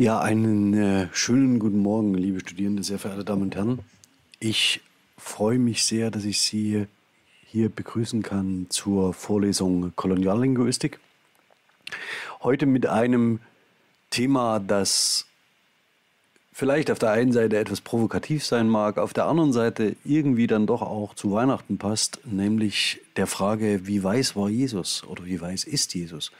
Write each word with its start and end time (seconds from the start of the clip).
Ja, 0.00 0.20
einen 0.20 0.74
äh, 0.74 1.08
schönen 1.10 1.58
guten 1.58 1.80
Morgen, 1.80 2.14
liebe 2.14 2.38
Studierende, 2.38 2.84
sehr 2.84 3.00
verehrte 3.00 3.24
Damen 3.24 3.42
und 3.42 3.56
Herren. 3.56 3.80
Ich 4.38 4.80
freue 5.16 5.58
mich 5.58 5.82
sehr, 5.82 6.12
dass 6.12 6.24
ich 6.24 6.40
Sie 6.40 6.86
hier 7.44 7.68
begrüßen 7.68 8.22
kann 8.22 8.66
zur 8.68 9.12
Vorlesung 9.12 9.92
Koloniallinguistik. 9.96 11.00
Heute 12.44 12.66
mit 12.66 12.86
einem 12.86 13.40
Thema, 14.10 14.60
das 14.60 15.26
vielleicht 16.52 16.92
auf 16.92 17.00
der 17.00 17.10
einen 17.10 17.32
Seite 17.32 17.58
etwas 17.58 17.80
provokativ 17.80 18.46
sein 18.46 18.68
mag, 18.68 18.98
auf 18.98 19.12
der 19.12 19.26
anderen 19.26 19.52
Seite 19.52 19.96
irgendwie 20.04 20.46
dann 20.46 20.68
doch 20.68 20.82
auch 20.82 21.14
zu 21.14 21.32
Weihnachten 21.32 21.76
passt, 21.76 22.20
nämlich 22.24 23.00
der 23.16 23.26
Frage, 23.26 23.88
wie 23.88 24.04
weiß 24.04 24.36
war 24.36 24.48
Jesus 24.48 25.02
oder 25.08 25.24
wie 25.24 25.40
weiß 25.40 25.64
ist 25.64 25.92
Jesus? 25.92 26.30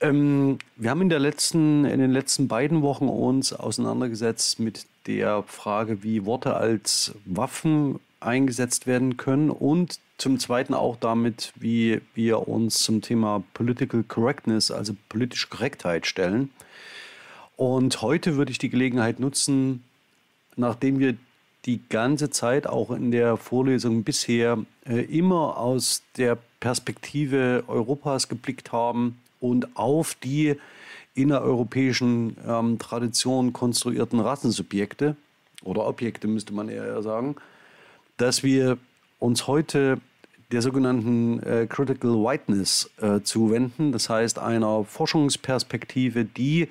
Ähm, 0.00 0.58
wir 0.76 0.90
haben 0.90 1.02
in, 1.02 1.08
der 1.08 1.18
letzten, 1.18 1.84
in 1.84 1.98
den 1.98 2.12
letzten 2.12 2.48
beiden 2.48 2.82
Wochen 2.82 3.08
uns 3.08 3.52
auseinandergesetzt 3.52 4.60
mit 4.60 4.86
der 5.06 5.42
Frage, 5.42 6.02
wie 6.02 6.24
Worte 6.24 6.54
als 6.54 7.14
Waffen 7.24 7.98
eingesetzt 8.20 8.86
werden 8.86 9.16
können 9.16 9.50
und 9.50 10.00
zum 10.18 10.38
Zweiten 10.38 10.74
auch 10.74 10.96
damit, 10.96 11.52
wie 11.56 12.00
wir 12.14 12.48
uns 12.48 12.78
zum 12.78 13.00
Thema 13.02 13.42
Political 13.54 14.02
Correctness, 14.02 14.70
also 14.70 14.94
politische 15.08 15.48
Korrektheit 15.48 16.06
stellen. 16.06 16.50
Und 17.56 18.02
heute 18.02 18.36
würde 18.36 18.50
ich 18.50 18.58
die 18.58 18.68
Gelegenheit 18.68 19.20
nutzen, 19.20 19.84
nachdem 20.56 20.98
wir 20.98 21.16
die 21.64 21.80
ganze 21.88 22.30
Zeit 22.30 22.66
auch 22.66 22.90
in 22.90 23.10
der 23.10 23.36
Vorlesung 23.36 24.04
bisher 24.04 24.58
äh, 24.86 25.00
immer 25.02 25.56
aus 25.56 26.02
der 26.16 26.38
Perspektive 26.60 27.64
Europas 27.66 28.28
geblickt 28.28 28.72
haben, 28.72 29.18
und 29.40 29.76
auf 29.76 30.14
die 30.14 30.56
innereuropäischen 31.14 32.36
ähm, 32.46 32.78
Traditionen 32.78 33.52
konstruierten 33.52 34.20
Rassensubjekte 34.20 35.16
oder 35.64 35.86
Objekte 35.86 36.28
müsste 36.28 36.54
man 36.54 36.68
eher 36.68 37.02
sagen, 37.02 37.36
dass 38.16 38.42
wir 38.42 38.78
uns 39.18 39.46
heute 39.46 40.00
der 40.52 40.62
sogenannten 40.62 41.42
äh, 41.42 41.66
Critical 41.68 42.12
Whiteness 42.12 42.90
äh, 43.00 43.20
zuwenden, 43.20 43.92
das 43.92 44.08
heißt 44.08 44.38
einer 44.38 44.84
Forschungsperspektive, 44.84 46.24
die 46.24 46.68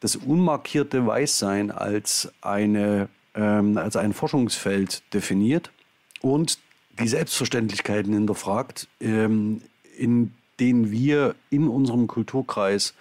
das 0.00 0.14
unmarkierte 0.14 1.06
Weißsein 1.06 1.70
als, 1.70 2.32
eine, 2.42 3.08
ähm, 3.34 3.76
als 3.78 3.96
ein 3.96 4.12
Forschungsfeld 4.12 5.02
definiert 5.12 5.72
und 6.20 6.58
die 7.00 7.08
Selbstverständlichkeiten 7.08 8.12
hinterfragt, 8.12 8.88
ähm, 9.00 9.62
in 9.98 10.32
denen 10.60 10.90
wir 10.90 11.34
in 11.50 11.68
unserem 11.68 12.06
Kulturkreis 12.06 12.94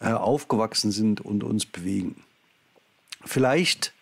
äh, 0.00 0.10
aufgewachsen 0.10 0.90
sind 0.90 1.20
und 1.20 1.44
uns 1.44 1.66
bewegen. 1.66 2.22
Vielleicht, 3.24 3.92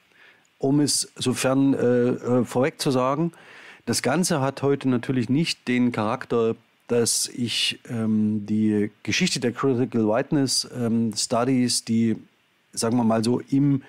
um 0.59 0.81
es 0.81 1.13
sofern 1.17 1.75
äh, 1.75 2.09
äh, 2.09 2.45
vorweg 2.45 2.81
zu 2.81 2.91
sagen, 2.91 3.33
das 3.87 4.03
Ganze 4.03 4.41
hat 4.41 4.63
heute 4.63 4.89
natürlich 4.89 5.29
nicht 5.29 5.69
den 5.69 5.93
Charakter, 5.93 6.57
dass 6.89 7.29
ich 7.29 7.81
ähm, 7.89 8.45
die 8.47 8.91
Geschichte 9.03 9.41
der 9.41 9.53
Critical 9.53 10.07
Whiteness 10.07 10.69
ähm, 10.77 11.13
Studies, 11.17 11.85
die, 11.85 12.17
sagen 12.73 12.97
wir 12.97 13.05
mal 13.05 13.25
so, 13.25 13.41
im 13.51 13.83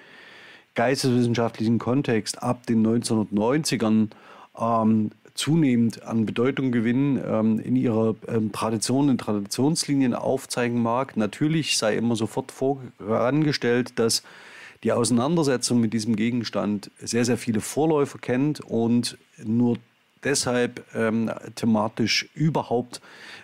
geisteswissenschaftlichen 0.75 1.79
Kontext 1.79 2.41
ab 2.43 2.65
den 2.67 2.85
1990ern 2.85 4.09
ähm, 4.57 5.11
zunehmend 5.35 6.03
an 6.03 6.25
Bedeutung 6.25 6.71
gewinnen, 6.71 7.21
ähm, 7.23 7.59
in 7.59 7.75
ihrer 7.75 8.15
ähm, 8.27 8.51
Tradition, 8.51 9.09
in 9.09 9.17
Traditionslinien 9.17 10.13
aufzeigen 10.13 10.81
mag. 10.81 11.15
Natürlich 11.17 11.77
sei 11.77 11.95
immer 11.97 12.15
sofort 12.15 12.51
vorangestellt, 12.51 13.99
dass 13.99 14.23
die 14.83 14.91
Auseinandersetzung 14.91 15.79
mit 15.79 15.93
diesem 15.93 16.15
Gegenstand 16.15 16.89
sehr, 16.99 17.25
sehr 17.25 17.37
viele 17.37 17.61
Vorläufer 17.61 18.17
kennt 18.17 18.61
und 18.61 19.17
nur 19.43 19.77
deshalb 20.23 20.83
ähm, 20.95 21.31
thematisch 21.55 22.27
überhaupt 22.33 23.01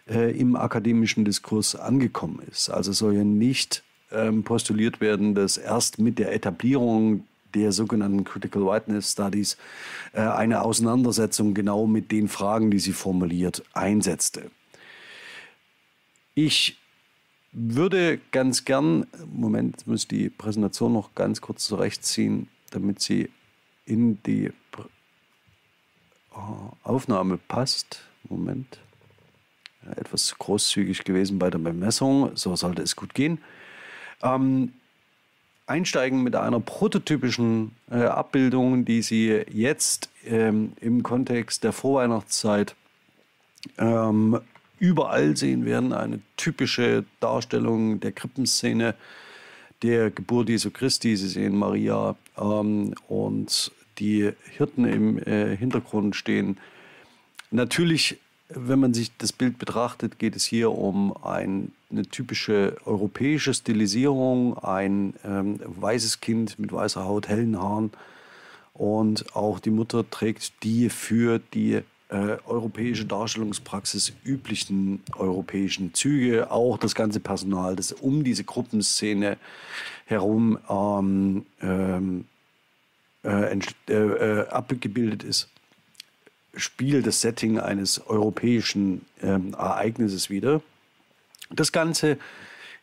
äh, 0.10 0.32
im 0.38 0.56
akademischen 0.56 1.26
Diskurs 1.26 1.76
angekommen 1.76 2.42
ist. 2.50 2.70
Also 2.70 2.92
soll 2.92 3.16
ja 3.16 3.24
nicht 3.24 3.84
ähm, 4.12 4.44
postuliert 4.44 5.02
werden, 5.02 5.36
dass 5.36 5.58
erst 5.58 6.00
mit 6.00 6.20
der 6.20 6.34
Etablierung 6.34 7.26
der 7.56 7.72
sogenannten 7.72 8.24
Critical 8.24 8.66
Whiteness 8.66 9.12
Studies 9.12 9.58
äh, 10.14 10.22
eine 10.22 10.62
Auseinandersetzung 10.62 11.54
genau 11.54 11.88
mit 11.88 12.12
den 12.12 12.28
Fragen, 12.28 12.72
die 12.72 12.80
sie 12.80 12.94
formuliert, 12.94 13.64
einsetzte. 13.74 14.52
Ich 16.34 16.78
würde 17.52 18.20
ganz 18.32 18.64
gern, 18.64 19.08
Moment, 19.34 19.76
jetzt 19.78 19.88
muss 19.88 20.02
ich 20.04 20.08
die 20.08 20.30
Präsentation 20.30 20.94
noch 20.94 21.14
ganz 21.16 21.42
kurz 21.42 21.66
zurechtziehen, 21.66 22.48
damit 22.70 23.02
sie 23.02 23.30
in 23.86 24.24
die 24.24 24.52
Aufnahme 26.84 27.38
passt. 27.38 28.04
Moment. 28.30 28.80
Etwas 29.96 30.38
großzügig 30.38 31.04
gewesen 31.04 31.40
bei 31.40 31.50
der 31.50 31.58
Bemessung, 31.58 32.36
so 32.36 32.56
sollte 32.56 32.84
es 32.84 32.96
gut 32.96 33.14
gehen. 33.14 33.40
Ähm, 34.22 34.74
einsteigen 35.72 36.22
mit 36.22 36.36
einer 36.36 36.60
prototypischen 36.60 37.72
äh, 37.90 38.04
Abbildung, 38.04 38.84
die 38.84 39.02
Sie 39.02 39.30
jetzt 39.50 40.10
ähm, 40.26 40.74
im 40.82 41.02
Kontext 41.02 41.64
der 41.64 41.72
Vorweihnachtszeit 41.72 42.76
ähm, 43.78 44.40
überall 44.80 45.38
sehen 45.38 45.66
werden. 45.66 45.94
Eine 45.94 46.20
typische 46.36 47.06
Darstellung 47.22 48.02
der 48.02 48.12
Krippenszene 48.12 48.96
der 49.82 50.12
Geburt 50.12 50.50
Jesu 50.50 50.72
Christi. 50.72 51.16
Sie 51.16 51.30
sehen 51.30 51.58
Maria 51.58 52.18
ähm, 52.38 52.94
und 53.08 53.72
die 53.98 54.30
Hirten 54.58 54.86
im 54.86 55.20
äh, 55.20 55.56
Hintergrund 55.56 56.18
stehen. 56.18 56.58
Natürlich 57.50 58.20
wenn 58.56 58.80
man 58.80 58.94
sich 58.94 59.16
das 59.18 59.34
Bild 59.34 59.58
betrachtet, 59.58 60.20
geht 60.20 60.36
es 60.36 60.46
hier 60.46 60.72
um 60.72 61.16
ein, 61.24 61.72
eine 61.90 62.04
typische 62.04 62.78
europäische 62.86 63.54
Stilisierung, 63.54 64.58
ein 64.58 65.14
ähm, 65.24 65.60
weißes 65.64 66.22
Kind 66.22 66.60
mit 66.60 66.72
weißer 66.72 67.06
Haut, 67.06 67.28
hellen 67.28 67.60
Haaren. 67.60 67.92
Und 68.74 69.36
auch 69.36 69.60
die 69.60 69.70
Mutter 69.70 70.10
trägt 70.10 70.64
die 70.64 70.90
für 70.90 71.40
die 71.54 71.82
äh, 72.10 72.38
europäische 72.46 73.06
Darstellungspraxis 73.06 74.14
üblichen 74.24 75.04
europäischen 75.16 75.94
Züge, 75.94 76.52
auch 76.52 76.78
das 76.78 76.96
ganze 76.96 77.20
Personal, 77.20 77.76
das 77.76 77.92
um 77.92 78.24
diese 78.24 78.44
Gruppenszene 78.44 79.38
herum 80.06 80.58
ähm, 80.70 81.46
ähm, 81.62 82.26
äh, 83.24 83.54
äh, 83.54 83.94
äh 83.94 84.48
abgebildet 84.50 85.24
ist 85.24 85.50
spielt 86.56 87.08
das 87.08 87.22
Setting 87.22 87.60
eines 87.60 88.06
europäischen 88.08 89.06
ähm, 89.22 89.54
Ereignisses 89.54 90.30
wieder. 90.30 90.62
Das 91.50 91.72
Ganze 91.72 92.18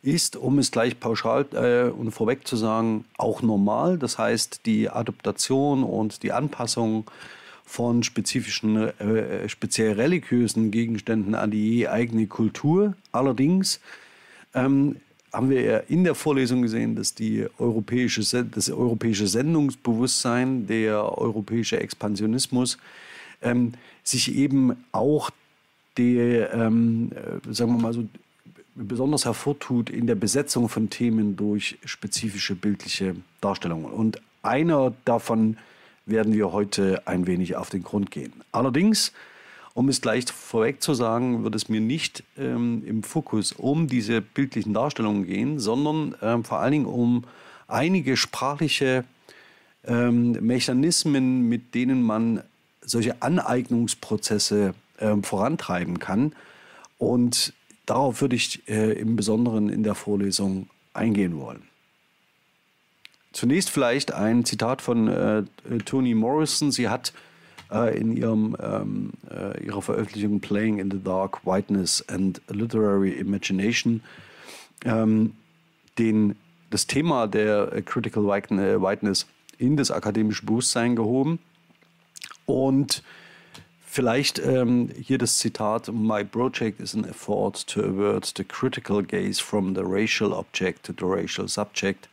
ist, 0.03 0.37
um 0.37 0.59
es 0.59 0.71
gleich 0.71 1.01
pauschal 1.01 1.47
äh, 1.53 1.91
und 1.91 2.13
vorweg 2.13 2.47
zu 2.47 2.57
sagen, 2.57 3.05
auch 3.17 3.43
normal. 3.43 3.99
Das 3.99 4.19
heißt, 4.19 4.61
die 4.67 4.89
Adaptation 4.89 5.83
und 5.83 6.23
die 6.23 6.33
Anpassung 6.33 7.11
von 7.65 8.03
spezifischen, 8.03 8.77
äh, 8.77 9.49
speziell 9.49 9.93
religiösen 9.93 10.71
Gegenständen 10.71 11.35
an 11.35 11.51
die 11.51 11.89
eigene 11.89 12.27
Kultur. 12.27 12.95
Allerdings 13.13 13.81
ähm, 14.55 14.97
haben 15.33 15.51
wir 15.51 15.61
ja 15.61 15.79
in 15.79 16.05
der 16.05 16.15
Vorlesung 16.15 16.63
gesehen, 16.63 16.97
dass 16.97 17.15
die 17.15 17.47
europäische, 17.59 18.45
das 18.45 18.71
europäische 18.71 19.27
Sendungsbewusstsein, 19.27 20.67
der 20.67 21.19
europäische 21.19 21.79
Expansionismus 21.81 22.79
ähm, 23.43 23.73
sich 24.03 24.35
eben 24.35 24.85
auch 24.93 25.31
die, 25.97 26.19
ähm, 26.19 27.11
äh, 27.13 27.53
sagen 27.53 27.77
wir 27.77 27.83
mal 27.83 27.93
so, 27.93 28.05
besonders 28.75 29.25
hervortut 29.25 29.91
in 29.91 30.07
der 30.07 30.15
Besetzung 30.15 30.69
von 30.69 30.89
Themen 30.89 31.37
durch 31.37 31.79
spezifische 31.85 32.55
bildliche 32.55 33.17
Darstellungen. 33.41 33.87
Und 33.87 34.21
einer 34.43 34.93
davon 35.05 35.57
werden 36.07 36.33
wir 36.33 36.53
heute 36.53 37.07
ein 37.07 37.27
wenig 37.27 37.57
auf 37.57 37.71
den 37.71 37.83
Grund 37.83 38.11
gehen. 38.11 38.33
Allerdings, 38.53 39.13
um 39.75 39.89
es 39.89 40.01
gleich 40.01 40.31
vorweg 40.31 40.83
zu 40.83 40.95
sagen, 40.95 41.45
wird 41.45 41.55
es 41.55 41.69
mir 41.69 41.81
nicht 41.81 42.25
ähm, 42.39 42.83
im 42.87 43.03
Fokus 43.03 43.53
um 43.53 43.89
diese 43.89 44.21
bildlichen 44.21 44.75
Darstellungen 44.75 45.27
gehen, 45.27 45.59
sondern 45.59 46.15
ähm, 46.23 46.45
vor 46.45 46.61
allen 46.61 46.73
Dingen 46.73 46.87
um 46.87 47.25
einige 47.67 48.17
sprachliche 48.17 49.05
ähm, 49.85 50.33
Mechanismen, 50.41 51.49
mit 51.49 51.75
denen 51.75 52.03
man 52.03 52.43
solche 52.89 53.23
Aneignungsprozesse 53.23 54.75
äh, 54.99 55.17
vorantreiben 55.23 55.99
kann. 55.99 56.33
Und 56.99 57.53
darauf 57.87 58.21
würde 58.21 58.37
ich 58.37 58.69
äh, 58.69 58.93
im 58.93 59.17
Besonderen 59.17 59.69
in 59.69 59.83
der 59.83 59.95
Vorlesung 59.95 60.69
eingehen 60.95 61.39
wollen. 61.39 61.63
Zunächst 63.33 63.71
vielleicht 63.71 64.13
ein 64.13 64.45
Zitat 64.45 64.83
von 64.83 65.09
äh, 65.09 65.45
Toni 65.85 66.15
Morrison. 66.15 66.73
Sie 66.73 66.89
hat 66.89 67.13
äh, 67.71 67.97
in 67.97 68.17
ihrem, 68.17 68.57
ähm, 68.61 69.11
äh, 69.31 69.65
ihrer 69.65 69.83
Veröffentlichung 69.83 70.41
Playing 70.41 70.79
in 70.79 70.91
the 70.91 71.03
Dark, 71.03 71.45
Whiteness 71.45 72.05
and 72.09 72.41
Literary 72.49 73.13
Imagination 73.13 74.03
ähm, 74.85 75.35
den 75.99 76.37
das 76.71 76.87
Thema 76.87 77.27
der 77.27 77.73
äh, 77.73 77.83
Critical 77.83 78.25
Whiteness 78.25 79.27
in 79.59 79.77
das 79.77 79.91
akademische 79.91 80.47
Bewusstsein 80.47 80.97
gehoben. 80.97 81.39
Und 82.49 83.03
vielleicht 83.85 84.39
ähm, 84.39 84.89
hier 84.99 85.19
das 85.19 85.37
Zitat: 85.37 85.93
My 85.93 86.25
project 86.25 86.81
is 86.81 86.95
an 86.95 87.05
effort 87.05 87.67
to 87.67 87.83
avert 87.83 88.33
the 88.39 88.43
critical 88.43 89.03
gaze 89.03 89.39
from 89.39 89.75
the 89.75 89.83
racial 89.85 90.33
object 90.33 90.87
to 90.87 90.95
the 90.99 91.05
racial 91.05 91.47
subject, 91.47 92.09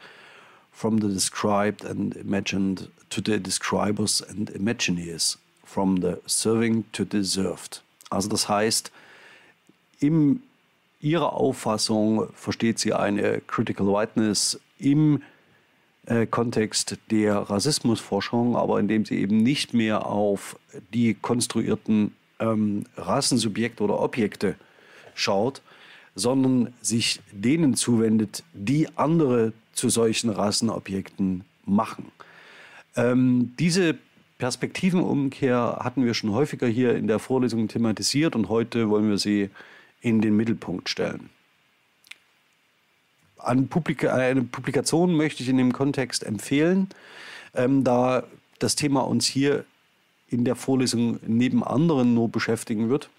from 0.74 1.00
the 1.00 1.08
described 1.08 1.86
and 1.86 2.18
imagined 2.18 2.90
to 3.10 3.22
the 3.26 3.40
describers 3.40 4.22
and 4.22 4.52
imagineers, 4.52 5.38
from 5.64 6.02
the 6.02 6.20
serving 6.26 6.84
to 6.92 7.06
deserved. 7.06 7.82
Also 8.10 8.28
das 8.28 8.50
heißt, 8.50 8.92
in 10.02 10.44
ihrer 11.00 11.32
Auffassung 11.32 12.28
versteht 12.34 12.78
sie 12.80 12.92
eine 12.92 13.40
Critical 13.48 13.88
Whiteness 13.88 14.60
im 14.80 15.22
äh, 16.06 16.26
Kontext 16.26 16.98
der 17.12 17.36
Rassismusforschung, 17.36 18.56
aber 18.56 18.80
indem 18.80 19.06
sie 19.06 19.20
eben 19.20 19.38
nicht 19.38 19.74
mehr 19.74 20.06
auf 20.06 20.58
die 20.94 21.14
konstruierten 21.14 22.14
ähm, 22.40 22.86
Rassensubjekte 22.98 23.84
oder 23.84 24.00
Objekte 24.00 24.56
schaut, 25.14 25.62
sondern 26.16 26.74
sich 26.82 27.22
denen 27.32 27.76
zuwendet, 27.76 28.44
die 28.54 28.88
andere 28.96 29.54
zu 29.74 29.90
solchen 29.90 30.30
Rassenobjekten 30.30 31.44
machen. 31.66 32.12
Ähm, 32.96 33.54
diese 33.60 33.98
Perspektivenumkehr 34.38 35.80
hatten 35.82 36.06
wir 36.06 36.14
schon 36.14 36.32
häufiger 36.32 36.68
hier 36.68 36.96
in 36.96 37.08
der 37.08 37.20
Vorlesung 37.20 37.68
thematisiert 37.68 38.36
und 38.36 38.50
heute 38.50 38.90
wollen 38.90 39.10
wir 39.10 39.18
sie 39.18 39.50
in 40.02 40.22
den 40.22 40.36
Mittelpunkt 40.36 40.90
stellen. 40.90 41.30
An 43.38 43.68
Publika 43.68 44.14
eine 44.14 44.44
Publikation 44.44 45.16
möchte 45.16 45.44
ich 45.44 45.50
in 45.50 45.58
dem 45.58 45.74
Kontext 45.74 46.24
empfehlen, 46.24 46.90
ähm, 47.54 47.84
da 47.84 48.24
das 48.60 48.76
Thema 48.76 49.02
uns 49.02 49.26
hier 49.26 49.66
in 50.30 50.46
der 50.46 50.56
Vorlesung 50.56 51.20
neben 51.26 51.64
anderen 51.64 52.14
nur 52.14 52.30
beschäftigen 52.30 52.90
wird. 52.90 53.10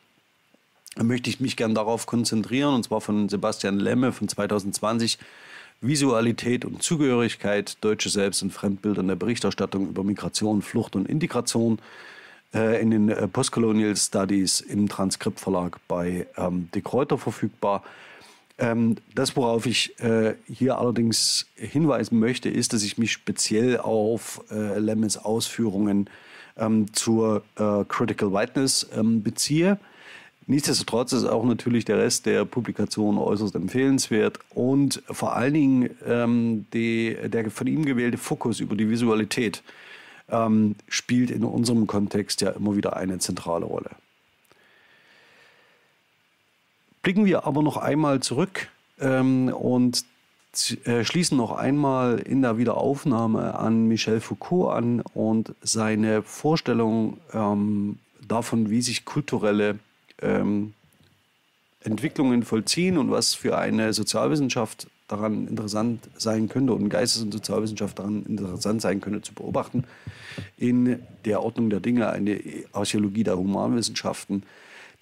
Möchte 0.98 1.28
ich 1.28 1.40
mich 1.40 1.56
gern 1.56 1.74
darauf 1.74 2.06
konzentrieren, 2.06 2.74
und 2.74 2.84
zwar 2.84 3.00
von 3.00 3.28
Sebastian 3.28 3.78
Lemme 3.78 4.12
von 4.12 4.28
2020, 4.28 5.18
Visualität 5.80 6.64
und 6.64 6.82
Zugehörigkeit, 6.82 7.76
deutsche 7.82 8.08
Selbst- 8.08 8.42
und 8.42 8.52
Fremdbilder 8.52 9.02
in 9.02 9.08
der 9.08 9.16
Berichterstattung 9.16 9.88
über 9.88 10.04
Migration, 10.04 10.62
Flucht 10.62 10.96
und 10.96 11.06
Integration 11.06 11.78
äh, 12.54 12.80
in 12.80 12.90
den 12.90 13.08
äh, 13.10 13.28
Postcolonial 13.28 13.94
Studies 13.94 14.60
im 14.60 14.88
Transkriptverlag 14.88 15.78
bei 15.86 16.26
ähm, 16.36 16.70
De 16.74 16.80
Kräuter 16.80 17.18
verfügbar. 17.18 17.82
Ähm, 18.58 18.96
das, 19.14 19.36
worauf 19.36 19.66
ich 19.66 19.98
äh, 20.00 20.34
hier 20.48 20.78
allerdings 20.78 21.46
hinweisen 21.56 22.18
möchte, 22.18 22.48
ist, 22.48 22.72
dass 22.72 22.82
ich 22.82 22.96
mich 22.96 23.12
speziell 23.12 23.78
auf 23.78 24.42
äh, 24.50 24.78
Lemmes 24.78 25.18
Ausführungen 25.18 26.08
ähm, 26.56 26.92
zur 26.94 27.42
äh, 27.56 27.84
Critical 27.86 28.32
Whiteness 28.32 28.88
ähm, 28.96 29.22
beziehe. 29.22 29.78
Nichtsdestotrotz 30.46 31.12
ist 31.12 31.24
auch 31.24 31.44
natürlich 31.44 31.84
der 31.84 31.98
Rest 31.98 32.24
der 32.24 32.44
Publikation 32.44 33.18
äußerst 33.18 33.56
empfehlenswert 33.56 34.38
und 34.54 35.02
vor 35.10 35.34
allen 35.34 35.54
Dingen 35.54 36.66
die, 36.72 37.16
der 37.26 37.50
von 37.50 37.66
ihm 37.66 37.84
gewählte 37.84 38.16
Fokus 38.16 38.60
über 38.60 38.76
die 38.76 38.88
Visualität 38.88 39.64
spielt 40.86 41.32
in 41.32 41.42
unserem 41.42 41.88
Kontext 41.88 42.42
ja 42.42 42.50
immer 42.50 42.76
wieder 42.76 42.96
eine 42.96 43.18
zentrale 43.18 43.64
Rolle. 43.64 43.90
Blicken 47.06 47.24
wir 47.24 47.46
aber 47.46 47.62
noch 47.62 47.76
einmal 47.76 48.18
zurück 48.18 48.66
ähm, 48.98 49.46
und 49.54 50.04
äh, 50.86 51.04
schließen 51.04 51.36
noch 51.36 51.52
einmal 51.52 52.18
in 52.18 52.42
der 52.42 52.58
Wiederaufnahme 52.58 53.56
an 53.56 53.86
Michel 53.86 54.20
Foucault 54.20 54.76
an 54.76 55.02
und 55.14 55.54
seine 55.62 56.24
Vorstellung 56.24 57.18
ähm, 57.32 58.00
davon, 58.26 58.70
wie 58.70 58.82
sich 58.82 59.04
kulturelle 59.04 59.78
ähm, 60.20 60.74
Entwicklungen 61.84 62.42
vollziehen 62.42 62.98
und 62.98 63.12
was 63.12 63.34
für 63.34 63.56
eine 63.56 63.92
Sozialwissenschaft 63.92 64.88
daran 65.06 65.46
interessant 65.46 66.00
sein 66.16 66.48
könnte 66.48 66.72
und 66.72 66.88
Geistes- 66.88 67.22
und 67.22 67.30
Sozialwissenschaft 67.30 68.00
daran 68.00 68.26
interessant 68.26 68.82
sein 68.82 69.00
könnte 69.00 69.22
zu 69.22 69.32
beobachten. 69.32 69.84
In 70.58 70.98
der 71.24 71.44
Ordnung 71.44 71.70
der 71.70 71.78
Dinge 71.78 72.10
eine 72.10 72.40
Archäologie 72.72 73.22
der 73.22 73.38
Humanwissenschaften. 73.38 74.42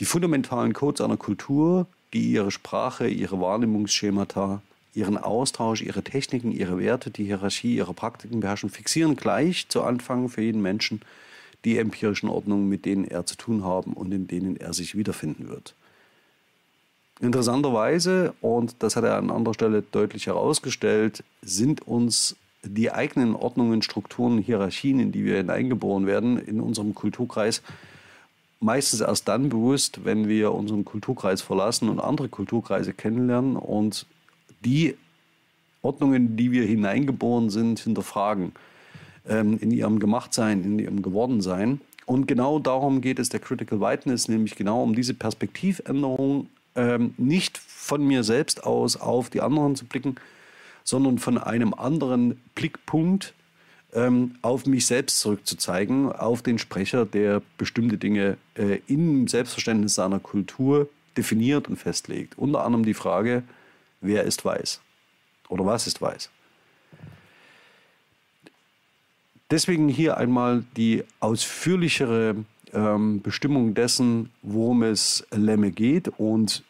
Die 0.00 0.04
fundamentalen 0.04 0.72
Codes 0.72 1.00
einer 1.00 1.16
Kultur, 1.16 1.86
die 2.12 2.32
ihre 2.32 2.50
Sprache, 2.50 3.08
ihre 3.08 3.40
Wahrnehmungsschemata, 3.40 4.62
ihren 4.94 5.18
Austausch, 5.18 5.82
ihre 5.82 6.02
Techniken, 6.02 6.52
ihre 6.52 6.78
Werte, 6.78 7.10
die 7.10 7.24
Hierarchie, 7.24 7.76
ihre 7.76 7.94
Praktiken 7.94 8.40
beherrschen, 8.40 8.70
fixieren 8.70 9.16
gleich 9.16 9.68
zu 9.68 9.82
Anfang 9.82 10.28
für 10.28 10.42
jeden 10.42 10.62
Menschen 10.62 11.00
die 11.64 11.78
empirischen 11.78 12.28
Ordnungen, 12.28 12.68
mit 12.68 12.84
denen 12.84 13.04
er 13.04 13.26
zu 13.26 13.36
tun 13.36 13.64
haben 13.64 13.92
und 13.94 14.12
in 14.12 14.26
denen 14.26 14.56
er 14.56 14.72
sich 14.72 14.96
wiederfinden 14.96 15.48
wird. 15.48 15.74
Interessanterweise, 17.20 18.34
und 18.40 18.76
das 18.80 18.96
hat 18.96 19.04
er 19.04 19.16
an 19.16 19.30
anderer 19.30 19.54
Stelle 19.54 19.82
deutlich 19.82 20.26
herausgestellt, 20.26 21.24
sind 21.42 21.86
uns 21.86 22.36
die 22.62 22.90
eigenen 22.90 23.34
Ordnungen, 23.34 23.82
Strukturen, 23.82 24.38
Hierarchien, 24.38 24.98
in 24.98 25.12
die 25.12 25.24
wir 25.24 25.36
hineingeboren 25.38 26.06
werden, 26.06 26.38
in 26.38 26.60
unserem 26.60 26.94
Kulturkreis, 26.94 27.62
meistens 28.64 29.02
erst 29.02 29.28
dann 29.28 29.50
bewusst, 29.50 30.04
wenn 30.04 30.26
wir 30.26 30.52
unseren 30.52 30.86
Kulturkreis 30.86 31.42
verlassen 31.42 31.90
und 31.90 32.00
andere 32.00 32.30
Kulturkreise 32.30 32.94
kennenlernen 32.94 33.56
und 33.56 34.06
die 34.64 34.96
Ordnungen, 35.82 36.38
die 36.38 36.50
wir 36.50 36.64
hineingeboren 36.64 37.50
sind, 37.50 37.78
hinterfragen 37.80 38.52
ähm, 39.28 39.58
in 39.58 39.70
ihrem 39.70 39.98
Gemachtsein, 39.98 40.64
in 40.64 40.78
ihrem 40.78 41.02
Gewordensein. 41.02 41.82
Und 42.06 42.26
genau 42.26 42.58
darum 42.58 43.02
geht 43.02 43.18
es 43.18 43.28
der 43.28 43.40
Critical 43.40 43.80
Whiteness, 43.80 44.28
nämlich 44.28 44.56
genau 44.56 44.82
um 44.82 44.94
diese 44.94 45.12
Perspektivänderung, 45.12 46.48
ähm, 46.74 47.12
nicht 47.18 47.58
von 47.58 48.06
mir 48.06 48.24
selbst 48.24 48.64
aus 48.64 48.96
auf 48.96 49.28
die 49.28 49.42
anderen 49.42 49.76
zu 49.76 49.84
blicken, 49.84 50.16
sondern 50.84 51.18
von 51.18 51.36
einem 51.36 51.74
anderen 51.74 52.40
Blickpunkt 52.54 53.34
ähm, 53.94 54.36
auf 54.42 54.66
mich 54.66 54.86
selbst 54.86 55.20
zurückzuzeigen, 55.20 56.12
auf 56.12 56.42
den 56.42 56.58
Sprecher, 56.58 57.06
der 57.06 57.42
bestimmte 57.58 57.96
Dinge 57.96 58.36
äh, 58.56 58.80
im 58.86 59.28
Selbstverständnis 59.28 59.94
seiner 59.94 60.20
Kultur 60.20 60.88
definiert 61.16 61.68
und 61.68 61.76
festlegt. 61.76 62.36
Unter 62.36 62.64
anderem 62.64 62.84
die 62.84 62.94
Frage, 62.94 63.44
wer 64.00 64.24
ist 64.24 64.44
weiß 64.44 64.80
oder 65.48 65.64
was 65.64 65.86
ist 65.86 66.02
weiß. 66.02 66.30
Deswegen 69.50 69.88
hier 69.88 70.16
einmal 70.16 70.64
die 70.76 71.04
ausführlichere 71.20 72.36
ähm, 72.72 73.22
Bestimmung 73.22 73.74
dessen, 73.74 74.30
worum 74.42 74.82
es 74.82 75.26
Lemme 75.30 75.70
geht 75.70 76.08
und 76.08 76.64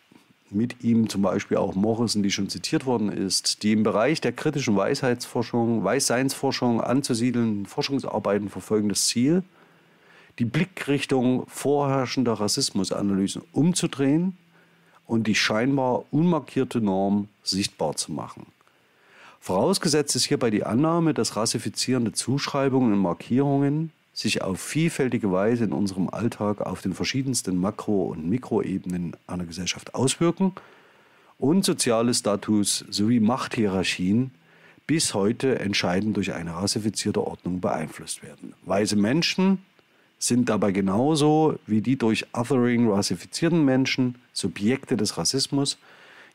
mit 0.54 0.82
ihm 0.82 1.08
zum 1.08 1.23
Beispiel 1.23 1.56
auch 1.56 1.75
Morrison, 1.75 2.23
die 2.23 2.30
schon 2.30 2.49
zitiert 2.49 2.87
worden 2.87 3.11
ist, 3.11 3.62
die 3.62 3.73
im 3.73 3.82
Bereich 3.82 4.20
der 4.20 4.32
kritischen 4.32 4.76
Weisheitsforschung, 4.76 5.84
Weisseinsforschung 5.84 6.80
anzusiedelnden 6.80 7.66
Forschungsarbeiten 7.66 8.49
verfolgen 8.49 8.88
das 8.88 9.06
Ziel, 9.06 9.42
die 10.38 10.44
Blickrichtung 10.44 11.46
vorherrschender 11.46 12.34
Rassismusanalysen 12.34 13.42
umzudrehen 13.52 14.37
und 15.06 15.26
die 15.26 15.34
scheinbar 15.34 16.04
unmarkierte 16.11 16.80
Norm 16.80 17.28
sichtbar 17.42 17.96
zu 17.96 18.12
machen. 18.12 18.46
Vorausgesetzt 19.40 20.16
ist 20.16 20.25
hierbei 20.25 20.50
die 20.50 20.64
Annahme, 20.64 21.12
dass 21.12 21.37
rassifizierende 21.37 22.12
Zuschreibungen 22.12 22.94
und 22.94 22.99
Markierungen 23.00 23.92
sich 24.14 24.42
auf 24.42 24.61
vielfältige 24.61 25.30
Weise 25.33 25.64
in 25.64 25.73
unserem 25.73 26.09
Alltag 26.09 26.61
auf 26.61 26.80
den 26.80 26.94
verschiedensten 26.94 27.59
Makro- 27.59 28.06
und 28.06 28.28
Mikroebenen 28.28 29.16
einer 29.26 29.44
Gesellschaft 29.44 29.94
auswirken 29.94 30.52
und 31.38 31.64
soziale 31.64 32.14
Status 32.14 32.85
sowie 32.88 33.21
Machthierarchien 33.21 34.30
bis 34.87 35.14
heute 35.14 35.59
entscheidend 35.59 36.16
durch 36.16 36.33
eine 36.33 36.54
rassifizierte 36.54 37.26
Ordnung 37.26 37.61
beeinflusst 37.61 38.23
werden. 38.23 38.54
Weiße 38.64 38.97
Menschen 38.97 39.59
sind 40.18 40.49
dabei 40.49 40.73
genauso 40.73 41.59
wie 41.66 41.80
die 41.80 41.97
durch 41.97 42.26
Othering 42.33 42.88
rassifizierten 42.90 43.64
Menschen 43.64 44.14
Subjekte 44.33 44.97
des 44.97 45.18
Rassismus, 45.18 45.76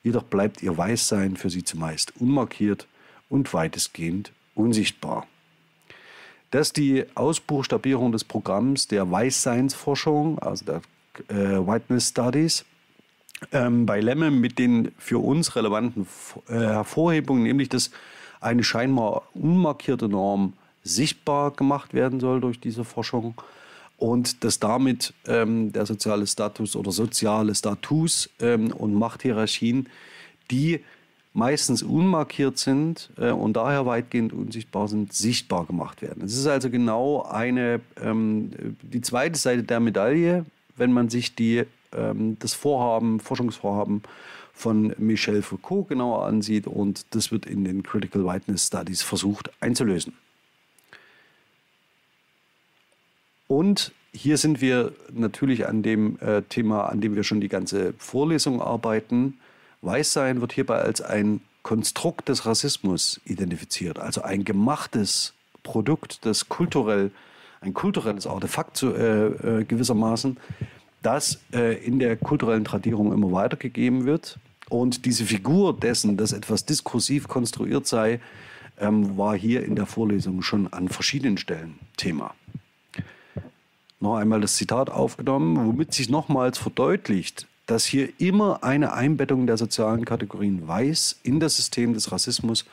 jedoch 0.04 0.24
bleibt 0.24 0.62
ihr 0.62 0.78
Weißsein 0.78 1.38
für 1.38 1.50
sie 1.50 1.64
zumeist 1.64 2.14
unmarkiert 2.20 2.88
und 3.30 3.54
weitestgehend 3.54 4.32
unsichtbar. 4.54 5.28
Dass 6.52 6.74
die 6.74 7.06
Ausbuchstabierung 7.16 8.12
des 8.12 8.24
Programms 8.24 8.88
der 8.88 9.10
Weißseinsforschung, 9.10 10.40
also 10.40 10.66
der 10.66 10.82
äh, 11.28 11.58
Whiteness 11.66 12.10
Studies, 12.10 12.66
ähm, 13.52 13.86
bei 13.86 14.02
Lemme 14.02 14.32
mit 14.32 14.60
den 14.60 14.92
für 14.98 15.20
uns 15.20 15.56
relevanten 15.56 16.08
äh, 16.48 16.54
Hervorhebungen, 16.54 17.44
nämlich 17.44 17.70
dass 17.70 17.92
eine 18.42 18.64
scheinbar 18.64 19.24
unmarkierte 19.34 20.10
Norm 20.10 20.54
sichtbar 20.84 21.52
gemacht 21.52 21.94
werden 21.94 22.20
soll 22.20 22.42
durch 22.42 22.60
diese 22.60 22.84
Forschung 22.84 23.36
und 23.98 24.44
dass 24.44 24.60
damit 24.60 25.14
ähm, 25.28 25.72
der 25.74 25.86
soziale 25.86 26.26
Status 26.26 26.76
oder 26.76 26.92
soziale 26.92 27.54
Status 27.54 28.30
ähm, 28.40 28.72
und 28.72 28.94
Machthierarchien, 28.94 29.90
die 30.52 30.84
meistens 31.34 31.84
unmarkiert 31.84 32.58
sind 32.58 33.10
äh, 33.18 33.32
und 33.32 33.54
daher 33.54 33.86
weitgehend 33.86 34.34
unsichtbar 34.34 34.88
sind, 34.88 35.14
sichtbar 35.14 35.66
gemacht 35.66 36.02
werden. 36.02 36.24
Es 36.24 36.38
ist 36.38 36.48
also 36.48 36.70
genau 36.70 37.24
eine, 37.24 37.82
ähm, 38.02 38.52
die 38.82 39.02
zweite 39.02 39.38
Seite 39.38 39.64
der 39.64 39.80
Medaille, 39.80 40.46
wenn 40.76 40.92
man 40.92 41.10
sich 41.10 41.36
die, 41.36 41.64
ähm, 41.96 42.38
das 42.40 42.54
Vorhaben, 42.54 43.20
Forschungsvorhaben 43.20 44.02
von 44.54 44.94
Michel 44.98 45.42
Foucault 45.42 45.88
genauer 45.88 46.26
ansieht 46.26 46.68
und 46.68 47.06
das 47.16 47.32
wird 47.32 47.46
in 47.46 47.64
den 47.64 47.84
Critical 47.84 48.26
Whiteness 48.26 48.68
Studies 48.68 49.02
versucht 49.02 49.52
einzulösen. 49.62 50.14
Und 53.48 53.94
hier 54.12 54.38
sind 54.38 54.62
wir 54.62 54.94
natürlich 55.12 55.68
an 55.68 55.82
dem 55.82 56.20
äh, 56.20 56.42
Thema, 56.44 56.88
an 56.88 57.02
dem 57.02 57.16
wir 57.16 57.24
schon 57.24 57.42
die 57.42 57.48
ganze 57.48 57.94
Vorlesung 57.98 58.62
arbeiten. 58.62 59.40
Weißsein 59.82 60.42
wird 60.42 60.54
hierbei 60.54 60.80
als 60.80 61.02
ein 61.02 61.42
Konstrukt 61.64 62.30
des 62.30 62.46
Rassismus 62.46 63.20
identifiziert, 63.26 64.00
also 64.00 64.22
ein 64.22 64.44
gemachtes 64.44 65.34
Produkt, 65.64 66.26
das 66.26 66.50
kulturell, 66.50 67.12
ein 67.62 67.74
kulturelles 67.74 68.26
Artefakt 68.26 68.78
zu, 68.78 68.94
äh, 68.94 69.28
äh, 69.60 69.64
gewissermaßen, 69.66 70.38
das 71.02 71.40
äh, 71.54 71.76
in 71.84 72.00
der 72.00 72.16
kulturellen 72.18 72.64
Tradierung 72.64 73.14
immer 73.14 73.32
weitergegeben 73.32 74.06
wird 74.06 74.40
und 74.70 75.06
diese 75.06 75.26
Figur 75.26 75.78
dessen, 75.78 76.18
dass 76.18 76.32
etwas 76.32 76.66
diskursiv 76.66 77.28
konstruiert 77.28 77.88
sei, 77.88 78.20
ähm, 78.80 79.18
war 79.18 79.36
hier 79.36 79.64
in 79.64 79.76
der 79.76 79.86
Vorlesung 79.86 80.42
schon 80.42 80.72
an 80.72 80.88
verschiedenen 80.88 81.38
Stellen 81.38 81.78
Thema. 81.98 82.34
Noch 84.00 84.16
einmal 84.16 84.40
das 84.40 84.56
Zitat 84.56 84.90
aufgenommen, 84.90 85.68
womit 85.68 85.94
sich 85.94 86.10
nochmals 86.10 86.58
verdeutlicht, 86.58 87.49
dass 87.70 87.86
hier 87.86 88.10
immer 88.20 88.64
eine 88.64 88.94
Einbettung 88.94 89.48
der 89.48 89.58
sozialen 89.58 90.06
Kategorien 90.06 90.68
Weiß 90.68 91.20
in 91.24 91.40
das 91.40 91.56
System 91.58 91.94
des 91.94 92.12
Rassismus 92.12 92.66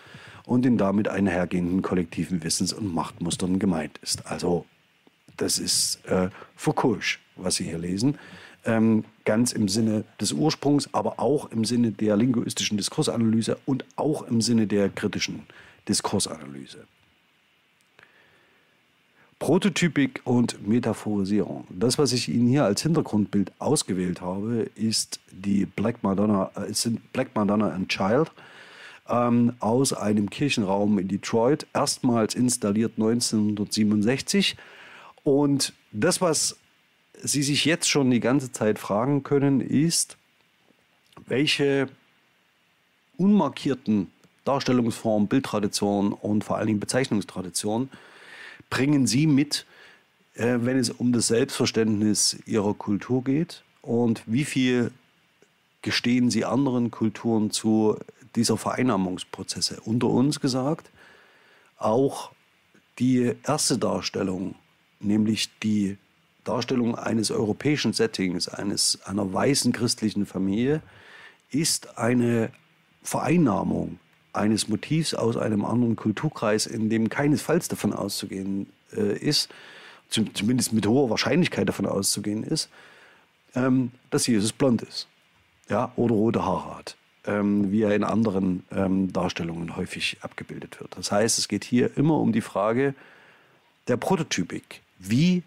und 0.45 0.65
den 0.65 0.79
damit 0.79 1.09
einhergehenden 1.09 1.83
kollektiven 1.83 2.43
Wissens- 2.43 2.73
und 2.73 2.95
Machtmustern 2.95 3.59
gemeint 3.59 3.99
ist. 4.03 4.26
Also 4.26 4.65
das 5.37 5.59
ist 5.59 6.05
äh, 6.07 6.31
Foucault, 6.55 7.19
was 7.37 7.57
Sie 7.57 7.65
hier 7.65 7.79
lesen 7.79 8.17
ähm, 8.67 9.05
ganz 9.25 9.53
im 9.53 9.69
Sinne 9.69 10.05
des 10.21 10.33
Ursprungs, 10.33 10.93
aber 10.93 11.19
auch 11.19 11.50
im 11.50 11.65
Sinne 11.65 11.93
der 11.93 12.17
linguistischen 12.17 12.76
Diskursanalyse 12.76 13.59
und 13.65 13.85
auch 13.97 14.23
im 14.23 14.41
Sinne 14.41 14.67
der 14.67 14.88
kritischen 14.88 15.47
Diskursanalyse. 15.88 16.85
Prototypik 19.38 20.23
und 20.25 20.66
Metaphorisierung. 20.66 21.66
Das, 21.69 21.99
was 21.99 22.12
ich 22.12 22.28
Ihnen 22.28 22.49
hier 22.49 22.64
als 22.64 22.83
Hintergrundbild 22.83 23.52
ausgewählt 23.59 24.21
habe, 24.21 24.71
ist 24.75 25.21
die 25.31 25.66
Black 25.66 26.02
Madonna, 26.02 26.50
äh, 26.55 26.73
sind 26.73 27.12
Black 27.12 27.35
Madonna 27.35 27.71
and 27.71 27.88
Child 27.88 28.31
ähm, 29.09 29.55
aus 29.61 29.93
einem 29.93 30.31
Kirchenraum 30.31 30.99
in 30.99 31.09
Detroit, 31.09 31.66
erstmals 31.75 32.35
installiert 32.35 32.93
1967. 32.97 34.57
Und 35.23 35.75
das, 35.93 36.21
was 36.21 36.57
Sie 37.23 37.43
sich 37.43 37.64
jetzt 37.64 37.88
schon 37.88 38.11
die 38.11 38.21
ganze 38.21 38.52
Zeit 38.52 38.78
fragen 38.78 39.23
können, 39.23 39.61
ist, 39.61 40.16
welche 41.26 41.88
unmarkierten 43.16 44.11
Darstellungsformen, 44.45 45.28
Bildtraditionen 45.28 46.12
und 46.12 46.45
vor 46.45 46.57
allen 46.57 46.69
Dingen 46.69 46.81
Bezeichnungstraditionen 46.81 47.90
bringen 48.71 49.07
Sie 49.07 49.27
mit, 49.27 49.67
äh, 50.35 50.59
wenn 50.61 50.79
es 50.79 50.91
um 50.91 51.13
das 51.13 51.29
Selbstverständnis 51.29 52.39
Ihrer 52.47 52.75
Kultur 52.75 53.25
geht? 53.25 53.63
Und 53.83 54.23
wie 54.27 54.45
viel 54.45 54.91
gestehen 55.83 56.31
Sie 56.31 56.45
anderen 56.45 56.91
Kulturen 56.91 57.51
zu 57.51 57.99
dieser 58.35 58.57
Vereinnahmungsprozesse? 58.57 59.81
Unter 59.85 60.09
uns 60.09 60.41
gesagt, 60.41 60.91
auch 61.79 62.33
die 62.99 63.35
erste 63.45 63.79
Darstellung, 63.79 64.55
nämlich 65.01 65.51
die 65.63 65.99
Darstellung 66.45 66.97
eines 66.97 67.31
europäischen 67.31 67.93
Settings, 67.93 68.49
eines, 68.49 69.01
einer 69.05 69.33
weißen 69.33 69.73
christlichen 69.73 70.27
Familie, 70.27 70.83
ist 71.51 71.99
eine 71.99 72.51
Vereinnahmung 73.03 73.99
eines 74.37 74.69
Motivs 74.69 75.14
aus 75.14 75.37
einem 75.37 75.64
anderen 75.64 75.97
Kulturkreis, 75.97 76.66
in 76.66 76.90
dem 76.90 77.09
keinesfalls 77.09 77.69
davon 77.69 77.93
auszugehen 77.93 78.66
äh, 78.97 79.16
ist, 79.19 79.49
zumindest 80.09 80.73
mit 80.73 80.87
hoher 80.87 81.11
Wahrscheinlichkeit 81.11 81.69
davon 81.69 81.87
auszugehen 81.87 82.45
ist, 82.45 82.69
ähm, 83.55 83.90
dass 84.11 84.26
Jesus 84.26 84.52
blond 84.52 84.83
ist 84.83 85.09
ja, 85.69 85.93
oder 85.97 86.14
rote 86.14 86.45
Haare 86.45 86.76
hat, 86.76 86.97
ähm, 87.25 87.73
wie 87.73 87.83
er 87.83 87.95
in 87.95 88.05
anderen 88.05 88.64
ähm, 88.71 89.12
Darstellungen 89.12 89.76
häufig 89.76 90.19
abgebildet 90.21 90.81
wird. 90.81 90.97
Das 90.97 91.11
heißt, 91.11 91.38
es 91.38 91.49
geht 91.49 91.64
hier 91.64 91.97
immer 91.97 92.19
um 92.19 92.33
die 92.33 92.40
Frage 92.40 92.95
der 93.88 93.97
Prototypik. 93.97 94.83
Wie 94.99 95.43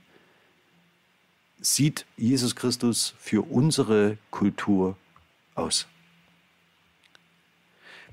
sieht 1.61 2.05
Jesus 2.17 2.55
Christus 2.55 3.15
für 3.19 3.41
unsere 3.49 4.17
Kultur 4.31 4.95
aus? 5.55 5.87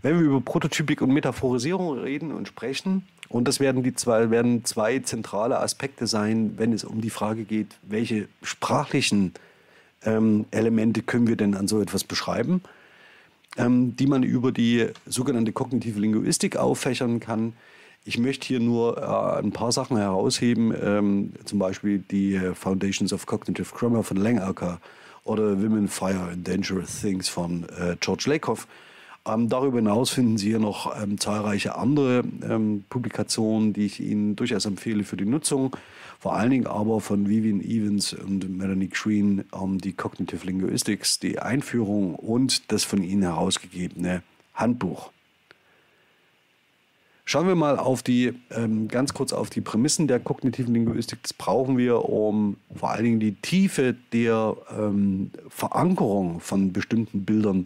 Wenn 0.06 0.20
wir 0.20 0.26
über 0.26 0.40
Prototypik 0.40 1.02
und 1.02 1.12
Metaphorisierung 1.12 1.98
reden 1.98 2.30
und 2.30 2.46
sprechen, 2.46 3.08
und 3.28 3.48
das 3.48 3.58
werden, 3.58 3.82
die 3.82 3.92
zwei, 3.92 4.30
werden 4.30 4.64
zwei 4.64 5.00
zentrale 5.00 5.58
Aspekte 5.58 6.06
sein, 6.06 6.52
wenn 6.58 6.72
es 6.72 6.84
um 6.84 7.00
die 7.00 7.10
Frage 7.10 7.42
geht, 7.42 7.76
welche 7.82 8.28
sprachlichen 8.40 9.34
ähm, 10.04 10.44
Elemente 10.52 11.02
können 11.02 11.26
wir 11.26 11.34
denn 11.34 11.56
an 11.56 11.66
so 11.66 11.80
etwas 11.80 12.04
beschreiben, 12.04 12.62
ähm, 13.56 13.96
die 13.96 14.06
man 14.06 14.22
über 14.22 14.52
die 14.52 14.86
sogenannte 15.06 15.50
kognitive 15.50 15.98
Linguistik 15.98 16.56
auffächern 16.56 17.18
kann, 17.18 17.54
ich 18.04 18.16
möchte 18.16 18.46
hier 18.46 18.60
nur 18.60 18.98
äh, 18.98 19.40
ein 19.40 19.50
paar 19.50 19.72
Sachen 19.72 19.96
herausheben, 19.96 20.72
ähm, 20.80 21.32
zum 21.46 21.58
Beispiel 21.58 21.98
die 21.98 22.40
Foundations 22.54 23.12
of 23.12 23.26
Cognitive 23.26 23.74
Grammar 23.74 24.04
von 24.04 24.18
Langacker 24.18 24.80
oder 25.24 25.60
Women, 25.60 25.88
Fire 25.88 26.28
and 26.30 26.46
Dangerous 26.46 27.00
Things 27.00 27.28
von 27.28 27.64
äh, 27.70 27.96
George 27.98 28.26
Lakoff. 28.28 28.68
Ähm, 29.26 29.48
darüber 29.48 29.78
hinaus 29.78 30.10
finden 30.10 30.38
Sie 30.38 30.48
hier 30.48 30.58
noch 30.58 30.94
ähm, 31.00 31.18
zahlreiche 31.18 31.76
andere 31.76 32.22
ähm, 32.48 32.84
Publikationen, 32.88 33.72
die 33.72 33.86
ich 33.86 34.00
Ihnen 34.00 34.36
durchaus 34.36 34.66
empfehle 34.66 35.04
für 35.04 35.16
die 35.16 35.24
Nutzung. 35.24 35.76
Vor 36.20 36.34
allen 36.36 36.50
Dingen 36.50 36.66
aber 36.66 37.00
von 37.00 37.28
Vivian 37.28 37.60
Evans 37.60 38.12
und 38.12 38.48
Melanie 38.56 38.88
Green 38.88 39.44
ähm, 39.54 39.78
die 39.78 39.92
Cognitive 39.92 40.46
Linguistics, 40.46 41.18
die 41.18 41.38
Einführung 41.38 42.14
und 42.14 42.70
das 42.70 42.84
von 42.84 43.02
Ihnen 43.02 43.22
herausgegebene 43.22 44.22
Handbuch. 44.54 45.10
Schauen 47.28 47.48
wir 47.48 47.56
mal 47.56 47.76
auf 47.76 48.04
die, 48.04 48.34
ähm, 48.52 48.86
ganz 48.86 49.12
kurz 49.12 49.32
auf 49.32 49.50
die 49.50 49.60
Prämissen 49.60 50.06
der 50.06 50.20
kognitiven 50.20 50.72
Linguistik. 50.72 51.24
Das 51.24 51.32
brauchen 51.32 51.76
wir, 51.76 52.08
um 52.08 52.56
vor 52.72 52.90
allen 52.90 53.02
Dingen 53.02 53.20
die 53.20 53.34
Tiefe 53.34 53.96
der 54.12 54.56
ähm, 54.78 55.32
Verankerung 55.48 56.38
von 56.38 56.72
bestimmten 56.72 57.24
Bildern 57.24 57.64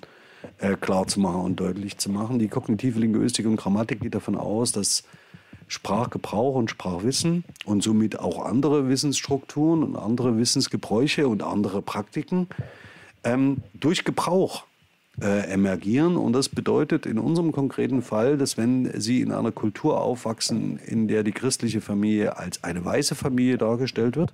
äh, 0.59 0.77
klar 0.77 1.07
zu 1.07 1.21
machen 1.21 1.43
und 1.43 1.61
deutlich 1.61 1.99
zu 1.99 2.11
machen. 2.11 2.39
Die 2.39 2.49
kognitive 2.49 2.99
Linguistik 2.99 3.47
und 3.47 3.57
Grammatik 3.57 4.01
geht 4.01 4.15
davon 4.15 4.37
aus, 4.37 4.73
dass 4.73 5.05
Sprachgebrauch 5.69 6.57
und 6.57 6.69
Sprachwissen 6.69 7.45
und 7.65 7.83
somit 7.83 8.19
auch 8.19 8.45
andere 8.45 8.89
Wissensstrukturen 8.89 9.85
und 9.85 9.97
andere 9.97 10.37
Wissensgebräuche 10.37 11.29
und 11.29 11.43
andere 11.43 11.81
Praktiken 11.81 12.49
ähm, 13.23 13.59
durch 13.75 14.05
Gebrauch 14.05 14.65
äh, 15.21 15.51
emergieren. 15.51 16.17
Und 16.17 16.33
das 16.33 16.49
bedeutet 16.49 17.07
in 17.07 17.19
unserem 17.19 17.53
konkreten 17.53 18.03
Fall, 18.03 18.37
dass 18.37 18.57
wenn 18.57 19.01
Sie 19.01 19.21
in 19.21 19.31
einer 19.31 19.53
Kultur 19.53 20.01
aufwachsen, 20.01 20.79
in 20.79 21.09
der 21.09 21.23
die 21.23 21.33
christliche 21.33 21.81
Familie 21.81 22.37
als 22.37 22.65
eine 22.65 22.85
weiße 22.85 23.15
Familie 23.15 23.59
dargestellt 23.59 24.17
wird, 24.17 24.33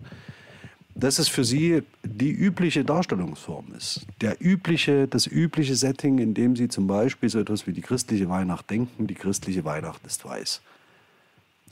dass 0.99 1.19
es 1.19 1.29
für 1.29 1.45
Sie 1.45 1.83
die 2.03 2.31
übliche 2.31 2.85
Darstellungsform 2.85 3.67
ist. 3.77 4.07
Der 4.23 4.37
übliche, 4.41 5.07
das 5.07 5.27
übliche 5.27 5.77
Setting, 5.77 6.19
in 6.19 6.33
dem 6.33 6.57
Sie 6.57 6.69
zum 6.69 6.87
Beispiel 6.87 7.29
so 7.29 7.39
etwas 7.39 7.67
wie 7.67 7.73
die 7.73 7.83
christliche 7.83 8.29
Weihnacht 8.31 8.71
denken, 8.71 9.07
die 9.07 9.15
christliche 9.15 9.65
Weihnacht 9.65 10.05
ist 10.07 10.25
weiß. 10.25 10.63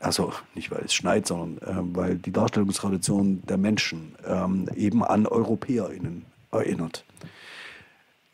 Also 0.00 0.34
nicht, 0.54 0.70
weil 0.70 0.82
es 0.84 0.92
schneit, 0.92 1.26
sondern 1.26 1.56
äh, 1.58 1.96
weil 1.96 2.16
die 2.16 2.32
Darstellungstradition 2.32 3.42
der 3.48 3.56
Menschen 3.56 4.14
ähm, 4.26 4.68
eben 4.76 5.02
an 5.02 5.26
EuropäerInnen 5.26 6.26
erinnert. 6.52 7.04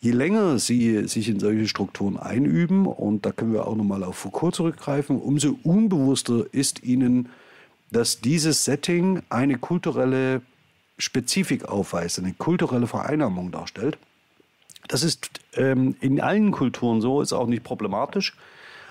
Je 0.00 0.12
länger 0.12 0.58
Sie 0.58 1.06
sich 1.06 1.28
in 1.28 1.38
solche 1.38 1.68
Strukturen 1.68 2.16
einüben, 2.16 2.86
und 2.86 3.26
da 3.26 3.32
können 3.32 3.52
wir 3.52 3.66
auch 3.66 3.76
nochmal 3.76 4.02
auf 4.02 4.16
Foucault 4.16 4.54
zurückgreifen, 4.54 5.20
umso 5.20 5.58
unbewusster 5.62 6.46
ist 6.52 6.82
Ihnen, 6.82 7.28
dass 7.92 8.20
dieses 8.20 8.64
Setting 8.64 9.22
eine 9.28 9.58
kulturelle 9.58 10.42
Spezifik 11.00 11.64
aufweist, 11.66 12.18
eine 12.18 12.32
kulturelle 12.32 12.86
Vereinnahmung 12.86 13.50
darstellt. 13.50 13.98
Das 14.88 15.02
ist 15.02 15.30
ähm, 15.54 15.96
in 16.00 16.20
allen 16.20 16.50
Kulturen 16.50 17.00
so, 17.00 17.20
ist 17.20 17.32
auch 17.32 17.46
nicht 17.46 17.64
problematisch. 17.64 18.36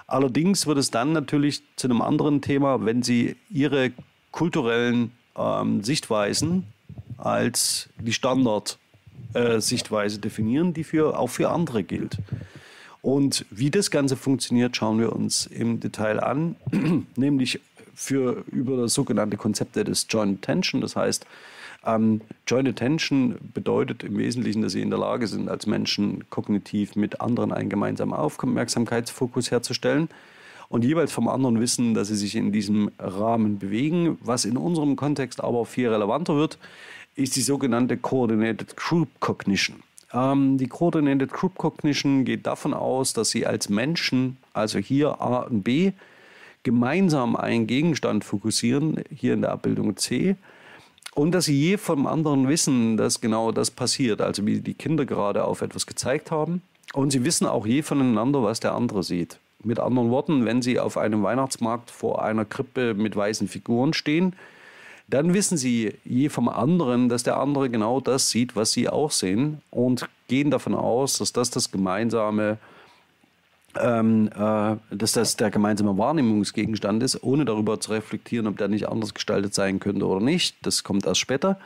Allerdings 0.08 0.66
wird 0.66 0.78
es 0.78 0.92
dann 0.92 1.12
natürlich 1.12 1.62
zu 1.75 1.88
einem 1.88 2.01
anderen 2.01 2.42
Thema, 2.42 2.86
wenn 2.86 3.04
Sie 3.04 3.36
Ihre 3.50 3.92
kulturellen 4.32 5.12
ähm, 5.38 5.84
Sichtweisen 5.84 6.66
als 7.18 7.89
die 8.00 8.13
Standard 8.13 8.80
äh, 9.34 9.60
definieren, 9.60 10.74
die 10.74 10.84
für, 10.84 11.20
auch 11.20 11.28
für 11.28 11.50
andere 11.50 11.84
gilt. 11.84 12.18
Und 13.01 13.46
wie 13.50 13.70
das 13.70 13.92
Ganze 13.92 14.18
funktioniert, 14.18 14.75
schauen 14.75 15.00
wir 15.00 15.13
uns 15.13 15.46
im 15.46 15.80
Detail 15.80 16.20
an, 16.20 16.56
nämlich 17.16 17.60
für 17.94 18.44
über 18.51 18.78
das 18.78 18.94
sogenannte 18.94 19.38
Konzepte 19.38 19.84
des 19.84 20.08
Joint 20.10 20.39
Attention. 20.39 20.82
Das 20.82 20.96
heißt, 20.96 21.25
ähm, 21.96 22.22
Joint 22.48 22.67
Attention 22.67 23.36
bedeutet 23.53 24.03
im 24.03 24.17
Wesentlichen, 24.17 24.62
dass 24.62 24.74
sie 24.74 24.81
in 24.81 24.89
der 24.89 25.00
Lage 25.00 25.27
sind, 25.27 25.50
als 25.50 25.65
Menschen 25.65 26.29
kognitiv 26.29 26.96
mit 26.96 27.22
anderen 27.22 27.51
einen 27.51 27.69
gemeinsamen 27.69 28.13
Aufmerksamkeitsfokus 28.13 29.51
herzustellen 29.51 30.10
und 30.69 30.86
jeweils 30.86 31.12
vom 31.12 31.27
anderen 31.27 31.60
wissen, 31.60 31.93
dass 31.93 32.08
sie 32.08 32.15
sich 32.15 32.36
in 32.36 32.51
diesem 32.51 32.91
Rahmen 33.00 33.60
bewegen. 33.60 34.17
Was 34.22 34.46
in 34.46 34.58
unserem 34.58 34.96
Kontext 34.96 35.43
aber 35.43 35.65
viel 35.65 35.89
relevanter 35.89 36.36
wird, 36.36 36.58
ist 37.15 37.36
die 37.36 37.41
sogenannte 37.41 37.98
Coordinated 37.98 38.77
Group 38.77 39.10
Cognition. 39.19 39.77
Ähm, 40.13 40.58
die 40.58 40.67
Coordinated 40.67 41.31
Group 41.31 41.55
Cognition 41.55 42.24
geht 42.25 42.48
davon 42.48 42.74
aus, 42.74 43.13
dass 43.13 43.29
sie 43.31 43.46
als 43.46 43.69
Menschen, 43.69 44.38
also 44.53 44.79
hier 44.79 45.22
A 45.22 45.39
und 45.39 45.63
B, 45.63 45.91
gemeinsam 46.63 47.36
einen 47.36 47.67
Gegenstand 47.67 48.24
fokussieren, 48.24 49.03
hier 49.13 49.34
in 49.34 49.41
der 49.41 49.51
Abbildung 49.51 49.98
C, 49.98 50.36
und 51.19 51.33
dass 51.33 51.45
sie 51.45 51.59
je 51.59 51.75
vom 51.75 52.07
anderen 52.07 52.47
wissen, 52.47 52.95
dass 52.95 53.19
genau 53.19 53.51
das 53.51 53.71
passiert, 53.71 54.21
also 54.21 54.45
wie 54.45 54.61
die 54.61 54.73
Kinder 54.73 55.05
gerade 55.05 55.43
auf 55.43 55.61
etwas 55.61 55.85
gezeigt 55.85 56.31
haben. 56.31 56.61
Und 56.93 57.11
sie 57.11 57.25
wissen 57.25 57.45
auch 57.45 57.65
je 57.67 57.81
voneinander, 57.81 58.41
was 58.41 58.61
der 58.61 58.73
andere 58.73 59.03
sieht. 59.03 59.38
Mit 59.61 59.81
anderen 59.81 60.11
Worten, 60.11 60.45
wenn 60.45 60.61
sie 60.61 60.79
auf 60.79 60.95
einem 60.95 61.21
Weihnachtsmarkt 61.21 61.91
vor 61.91 62.23
einer 62.23 62.45
Krippe 62.45 62.93
mit 62.93 63.17
weißen 63.17 63.49
Figuren 63.49 63.91
stehen, 63.91 64.33
dann 65.09 65.33
wissen 65.33 65.57
sie 65.57 65.95
je 66.05 66.29
vom 66.29 66.47
anderen, 66.47 67.09
dass 67.09 67.23
der 67.23 67.35
andere 67.35 67.69
genau 67.69 67.99
das 67.99 68.29
sieht, 68.29 68.55
was 68.55 68.71
sie 68.71 68.88
auch 68.88 69.11
sehen 69.11 69.61
und 69.71 70.07
gehen 70.29 70.51
davon 70.51 70.73
aus, 70.73 71.17
dass 71.17 71.33
das 71.33 71.49
das 71.49 71.69
gemeinsame, 71.69 72.59
ähm, 73.79 74.29
äh, 74.36 74.95
dass 74.95 75.13
das 75.13 75.36
der 75.36 75.50
gemeinsame 75.50 75.98
Wahrnehmungsgegenstand 75.98 77.01
ist, 77.03 77.24
ohne 77.24 77.45
darüber 77.45 77.79
zu 77.79 77.91
reflektieren, 77.91 78.48
ob 78.48 78.57
der 78.57 78.67
nicht 78.67 78.88
anders 78.88 79.13
gestaltet 79.13 79.53
sein 79.53 79.79
könnte 79.79 80.05
oder 80.05 80.24
nicht. 80.24 80.57
Das 80.63 80.83
kommt 80.83 81.05
erst 81.05 81.19
später. 81.19 81.59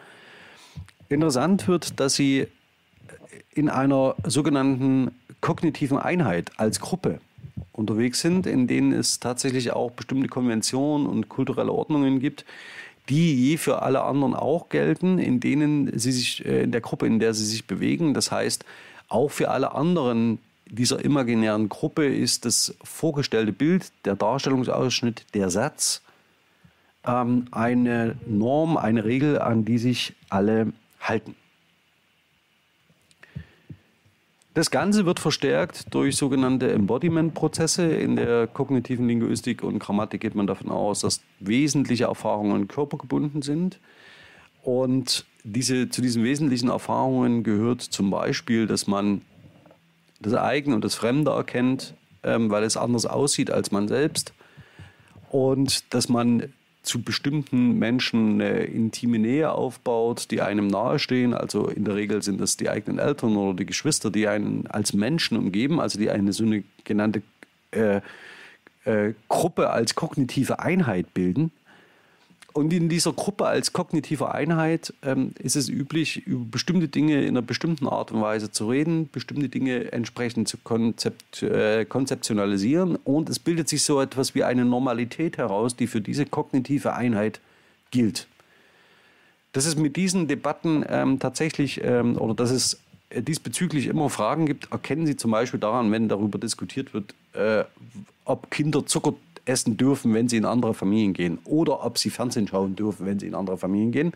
Interessant 1.10 1.67
wird, 1.67 2.00
dass 2.00 2.15
sie 2.15 2.48
in 3.53 3.70
einer 3.70 4.15
sogenannten 4.25 5.12
kognitiven 5.41 5.98
Einheit 5.98 6.51
als 6.58 6.79
Gruppe 6.79 7.20
unterwegs 7.72 8.22
sind, 8.22 8.48
in 8.48 8.67
denen 8.67 8.93
es 8.93 9.20
tatsächlich 9.20 9.74
auch 9.74 9.91
bestimmte 9.91 10.27
Konventionen 10.27 11.08
und 11.08 11.29
kulturelle 11.29 11.72
Ordnungen 11.72 12.20
gibt, 12.20 12.46
die 13.10 13.50
je 13.50 13.58
für 13.58 13.82
alle 13.82 14.03
anderen 14.03 14.34
auch 14.34 14.70
gelten, 14.70 15.20
in 15.20 15.39
denen 15.39 15.98
sie 15.98 16.12
sich, 16.12 16.46
äh, 16.46 16.63
in 16.63 16.72
der 16.72 16.82
Gruppe, 16.82 17.05
in 17.05 17.20
der 17.20 17.34
sie 17.34 17.46
sich 17.46 17.67
bewegen. 17.67 18.13
Das 18.13 18.32
heißt, 18.32 18.65
auch 19.10 19.29
für 19.29 19.50
alle 19.50 19.74
anderen 19.74 20.39
dieser 20.74 21.06
imaginären 21.06 21.70
Gruppe 21.70 22.06
ist 22.06 22.46
das 22.46 22.75
vorgestellte 22.84 23.51
Bild, 23.51 23.92
der 24.06 24.15
Darstellungsausschnitt, 24.15 25.25
der 25.36 25.50
Satz 25.51 26.01
ähm, 27.06 27.46
eine 27.51 28.15
Norm, 28.25 28.77
eine 28.77 29.06
Regel, 29.06 29.39
an 29.39 29.65
die 29.65 29.77
sich 29.77 30.13
alle 30.30 30.74
halten. 31.00 31.36
Das 34.56 34.72
Ganze 34.72 35.06
wird 35.06 35.20
verstärkt 35.20 35.94
durch 35.94 36.15
sogenannte 36.15 36.72
Embodiment-Prozesse. 36.72 37.88
In 37.88 38.15
der 38.15 38.48
kognitiven 38.48 39.08
Linguistik 39.08 39.63
und 39.63 39.80
Grammatik 39.80 40.22
geht 40.22 40.36
man 40.36 40.48
davon 40.48 40.70
aus, 40.70 41.01
dass 41.01 41.22
wesentliche 41.39 42.06
Erfahrungen 42.06 42.68
körpergebunden 42.68 43.42
sind. 43.42 43.80
Und 44.63 45.25
diese, 45.44 45.89
zu 45.89 46.01
diesen 46.01 46.24
wesentlichen 46.24 46.70
Erfahrungen 46.70 47.44
gehört 47.44 47.82
zum 47.82 48.10
Beispiel, 48.12 48.65
dass 48.68 48.88
man 48.88 49.22
das 50.24 50.34
eigene 50.34 50.75
und 50.75 50.84
das 50.84 50.96
Fremde 50.96 51.32
erkennt, 51.32 51.94
ähm, 52.24 52.50
weil 52.50 52.64
es 52.64 52.77
anders 52.77 53.05
aussieht 53.05 53.51
als 53.51 53.72
man 53.72 53.88
selbst. 53.88 54.33
Und 55.29 55.94
dass 55.94 56.09
man 56.09 56.53
zu 56.83 57.01
bestimmten 57.01 57.79
Menschen 57.79 58.42
eine 58.42 58.66
intime 58.66 59.18
Nähe 59.18 59.51
aufbaut, 59.51 60.29
die 60.31 60.42
einem 60.42 60.68
nahestehen. 60.68 61.33
Also 61.33 61.68
in 61.68 61.86
der 61.86 61.96
Regel 61.96 62.22
sind 62.22 62.42
das 62.42 62.57
die 62.57 62.70
eigenen 62.70 63.00
Eltern 63.00 63.38
oder 63.38 63.55
die 63.55 63.66
Geschwister, 63.66 64.12
die 64.12 64.27
einen 64.27 64.68
als 64.68 64.94
Menschen 64.94 65.38
umgeben, 65.38 65.79
also 65.79 65.98
die 65.98 66.09
eine 66.09 66.33
so 66.33 66.44
eine 66.44 66.64
genannte 66.83 67.22
äh, 67.72 68.01
äh, 68.83 69.14
Gruppe 69.29 69.70
als 69.70 69.96
kognitive 69.96 70.59
Einheit 70.59 71.14
bilden. 71.14 71.51
Und 72.53 72.72
in 72.72 72.87
dieser 72.87 73.13
Gruppe 73.13 73.48
als 73.48 73.74
kognitive 73.74 74.31
Einheit 74.31 74.94
ähm, 75.01 75.33
ist 75.39 75.55
es 75.55 75.70
üblich, 75.70 76.27
über 76.27 76.46
bestimmte 76.46 76.87
Dinge 76.87 77.24
in 77.24 77.29
einer 77.29 77.42
bestimmten 77.42 77.87
Art 77.87 78.11
und 78.11 78.22
Weise 78.22 78.51
zu 78.51 78.70
reden, 78.70 79.09
bestimmte 79.11 79.50
Dinge 79.50 79.92
entsprechend 79.92 80.48
zu 80.48 80.57
konzept, 80.57 81.42
äh, 81.42 81.83
konzeptionalisieren. 81.85 82.96
Und 82.96 83.27
es 83.29 83.39
bildet 83.39 83.70
sich 83.70 83.83
so 83.83 84.00
etwas 84.00 84.35
wie 84.35 84.44
eine 84.44 84.66
Normalität 84.66 85.39
heraus, 85.39 85.75
die 85.75 85.87
für 85.87 86.00
diese 86.00 86.27
kognitive 86.27 86.94
Einheit 86.94 87.39
gilt. 87.89 88.27
Dass 89.53 89.66
es 89.66 89.75
mit 89.75 89.96
diesen 89.96 90.27
Debatten 90.27 90.85
ähm, 90.87 91.18
tatsächlich 91.18 91.83
ähm, 91.83 92.18
oder 92.18 92.35
dass 92.35 92.51
es 92.51 92.79
diesbezüglich 93.16 93.87
immer 93.87 94.09
Fragen 94.09 94.46
gibt, 94.46 94.72
erkennen 94.72 95.07
Sie 95.07 95.16
zum 95.16 95.31
Beispiel 95.31 95.59
daran, 95.59 95.92
wenn 95.92 96.07
darüber 96.07 96.37
diskutiert 96.37 96.94
wird, 96.94 97.16
äh, 97.33 97.63
ob 98.25 98.51
Kinder 98.51 98.85
Zucker 98.85 99.13
essen 99.46 99.77
dürfen, 99.77 100.14
wenn 100.14 100.29
sie 100.29 100.38
in 100.38 100.46
andere 100.46 100.74
Familien 100.74 101.14
gehen 101.14 101.40
oder 101.44 101.86
ob 101.86 101.98
sie 101.98 102.10
Fernsehen 102.10 102.48
schauen 102.48 102.75
dürfen, 102.75 103.06
wenn 103.06 103.20
sie 103.20 103.27
in 103.27 103.36
andere 103.36 103.58
Familien 103.58 103.92
gehen. 103.92 104.14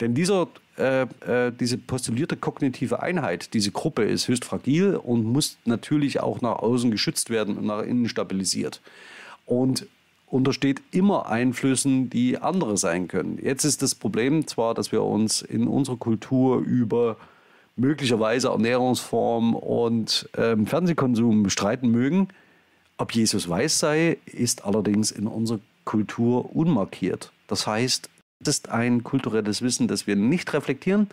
Denn 0.00 0.14
dieser, 0.14 0.48
äh, 0.78 1.02
äh, 1.02 1.52
diese 1.58 1.78
postulierte 1.78 2.36
kognitive 2.36 3.02
Einheit, 3.02 3.54
diese 3.54 3.70
Gruppe 3.70 4.04
ist 4.04 4.28
höchst 4.28 4.44
fragil 4.44 4.96
und 4.96 5.24
muss 5.24 5.56
natürlich 5.64 6.20
auch 6.20 6.40
nach 6.40 6.56
außen 6.56 6.90
geschützt 6.90 7.30
werden 7.30 7.56
und 7.56 7.66
nach 7.66 7.82
innen 7.82 8.08
stabilisiert. 8.08 8.82
Und 9.46 9.86
untersteht 10.28 10.82
immer 10.90 11.28
Einflüssen, 11.28 12.10
die 12.10 12.38
andere 12.38 12.76
sein 12.76 13.08
können. 13.08 13.38
Jetzt 13.40 13.64
ist 13.64 13.80
das 13.80 13.94
Problem 13.94 14.46
zwar, 14.46 14.74
dass 14.74 14.92
wir 14.92 15.02
uns 15.02 15.40
in 15.40 15.68
unserer 15.68 15.96
Kultur 15.96 16.58
über 16.58 17.16
möglicherweise 17.76 18.48
Ernährungsform 18.48 19.54
und 19.54 20.28
ähm, 20.36 20.66
Fernsehkonsum 20.66 21.48
streiten 21.48 21.90
mögen. 21.90 22.28
Ob 22.98 23.12
Jesus 23.12 23.48
weiß 23.48 23.78
sei, 23.78 24.18
ist 24.24 24.64
allerdings 24.64 25.10
in 25.10 25.26
unserer 25.26 25.60
Kultur 25.84 26.54
unmarkiert. 26.54 27.32
Das 27.46 27.66
heißt, 27.66 28.08
es 28.40 28.48
ist 28.48 28.68
ein 28.70 29.04
kulturelles 29.04 29.62
Wissen, 29.62 29.88
das 29.88 30.06
wir 30.06 30.16
nicht 30.16 30.52
reflektieren 30.52 31.08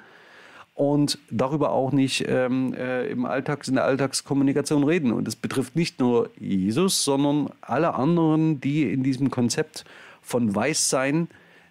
und 0.75 1.19
darüber 1.29 1.71
auch 1.71 1.91
nicht 1.91 2.25
ähm, 2.27 2.73
äh, 2.73 3.07
im 3.07 3.25
Alltags, 3.25 3.67
in 3.67 3.75
der 3.75 3.85
Alltagskommunikation 3.85 4.83
reden. 4.83 5.11
Und 5.11 5.27
es 5.27 5.35
betrifft 5.35 5.75
nicht 5.75 5.99
nur 5.99 6.31
Jesus, 6.39 7.03
sondern 7.03 7.49
alle 7.61 7.93
anderen, 7.93 8.59
die 8.59 8.91
in 8.91 9.03
diesem 9.03 9.29
Konzept 9.29 9.85
von 10.21 10.53
Weißsein 10.55 11.27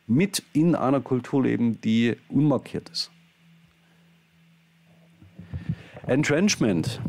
mit 0.07 0.43
in 0.53 0.75
einer 0.75 1.01
Kultur 1.01 1.43
leben, 1.43 1.81
die 1.81 2.17
unmarkiert 2.29 2.89
ist. 2.91 3.11
Entrenchment 6.07 7.01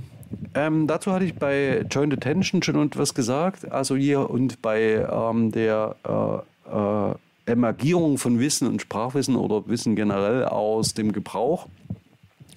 ähm, 0.56 0.88
dazu 0.88 1.12
hatte 1.12 1.26
ich 1.26 1.36
bei 1.36 1.86
Joint 1.90 2.14
Attention 2.14 2.62
schon 2.62 2.86
etwas 2.86 3.14
gesagt. 3.14 3.72
Also 3.72 3.96
hier 3.96 4.30
und 4.30 4.62
bei 4.62 5.08
ähm, 5.12 5.52
der 5.52 5.96
äh, 6.04 6.70
äh, 6.70 7.16
Emergierung 7.46 8.18
von 8.18 8.40
Wissen 8.40 8.68
und 8.68 8.82
Sprachwissen 8.82 9.36
oder 9.36 9.68
Wissen 9.68 9.96
generell 9.96 10.46
aus 10.46 10.94
dem 10.94 11.12
Gebrauch. 11.12 11.68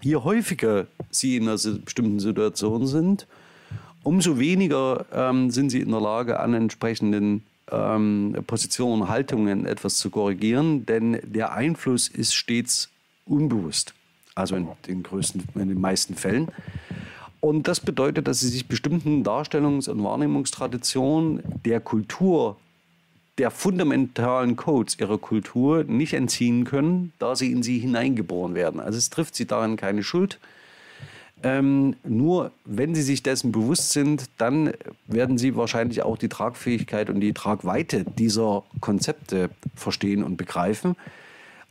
Je 0.01 0.17
häufiger 0.17 0.87
Sie 1.11 1.37
in 1.37 1.49
einer 1.49 1.59
bestimmten 1.85 2.21
Situation 2.21 2.87
sind, 2.87 3.27
umso 4.03 4.39
weniger 4.39 5.07
ähm, 5.13 5.51
sind 5.51 5.71
Sie 5.71 5.81
in 5.81 5.91
der 5.91 6.01
Lage, 6.01 6.39
an 6.39 6.55
entsprechenden 6.55 7.43
ähm, 7.73 8.37
Positionen 8.47 9.03
und 9.03 9.09
Haltungen 9.09 9.67
etwas 9.67 9.97
zu 9.97 10.11
korrigieren, 10.11 10.87
denn 10.87 11.19
der 11.25 11.53
Einfluss 11.53 12.09
ist 12.09 12.35
stets 12.35 12.91
unbewusst. 13.25 13.95
Also 14.35 14.55
in 14.55 14.69
den 14.87 15.03
größten, 15.03 15.43
in 15.55 15.69
den 15.69 15.81
meisten 15.81 16.15
Fällen. 16.15 16.49
Und 17.47 17.69
das 17.69 17.79
bedeutet, 17.79 18.27
dass 18.27 18.41
sie 18.41 18.49
sich 18.49 18.67
bestimmten 18.67 19.23
Darstellungs- 19.23 19.89
und 19.89 20.03
Wahrnehmungstraditionen 20.03 21.45
der 21.65 21.79
Kultur, 21.79 22.57
der 23.39 23.53
fundamentalen 23.53 24.57
Codes 24.57 24.99
ihrer 24.99 25.17
Kultur 25.17 25.85
nicht 25.85 26.15
entziehen 26.15 26.65
können, 26.65 27.13
da 27.21 27.37
sie 27.37 27.53
in 27.53 27.63
sie 27.63 27.79
hineingeboren 27.79 28.57
werden. 28.57 28.81
Also 28.81 28.99
es 28.99 29.11
trifft 29.11 29.37
sie 29.37 29.47
darin 29.47 29.77
keine 29.77 30.03
Schuld. 30.03 30.41
Ähm, 31.45 31.95
nur 32.03 32.51
wenn 32.65 32.97
sie 32.97 33.03
sich 33.03 33.23
dessen 33.23 33.53
bewusst 33.53 33.93
sind, 33.93 34.25
dann 34.39 34.73
werden 35.07 35.39
sie 35.39 35.55
wahrscheinlich 35.55 36.03
auch 36.03 36.19
die 36.19 36.29
Tragfähigkeit 36.29 37.11
und 37.11 37.21
die 37.21 37.33
Tragweite 37.33 38.03
dieser 38.03 38.65
Konzepte 38.81 39.51
verstehen 39.77 40.25
und 40.25 40.37
begreifen. 40.37 40.97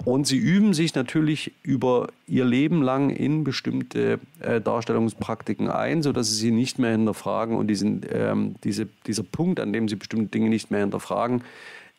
Und 0.04 0.28
sie 0.28 0.38
üben 0.38 0.74
sich 0.74 0.94
natürlich 0.94 1.54
über 1.64 2.10
ihr 2.28 2.46
Leben 2.46 2.84
lang 2.84 3.10
in 3.10 3.44
bestimmte 3.44 4.20
äh, 4.40 4.62
Darstellungspraktiken 4.62 5.70
ein, 5.70 6.04
sodass 6.04 6.30
sie 6.30 6.36
sie 6.36 6.52
nicht 6.52 6.78
mehr 6.78 6.92
hinterfragen. 6.92 7.56
Und 7.56 7.68
diesen, 7.68 8.02
ähm, 8.12 8.56
diese, 8.64 8.88
dieser 9.08 9.24
Punkt, 9.24 9.60
an 9.60 9.74
dem 9.74 9.88
sie 9.88 9.96
bestimmte 9.96 10.28
Dinge 10.28 10.50
nicht 10.50 10.70
mehr 10.70 10.82
hinterfragen, 10.82 11.44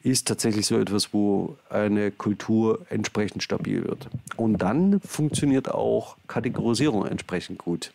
ist 0.02 0.28
tatsächlich 0.28 0.66
so 0.66 0.78
etwas, 0.78 1.12
wo 1.12 1.56
eine 1.68 2.12
Kultur 2.12 2.86
entsprechend 2.90 3.42
stabil 3.42 3.84
wird. 3.84 4.08
Und 4.36 4.58
dann 4.58 5.00
funktioniert 5.00 5.68
auch 5.68 6.16
Kategorisierung 6.28 7.06
entsprechend 7.06 7.58
gut. 7.58 7.92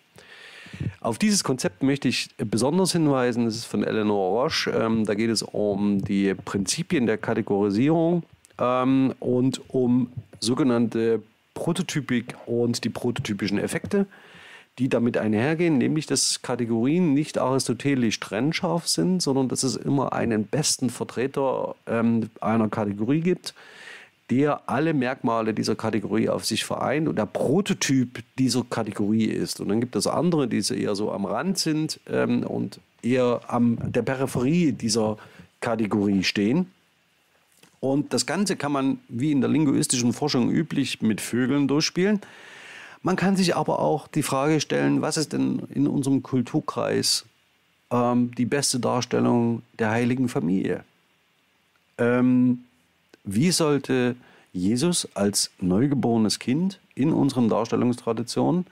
Auf 0.99 1.17
dieses 1.17 1.43
Konzept 1.43 1.83
möchte 1.83 2.09
ich 2.09 2.29
besonders 2.37 2.91
hinweisen. 2.91 3.45
Das 3.45 3.55
ist 3.55 3.65
von 3.65 3.83
Eleanor 3.83 4.43
Roche. 4.43 4.71
Ähm, 4.71 5.05
da 5.05 5.13
geht 5.13 5.29
es 5.29 5.41
um 5.41 6.03
die 6.03 6.33
Prinzipien 6.33 7.05
der 7.05 7.17
Kategorisierung 7.17 8.23
ähm, 8.61 9.13
und 9.19 9.61
um 9.69 10.11
sogenannte 10.39 11.21
Prototypik 11.53 12.35
und 12.45 12.83
die 12.83 12.89
prototypischen 12.89 13.57
Effekte, 13.57 14.05
die 14.79 14.87
damit 14.87 15.17
einhergehen, 15.17 15.77
nämlich 15.77 16.05
dass 16.05 16.41
Kategorien 16.41 17.13
nicht 17.13 17.37
aristotelisch 17.37 18.19
trennscharf 18.19 18.87
sind, 18.87 19.21
sondern 19.21 19.49
dass 19.49 19.63
es 19.63 19.75
immer 19.75 20.13
einen 20.13 20.45
besten 20.45 20.89
Vertreter 20.89 21.75
ähm, 21.87 22.29
einer 22.39 22.69
Kategorie 22.69 23.21
gibt, 23.21 23.53
der 24.29 24.69
alle 24.69 24.93
Merkmale 24.93 25.53
dieser 25.53 25.75
Kategorie 25.75 26.29
auf 26.29 26.45
sich 26.45 26.63
vereint 26.63 27.09
und 27.09 27.17
der 27.17 27.25
Prototyp 27.25 28.23
dieser 28.39 28.63
Kategorie 28.63 29.25
ist. 29.25 29.59
Und 29.59 29.67
dann 29.67 29.81
gibt 29.81 29.95
es 29.97 30.07
andere, 30.07 30.47
die 30.47 30.63
eher 30.73 30.95
so 30.95 31.11
am 31.11 31.25
Rand 31.25 31.57
sind 31.57 31.99
ähm, 32.09 32.43
und 32.43 32.79
eher 33.03 33.41
an 33.47 33.77
der 33.91 34.03
Peripherie 34.03 34.71
dieser 34.71 35.17
Kategorie 35.59 36.23
stehen. 36.23 36.67
Und 37.81 38.13
das 38.13 38.27
Ganze 38.27 38.55
kann 38.55 38.71
man, 38.71 38.99
wie 39.09 39.31
in 39.31 39.41
der 39.41 39.49
linguistischen 39.49 40.13
Forschung 40.13 40.51
üblich, 40.51 41.01
mit 41.01 41.19
Vögeln 41.19 41.67
durchspielen. 41.67 42.21
Man 43.01 43.15
kann 43.15 43.35
sich 43.35 43.55
aber 43.55 43.79
auch 43.79 44.07
die 44.07 44.21
Frage 44.21 44.61
stellen, 44.61 45.01
was 45.01 45.17
ist 45.17 45.33
denn 45.33 45.63
in 45.73 45.87
unserem 45.87 46.21
Kulturkreis 46.21 47.25
ähm, 47.89 48.31
die 48.35 48.45
beste 48.45 48.79
Darstellung 48.79 49.63
der 49.79 49.89
heiligen 49.89 50.29
Familie? 50.29 50.83
Ähm, 51.97 52.65
wie 53.23 53.49
sollte 53.49 54.15
Jesus 54.53 55.07
als 55.15 55.49
neugeborenes 55.59 56.37
Kind 56.37 56.79
in 56.93 57.11
unseren 57.11 57.49
Darstellungstraditionen 57.49 58.67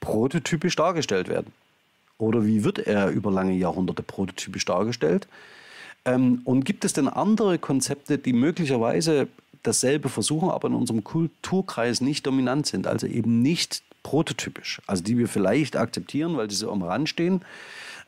prototypisch 0.00 0.76
dargestellt 0.76 1.28
werden? 1.28 1.52
Oder 2.18 2.44
wie 2.44 2.62
wird 2.62 2.78
er 2.78 3.08
über 3.08 3.30
lange 3.30 3.54
Jahrhunderte 3.54 4.02
prototypisch 4.02 4.66
dargestellt? 4.66 5.26
Ähm, 6.04 6.40
und 6.44 6.64
gibt 6.64 6.84
es 6.84 6.92
denn 6.92 7.08
andere 7.08 7.58
Konzepte, 7.58 8.18
die 8.18 8.32
möglicherweise 8.32 9.28
dasselbe 9.62 10.08
versuchen, 10.08 10.50
aber 10.50 10.68
in 10.68 10.74
unserem 10.74 11.04
Kulturkreis 11.04 12.00
nicht 12.00 12.26
dominant 12.26 12.66
sind, 12.66 12.86
also 12.86 13.06
eben 13.06 13.42
nicht 13.42 13.82
prototypisch, 14.02 14.80
also 14.86 15.02
die 15.02 15.18
wir 15.18 15.28
vielleicht 15.28 15.76
akzeptieren, 15.76 16.36
weil 16.36 16.50
sie 16.50 16.56
so 16.56 16.72
am 16.72 16.82
Rand 16.82 17.08
stehen, 17.08 17.42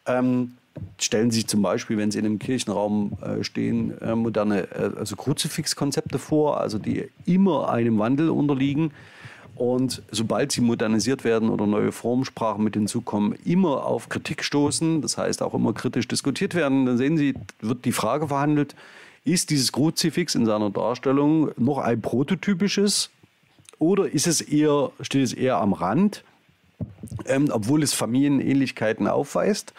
ähm, 0.07 0.55
stellen 0.99 1.31
sich 1.31 1.47
zum 1.47 1.61
Beispiel, 1.61 1.99
wenn 1.99 2.11
sie 2.11 2.19
in 2.19 2.25
einem 2.25 2.39
Kirchenraum 2.39 3.13
äh, 3.21 3.45
stehen, 3.45 4.01
äh, 4.01 4.15
moderne 4.15 4.71
äh, 4.73 4.91
also 4.99 5.17
Kruzifixkonzepte 5.17 6.19
vor, 6.19 6.61
also 6.61 6.79
die 6.79 7.09
immer 7.27 7.69
einem 7.69 7.99
Wandel 7.99 8.31
unterliegen. 8.31 8.93
Und 9.55 10.03
sobald 10.11 10.51
sie 10.51 10.63
modernisiert 10.63 11.25
werden 11.25 11.51
oder 11.51 11.67
neue 11.67 11.93
Formsprachen 11.93 12.65
mit 12.65 12.75
hinzukommen, 12.75 13.35
immer 13.45 13.85
auf 13.85 14.09
Kritik 14.09 14.43
stoßen, 14.43 15.03
das 15.03 15.19
heißt 15.19 15.43
auch 15.43 15.55
immer 15.55 15.73
kritisch 15.73 16.09
diskutiert 16.09 16.55
werden, 16.55 16.87
dann 16.87 16.97
sehen 16.97 17.17
Sie, 17.17 17.35
wird 17.61 17.85
die 17.85 17.93
Frage 17.93 18.29
verhandelt, 18.29 18.75
ist 19.25 19.51
dieses 19.51 19.71
Kruzifix 19.71 20.35
in 20.35 20.47
seiner 20.47 20.71
Darstellung 20.71 21.51
noch 21.57 21.79
ein 21.79 22.01
prototypisches 22.01 23.11
oder 23.79 24.09
ist 24.09 24.27
es 24.27 24.41
eher, 24.41 24.91
steht 25.01 25.23
es 25.23 25.33
eher 25.33 25.59
am 25.59 25.73
Rand, 25.73 26.25
ähm, 27.27 27.49
obwohl 27.53 27.83
es 27.83 27.93
Familienähnlichkeiten 27.93 29.07
aufweist? 29.07 29.75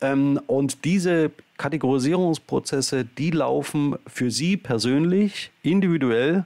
Ähm, 0.00 0.40
und 0.46 0.84
diese 0.84 1.30
Kategorisierungsprozesse, 1.58 3.04
die 3.04 3.30
laufen 3.30 3.96
für 4.06 4.30
Sie 4.30 4.56
persönlich, 4.56 5.50
individuell, 5.62 6.44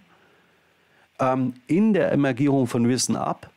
ähm, 1.21 1.55
in 1.67 1.93
der 1.93 2.11
Emergierung 2.13 2.67
von 2.67 2.89
Wissen 2.89 3.17
ab. 3.17 3.51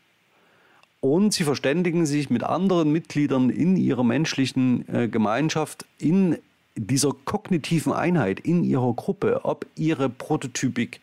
Und 0.99 1.33
sie 1.33 1.43
verständigen 1.43 2.05
sich 2.05 2.29
mit 2.29 2.43
anderen 2.43 2.91
Mitgliedern 2.91 3.49
in 3.49 3.75
ihrer 3.75 4.03
menschlichen 4.03 4.87
äh, 4.87 5.07
Gemeinschaft, 5.07 5.85
in 5.97 6.37
dieser 6.75 7.11
kognitiven 7.25 7.91
Einheit, 7.93 8.39
in 8.39 8.63
ihrer 8.63 8.93
Gruppe, 8.93 9.41
ob 9.43 9.65
ihre 9.75 10.09
Prototypik 10.09 11.01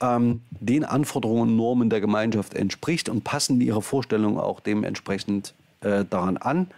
ähm, 0.00 0.42
den 0.50 0.84
Anforderungen 0.84 1.50
und 1.50 1.56
Normen 1.56 1.90
der 1.90 2.00
Gemeinschaft 2.00 2.54
entspricht 2.54 3.08
und 3.08 3.24
passen 3.24 3.60
ihre 3.60 3.82
Vorstellungen 3.82 4.38
auch 4.38 4.60
dementsprechend 4.60 5.54
äh, 5.80 6.04
daran 6.04 6.36
an. 6.36 6.70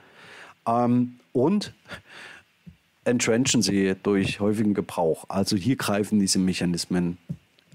Ähm, 0.66 1.16
und 1.32 1.72
entrenchen 3.04 3.62
sie 3.62 3.94
durch 4.02 4.40
häufigen 4.40 4.74
Gebrauch. 4.74 5.24
Also 5.28 5.56
hier 5.56 5.76
greifen 5.76 6.18
diese 6.18 6.38
Mechanismen 6.38 7.18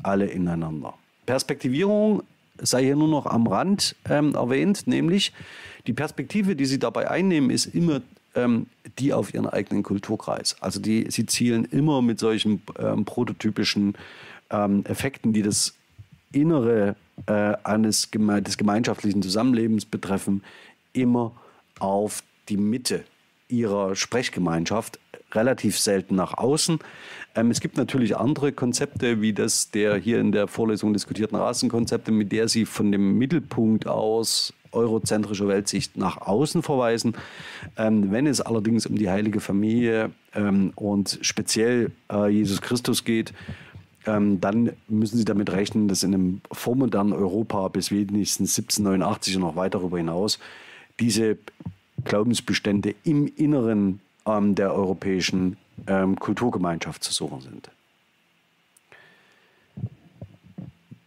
alle 0.03 0.25
ineinander. 0.25 0.93
Perspektivierung 1.25 2.23
sei 2.57 2.83
hier 2.83 2.95
nur 2.95 3.07
noch 3.07 3.25
am 3.25 3.47
Rand 3.47 3.95
ähm, 4.09 4.33
erwähnt, 4.35 4.87
nämlich 4.87 5.33
die 5.87 5.93
Perspektive, 5.93 6.55
die 6.55 6.65
sie 6.65 6.79
dabei 6.79 7.09
einnehmen, 7.09 7.49
ist 7.49 7.67
immer 7.67 8.01
ähm, 8.35 8.67
die 8.99 9.13
auf 9.13 9.33
ihren 9.33 9.47
eigenen 9.47 9.83
Kulturkreis. 9.83 10.55
Also 10.61 10.79
die, 10.79 11.07
sie 11.09 11.25
zielen 11.25 11.65
immer 11.65 12.01
mit 12.01 12.19
solchen 12.19 12.61
ähm, 12.79 13.05
prototypischen 13.05 13.95
ähm, 14.49 14.83
Effekten, 14.85 15.33
die 15.33 15.41
das 15.41 15.73
Innere 16.31 16.95
äh, 17.27 17.53
eines 17.63 18.11
geme 18.11 18.41
des 18.41 18.57
gemeinschaftlichen 18.57 19.21
Zusammenlebens 19.21 19.85
betreffen, 19.85 20.43
immer 20.93 21.31
auf 21.79 22.23
die 22.49 22.57
Mitte 22.57 23.03
ihrer 23.47 23.95
Sprechgemeinschaft, 23.95 24.99
relativ 25.35 25.79
selten 25.79 26.15
nach 26.15 26.37
außen. 26.37 26.79
Ähm, 27.35 27.51
es 27.51 27.59
gibt 27.59 27.77
natürlich 27.77 28.17
andere 28.17 28.51
Konzepte, 28.51 29.21
wie 29.21 29.33
das 29.33 29.71
der 29.71 29.95
hier 29.97 30.19
in 30.19 30.31
der 30.31 30.47
Vorlesung 30.47 30.93
diskutierten 30.93 31.35
Rassenkonzepte, 31.35 32.11
mit 32.11 32.31
der 32.31 32.47
sie 32.47 32.65
von 32.65 32.91
dem 32.91 33.17
Mittelpunkt 33.17 33.87
aus 33.87 34.53
eurozentrischer 34.71 35.47
Weltsicht 35.47 35.97
nach 35.97 36.17
außen 36.17 36.61
verweisen. 36.61 37.15
Ähm, 37.77 38.11
wenn 38.11 38.27
es 38.27 38.41
allerdings 38.41 38.85
um 38.85 38.95
die 38.95 39.09
heilige 39.09 39.39
Familie 39.39 40.11
ähm, 40.33 40.71
und 40.75 41.19
speziell 41.21 41.91
äh, 42.11 42.27
Jesus 42.27 42.61
Christus 42.61 43.03
geht, 43.03 43.33
ähm, 44.05 44.39
dann 44.39 44.71
müssen 44.87 45.17
Sie 45.17 45.25
damit 45.25 45.51
rechnen, 45.51 45.87
dass 45.87 46.03
in 46.03 46.13
einem 46.13 46.41
vormodernen 46.51 47.13
Europa 47.13 47.67
bis 47.69 47.91
wenigstens 47.91 48.57
1789 48.57 49.35
und 49.37 49.41
noch 49.41 49.55
weiter 49.55 49.79
darüber 49.79 49.97
hinaus 49.97 50.39
diese 50.99 51.37
Glaubensbestände 52.03 52.95
im 53.03 53.27
Inneren 53.35 53.99
ähm, 54.25 54.55
der 54.55 54.73
europäischen 54.73 55.57
ähm, 55.87 56.17
Kulturgemeinschaft 56.17 57.03
zu 57.03 57.13
suchen 57.13 57.41
sind. 57.41 57.69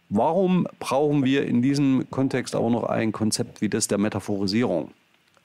Warum 0.09 0.67
brauchen 0.79 1.23
wir 1.23 1.45
in 1.45 1.61
diesem 1.61 2.09
Kontext 2.09 2.55
aber 2.55 2.69
noch 2.69 2.83
ein 2.83 3.11
Konzept 3.11 3.61
wie 3.61 3.69
das 3.69 3.87
der 3.87 3.99
Metaphorisierung? 3.99 4.91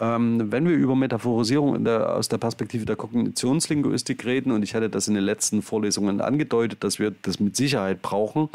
Ähm, 0.00 0.50
wenn 0.50 0.66
wir 0.66 0.74
über 0.74 0.96
Metaphorisierung 0.96 1.84
der, 1.84 2.16
aus 2.16 2.28
der 2.28 2.38
Perspektive 2.38 2.84
der 2.84 2.96
Kognitionslinguistik 2.96 4.24
reden, 4.24 4.52
und 4.52 4.62
ich 4.62 4.74
hatte 4.74 4.88
das 4.88 5.06
in 5.06 5.14
den 5.14 5.22
letzten 5.22 5.62
Vorlesungen 5.62 6.20
angedeutet, 6.20 6.82
dass 6.82 6.98
wir 6.98 7.12
das 7.22 7.38
mit 7.38 7.56
Sicherheit 7.56 8.02
brauchen, 8.02 8.48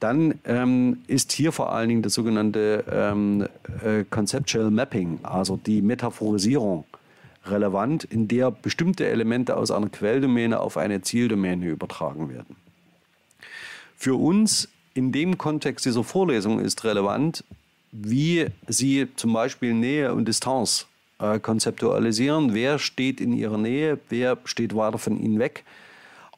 dann 0.00 0.38
ähm, 0.44 0.98
ist 1.08 1.32
hier 1.32 1.52
vor 1.52 1.72
allen 1.72 1.88
Dingen 1.88 2.02
das 2.02 2.14
sogenannte 2.14 2.84
ähm, 2.90 3.46
äh, 3.84 4.04
Conceptual 4.08 4.70
Mapping, 4.70 5.18
also 5.22 5.56
die 5.56 5.82
Metaphorisierung, 5.82 6.84
relevant, 7.50 8.04
in 8.04 8.28
der 8.28 8.50
bestimmte 8.50 9.06
Elemente 9.06 9.56
aus 9.56 9.70
einer 9.70 9.88
Quelldomäne 9.88 10.60
auf 10.60 10.76
eine 10.76 11.02
Zieldomäne 11.02 11.66
übertragen 11.66 12.28
werden. 12.28 12.56
Für 13.96 14.14
uns 14.14 14.68
in 14.94 15.12
dem 15.12 15.38
Kontext 15.38 15.84
dieser 15.84 16.04
Vorlesung 16.04 16.60
ist 16.60 16.84
relevant, 16.84 17.44
wie 17.92 18.46
Sie 18.66 19.08
zum 19.16 19.32
Beispiel 19.32 19.74
Nähe 19.74 20.12
und 20.12 20.26
Distanz 20.26 20.86
äh, 21.18 21.38
konzeptualisieren. 21.38 22.54
Wer 22.54 22.78
steht 22.78 23.20
in 23.20 23.32
Ihrer 23.32 23.58
Nähe, 23.58 23.98
wer 24.08 24.38
steht 24.44 24.74
weiter 24.74 24.98
von 24.98 25.18
Ihnen 25.18 25.38
weg 25.38 25.64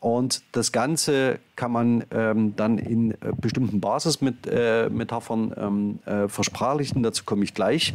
und 0.00 0.42
das 0.52 0.70
Ganze 0.70 1.40
kann 1.56 1.72
man 1.72 2.04
ähm, 2.12 2.54
dann 2.54 2.78
in 2.78 3.12
äh, 3.12 3.32
bestimmten 3.40 3.80
Basismetaphern 3.80 5.52
äh, 5.52 5.60
ähm, 5.60 5.98
äh, 6.06 6.28
versprachlichen, 6.28 7.02
dazu 7.02 7.24
komme 7.24 7.42
ich 7.42 7.52
gleich. 7.52 7.94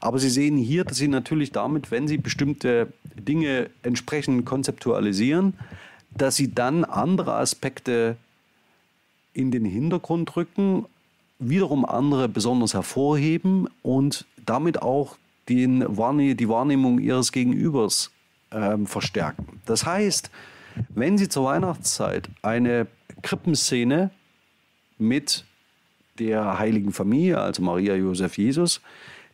Aber 0.00 0.18
Sie 0.18 0.30
sehen 0.30 0.56
hier, 0.56 0.84
dass 0.84 0.96
Sie 0.96 1.08
natürlich 1.08 1.52
damit, 1.52 1.90
wenn 1.90 2.08
Sie 2.08 2.16
bestimmte 2.16 2.92
Dinge 3.14 3.68
entsprechend 3.82 4.46
konzeptualisieren, 4.46 5.54
dass 6.16 6.36
Sie 6.36 6.54
dann 6.54 6.84
andere 6.84 7.34
Aspekte 7.34 8.16
in 9.34 9.50
den 9.50 9.66
Hintergrund 9.66 10.34
rücken, 10.36 10.86
wiederum 11.38 11.84
andere 11.84 12.28
besonders 12.28 12.72
hervorheben 12.72 13.68
und 13.82 14.24
damit 14.46 14.80
auch 14.80 15.16
den, 15.48 15.80
die 15.80 16.48
Wahrnehmung 16.48 16.98
Ihres 16.98 17.30
Gegenübers 17.30 18.10
ähm, 18.52 18.86
verstärken. 18.86 19.60
Das 19.66 19.84
heißt, 19.84 20.30
wenn 20.88 21.18
Sie 21.18 21.28
zur 21.28 21.44
Weihnachtszeit 21.44 22.28
eine 22.42 22.86
Krippenszene 23.22 24.10
mit 24.98 25.44
der 26.18 26.58
heiligen 26.58 26.92
Familie, 26.92 27.38
also 27.38 27.62
Maria, 27.62 27.94
Josef, 27.94 28.36
Jesus, 28.38 28.80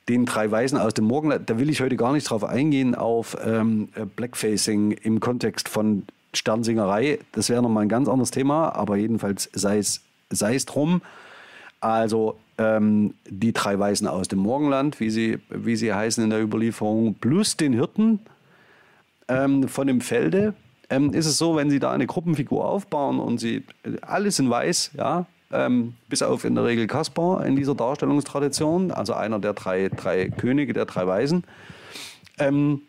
den 0.08 0.24
drei 0.24 0.50
Weisen 0.50 0.78
aus 0.78 0.94
dem 0.94 1.04
Morgenland, 1.04 1.50
da 1.50 1.58
will 1.58 1.68
ich 1.68 1.80
heute 1.80 1.96
gar 1.96 2.12
nicht 2.12 2.30
drauf 2.30 2.44
eingehen, 2.44 2.94
auf 2.94 3.36
ähm, 3.44 3.88
Blackfacing 4.16 4.92
im 4.92 5.20
Kontext 5.20 5.68
von 5.68 6.04
Sternsingerei. 6.32 7.18
Das 7.32 7.50
wäre 7.50 7.62
nochmal 7.62 7.84
ein 7.84 7.88
ganz 7.88 8.08
anderes 8.08 8.30
Thema, 8.30 8.74
aber 8.74 8.96
jedenfalls 8.96 9.50
sei 9.52 9.78
es, 9.78 10.02
sei 10.30 10.54
es 10.54 10.66
drum. 10.66 11.02
Also 11.80 12.38
ähm, 12.56 13.14
die 13.28 13.52
drei 13.52 13.78
Weisen 13.78 14.06
aus 14.06 14.28
dem 14.28 14.40
Morgenland, 14.40 14.98
wie 15.00 15.10
sie, 15.10 15.38
wie 15.50 15.76
sie 15.76 15.92
heißen 15.92 16.24
in 16.24 16.30
der 16.30 16.42
Überlieferung, 16.42 17.14
plus 17.14 17.56
den 17.56 17.72
Hirten 17.72 18.20
ähm, 19.28 19.68
von 19.68 19.86
dem 19.86 20.00
Felde, 20.00 20.54
ähm, 20.90 21.12
ist 21.12 21.26
es 21.26 21.38
so, 21.38 21.56
wenn 21.56 21.70
Sie 21.70 21.78
da 21.78 21.92
eine 21.92 22.06
Gruppenfigur 22.06 22.64
aufbauen 22.64 23.18
und 23.18 23.38
Sie 23.38 23.64
alles 24.02 24.38
in 24.38 24.50
weiß, 24.50 24.92
ja, 24.96 25.26
ähm, 25.50 25.94
bis 26.08 26.22
auf 26.22 26.44
in 26.44 26.54
der 26.54 26.64
Regel 26.64 26.86
Kaspar 26.86 27.44
in 27.46 27.56
dieser 27.56 27.74
Darstellungstradition, 27.74 28.90
also 28.90 29.14
einer 29.14 29.38
der 29.38 29.54
drei, 29.54 29.88
drei 29.88 30.28
Könige, 30.28 30.72
der 30.72 30.84
drei 30.84 31.06
Weisen, 31.06 31.44
ähm, 32.38 32.82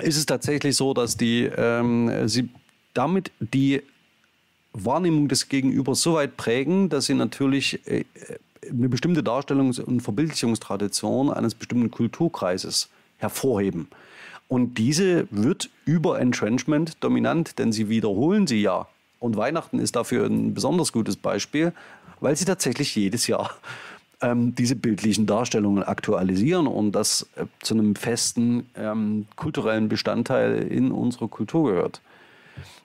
ist 0.00 0.16
es 0.16 0.26
tatsächlich 0.26 0.76
so, 0.76 0.94
dass 0.94 1.16
die, 1.16 1.44
ähm, 1.56 2.28
sie 2.28 2.48
damit 2.94 3.30
die 3.38 3.82
Wahrnehmung 4.72 5.28
des 5.28 5.48
Gegenübers 5.48 6.02
so 6.02 6.14
weit 6.14 6.36
prägen, 6.36 6.88
dass 6.88 7.06
sie 7.06 7.14
natürlich 7.14 7.86
äh, 7.86 8.04
eine 8.68 8.88
bestimmte 8.88 9.22
Darstellungs- 9.22 9.80
und 9.80 10.00
Verbildlichungstradition 10.00 11.30
eines 11.30 11.54
bestimmten 11.54 11.90
Kulturkreises 11.90 12.88
hervorheben. 13.18 13.88
Und 14.48 14.78
diese 14.78 15.26
wird 15.30 15.70
über 15.84 16.20
Entrenchment 16.20 17.02
dominant, 17.02 17.58
denn 17.58 17.72
sie 17.72 17.88
wiederholen 17.88 18.46
sie 18.46 18.60
ja. 18.60 18.86
Und 19.18 19.36
Weihnachten 19.36 19.78
ist 19.78 19.96
dafür 19.96 20.26
ein 20.26 20.54
besonders 20.54 20.92
gutes 20.92 21.16
Beispiel, 21.16 21.72
weil 22.20 22.36
sie 22.36 22.44
tatsächlich 22.44 22.94
jedes 22.94 23.26
Jahr 23.26 23.56
ähm, 24.20 24.54
diese 24.54 24.76
bildlichen 24.76 25.26
Darstellungen 25.26 25.82
aktualisieren 25.82 26.66
und 26.66 26.92
das 26.92 27.26
äh, 27.36 27.46
zu 27.62 27.74
einem 27.74 27.96
festen 27.96 28.68
ähm, 28.76 29.26
kulturellen 29.36 29.88
Bestandteil 29.88 30.62
in 30.62 30.92
unserer 30.92 31.28
Kultur 31.28 31.70
gehört. 31.70 32.00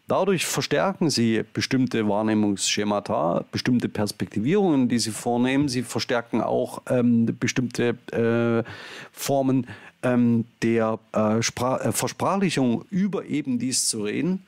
Dadurch 0.07 0.47
verstärken 0.47 1.11
sie 1.11 1.43
bestimmte 1.53 2.09
Wahrnehmungsschemata, 2.09 3.45
bestimmte 3.51 3.89
Perspektivierungen, 3.89 4.89
die 4.89 4.97
sie 4.97 5.11
vornehmen. 5.11 5.69
Sie 5.69 5.83
verstärken 5.83 6.41
auch 6.41 6.81
ähm, 6.89 7.27
bestimmte 7.39 7.89
äh, 8.11 8.63
Formen 9.11 9.67
ähm, 10.03 10.45
der 10.61 10.99
äh, 11.15 11.39
äh, 11.39 11.41
Versprachlichung 11.91 12.85
über 12.89 13.25
eben 13.25 13.59
dies 13.59 13.87
zu 13.87 14.03
reden. 14.03 14.43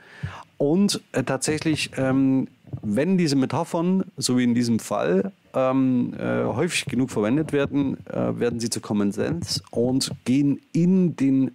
Und 0.58 1.02
äh, 1.12 1.24
tatsächlich, 1.24 1.92
ähm, 1.98 2.48
wenn 2.82 3.18
diese 3.18 3.36
Metaphern, 3.36 4.06
so 4.18 4.38
wie 4.38 4.44
in 4.44 4.54
diesem 4.54 4.80
Fall, 4.80 5.32
ähm, 5.54 6.14
äh, 6.18 6.46
häufig 6.46 6.86
genug 6.86 7.12
verwendet 7.12 7.52
werden, 7.52 7.98
äh, 8.08 8.40
werden 8.40 8.60
sie 8.60 8.70
zu 8.70 8.80
Common 8.80 9.12
Sense 9.12 9.62
und 9.72 10.12
gehen 10.24 10.62
in, 10.72 11.16
den, 11.16 11.52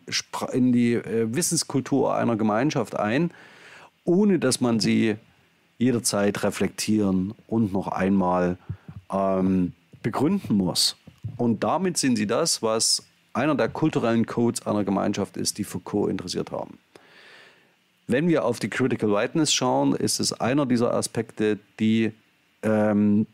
in 0.53 0.73
die 0.73 0.95
äh, 0.95 1.35
Wissenskultur 1.35 2.15
einer 2.15 2.37
Gemeinschaft 2.37 2.99
ein 2.99 3.31
ohne 4.07 4.39
dass 4.39 4.61
man 4.61 4.81
sie 4.81 5.17
jederzeit 5.79 6.43
reflektieren 6.43 7.35
und 7.47 7.73
noch 7.73 7.89
einmal 7.89 8.57
ähm, 9.13 9.73
begründen 10.03 10.57
muss. 10.57 10.97
Und 11.37 11.63
damit 11.63 11.99
sind 11.99 12.17
sie 12.17 12.27
das, 12.27 12.63
was 12.63 13.03
einer 13.37 13.55
der 13.55 13.69
kulturellen 13.69 14.27
Codes 14.27 14.67
einer 14.67 14.85
Gemeinschaft 14.85 15.37
ist, 15.37 15.59
die 15.59 15.65
Foucault 15.65 16.11
interessiert 16.11 16.51
haben. 16.51 16.79
Wenn 18.09 18.29
wir 18.29 18.45
auf 18.45 18.59
die 18.59 18.71
Critical 18.71 19.11
Whiteness 19.11 19.53
schauen, 19.53 19.95
ist 19.95 20.21
es 20.21 20.33
einer 20.33 20.65
dieser 20.65 20.95
Aspekte, 20.95 21.59
die 21.81 22.13
ähm, 22.63 23.27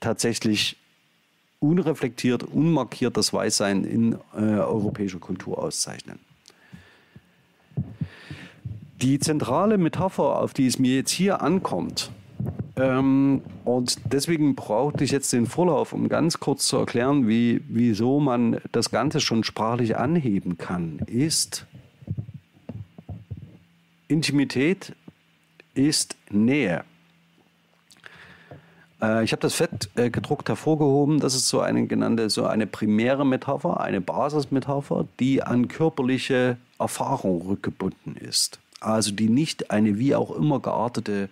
tatsächlich 0.00 0.76
unreflektiert, 1.60 2.42
unmarkiert 2.42 3.16
das 3.16 3.32
Weißsein 3.32 3.84
in 3.84 4.14
äh, 4.34 4.38
europäischer 4.38 5.18
Kultur 5.18 5.58
auszeichnen. 5.58 6.18
Die 9.02 9.18
zentrale 9.18 9.78
Metapher, 9.78 10.40
auf 10.40 10.54
die 10.54 10.66
es 10.66 10.78
mir 10.78 10.96
jetzt 10.96 11.10
hier 11.10 11.42
ankommt, 11.42 12.10
ähm, 12.76 13.42
und 13.64 13.98
deswegen 14.12 14.54
brauchte 14.54 15.04
ich 15.04 15.10
jetzt 15.10 15.32
den 15.32 15.46
Vorlauf, 15.46 15.92
um 15.92 16.08
ganz 16.08 16.38
kurz 16.40 16.66
zu 16.66 16.76
erklären, 16.76 17.28
wie, 17.28 17.60
wieso 17.68 18.20
man 18.20 18.60
das 18.72 18.90
Ganze 18.90 19.20
schon 19.20 19.44
sprachlich 19.44 19.96
anheben 19.96 20.58
kann, 20.58 21.00
ist 21.06 21.66
Intimität 24.06 24.94
ist 25.74 26.16
Nähe. 26.30 26.84
Äh, 29.02 29.24
ich 29.24 29.32
habe 29.32 29.42
das 29.42 29.54
fett 29.54 29.90
äh, 29.96 30.10
gedruckt 30.10 30.48
hervorgehoben. 30.48 31.20
Das 31.20 31.34
ist 31.34 31.48
so 31.48 31.60
eine 31.60 31.86
genannte, 31.86 32.30
so 32.30 32.46
eine 32.46 32.66
primäre 32.66 33.26
Metapher, 33.26 33.80
eine 33.80 34.00
Basismetapher, 34.00 35.06
die 35.20 35.42
an 35.42 35.68
körperliche 35.68 36.56
Erfahrung 36.78 37.42
rückgebunden 37.42 38.16
ist 38.16 38.60
also 38.80 39.12
die 39.12 39.28
nicht 39.28 39.70
eine 39.70 39.98
wie 39.98 40.14
auch 40.14 40.30
immer 40.30 40.60
geartete 40.60 41.28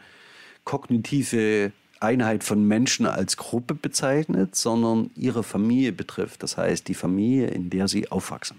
kognitive 0.67 1.73
Einheit 2.01 2.45
von 2.45 2.69
Menschen 2.69 3.07
als 3.07 3.39
Gruppe 3.39 3.73
bezeichnet, 3.75 4.55
sondern 4.55 5.11
ihre 5.17 5.43
Familie 5.43 5.93
betrifft. 5.93 6.43
Das 6.43 6.59
heißt, 6.59 6.87
die 6.89 6.95
Familie, 6.95 7.47
in 7.47 7.71
der 7.71 7.89
sie 7.89 8.11
aufwachsen. 8.11 8.59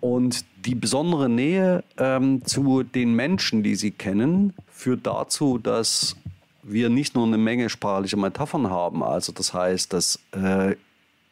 Und 0.00 0.44
die 0.64 0.74
besondere 0.74 1.28
Nähe 1.28 1.84
ähm, 1.96 2.44
zu 2.44 2.82
den 2.82 3.14
Menschen, 3.14 3.62
die 3.62 3.76
sie 3.76 3.92
kennen, 3.92 4.52
führt 4.66 5.06
dazu, 5.06 5.58
dass 5.58 6.16
wir 6.64 6.88
nicht 6.88 7.14
nur 7.14 7.26
eine 7.26 7.38
Menge 7.38 7.68
sprachlicher 7.68 8.16
Metaphern 8.16 8.68
haben, 8.68 9.04
also 9.04 9.30
das 9.32 9.54
heißt, 9.54 9.92
dass 9.92 10.18
äh, 10.32 10.74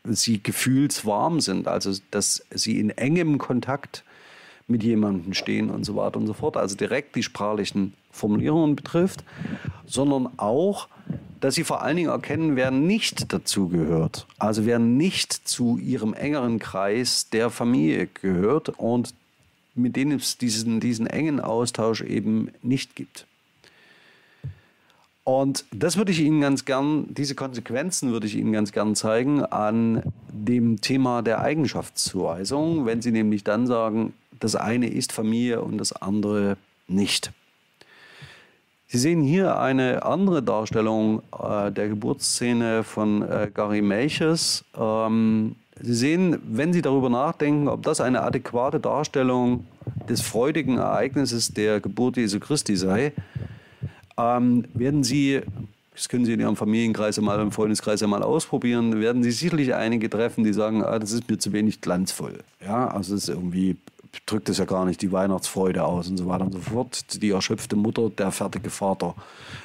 sie 0.05 0.40
gefühlswarm 0.40 1.40
sind, 1.40 1.66
also 1.66 1.92
dass 2.11 2.44
sie 2.53 2.79
in 2.79 2.90
engem 2.90 3.38
Kontakt 3.38 4.05
mit 4.70 4.83
jemandem 4.83 5.35
stehen 5.35 5.70
und 5.70 5.85
so 5.85 5.96
weiter 5.96 6.18
und 6.18 6.26
so 6.26 6.33
fort, 6.33 6.56
also 6.56 6.76
direkt 6.76 7.16
die 7.16 7.22
sprachlichen 7.22 7.94
Formulierungen 8.11 8.76
betrifft, 8.76 9.24
sondern 9.87 10.28
auch, 10.37 10.88
dass 11.40 11.54
sie 11.54 11.64
vor 11.64 11.83
allen 11.83 11.96
Dingen 11.96 12.11
erkennen, 12.11 12.56
wer 12.56 12.70
nicht 12.70 13.33
dazu 13.33 13.68
gehört, 13.68 14.26
also 14.38 14.66
wer 14.66 14.78
nicht 14.78 15.33
zu 15.33 15.78
ihrem 15.78 16.14
engeren 16.14 16.59
Kreis 16.59 17.28
der 17.30 17.50
Familie 17.50 18.06
gehört 18.06 18.68
und 18.70 19.14
mit 19.74 19.96
denen 19.96 20.18
es 20.18 20.38
diesen, 20.38 20.80
diesen 20.80 21.06
engen 21.06 21.40
Austausch 21.40 22.02
eben 22.02 22.50
nicht 22.62 22.94
gibt. 22.94 23.26
Und 25.24 25.64
das 25.72 25.96
würde 25.96 26.12
ich 26.12 26.20
Ihnen 26.20 26.40
ganz 26.40 26.64
gern, 26.64 27.06
diese 27.14 27.35
Konsequenzen 27.35 28.11
würde 28.11 28.26
ich 28.26 28.35
Ihnen 28.35 28.52
ganz 28.52 28.72
gern 28.72 28.96
zeigen 28.96 29.44
an 29.44 30.02
dem 30.33 30.80
Thema 30.80 31.22
der 31.22 31.40
Eigenschaftszuweisung, 31.40 32.87
wenn 32.87 33.00
Sie 33.00 33.12
nämlich 33.12 33.44
dann 33.44 33.66
sagen, 33.66 34.12
das 34.40 34.57
eine 34.57 34.88
ist 34.88 35.12
Familie 35.12 35.62
und 35.62 35.79
das 35.79 35.92
andere 35.92 36.57
nicht. 36.88 37.33
Sie 38.88 38.98
sehen 38.98 39.22
hier 39.22 39.61
eine 39.61 40.05
andere 40.05 40.42
Darstellung 40.42 41.22
äh, 41.38 41.70
der 41.70 41.88
Geburtsszene 41.88 42.83
von 42.83 43.22
äh, 43.22 43.48
Gary 43.55 43.83
Melches. 43.83 44.64
Ähm, 44.76 45.55
Sie 45.83 45.94
sehen, 45.94 46.38
wenn 46.42 46.72
Sie 46.72 46.83
darüber 46.83 47.09
nachdenken, 47.09 47.68
ob 47.68 47.85
das 47.85 48.00
eine 48.00 48.22
adäquate 48.22 48.81
Darstellung 48.81 49.64
des 50.09 50.20
freudigen 50.22 50.79
Ereignisses 50.79 51.55
der 51.55 51.81
Geburt 51.81 52.16
Jesu 52.16 52.40
Christi 52.40 52.74
sei, 52.74 53.12
ähm, 54.18 54.64
werden 54.74 55.05
Sie, 55.05 55.40
das 55.94 56.09
können 56.09 56.24
Sie 56.24 56.33
in 56.33 56.40
Ihrem 56.40 56.57
Familienkreis 56.57 57.20
mal, 57.20 57.40
im 57.40 57.53
Freundeskreis 57.53 58.03
mal 58.03 58.24
ausprobieren, 58.24 59.00
werden 59.00 59.22
Sie 59.22 59.31
sicherlich 59.31 59.72
einige 59.72 60.11
treffen, 60.11 60.42
die 60.42 60.53
sagen, 60.53 60.83
ah, 60.83 60.98
das 60.98 61.12
ist 61.12 61.31
mir 61.31 61.38
zu 61.38 61.53
wenig 61.53 61.81
glanzvoll. 61.81 62.40
Ja, 62.61 62.88
also 62.88 63.14
es 63.14 63.22
ist 63.22 63.29
irgendwie 63.29 63.76
drückt 64.27 64.49
es 64.49 64.59
ja 64.59 64.64
gar 64.64 64.85
nicht 64.85 65.03
die 65.03 65.12
Weihnachtsfreude 65.12 65.85
aus 65.85 66.09
und 66.09 66.16
so 66.16 66.27
weiter 66.27 66.44
und 66.44 66.53
so 66.53 66.61
fort. 66.61 67.23
Die 67.23 67.31
erschöpfte 67.31 67.77
Mutter, 67.77 68.11
der 68.11 68.31
fertige 68.31 68.70
Vater 68.70 69.14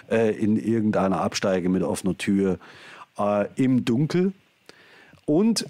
äh, 0.10 0.36
in 0.36 0.58
irgendeiner 0.58 1.21
Absteige 1.21 1.69
mit 1.69 1.84
offener 1.84 2.17
Tür 2.17 2.60
äh, 3.17 3.47
im 3.55 3.86
Dunkel. 3.86 4.34
Und 5.25 5.65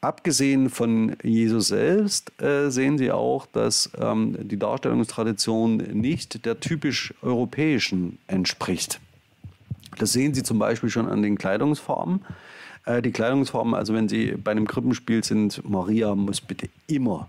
abgesehen 0.00 0.70
von 0.70 1.16
Jesus 1.22 1.68
selbst 1.68 2.32
äh, 2.40 2.70
sehen 2.70 2.98
Sie 2.98 3.10
auch, 3.10 3.46
dass 3.46 3.90
ähm, 3.98 4.36
die 4.48 4.58
Darstellungstradition 4.58 5.76
nicht 5.76 6.44
der 6.46 6.60
typisch 6.60 7.14
europäischen 7.22 8.18
entspricht. 8.26 9.00
Das 9.98 10.12
sehen 10.12 10.34
Sie 10.34 10.42
zum 10.42 10.58
Beispiel 10.58 10.90
schon 10.90 11.08
an 11.08 11.22
den 11.22 11.36
Kleidungsformen. 11.36 12.24
Äh, 12.84 13.02
die 13.02 13.10
Kleidungsformen, 13.10 13.74
also 13.74 13.92
wenn 13.92 14.08
Sie 14.08 14.32
bei 14.32 14.52
einem 14.52 14.66
Krippenspiel 14.66 15.24
sind, 15.24 15.68
Maria 15.68 16.14
muss 16.14 16.40
bitte 16.40 16.68
immer 16.86 17.28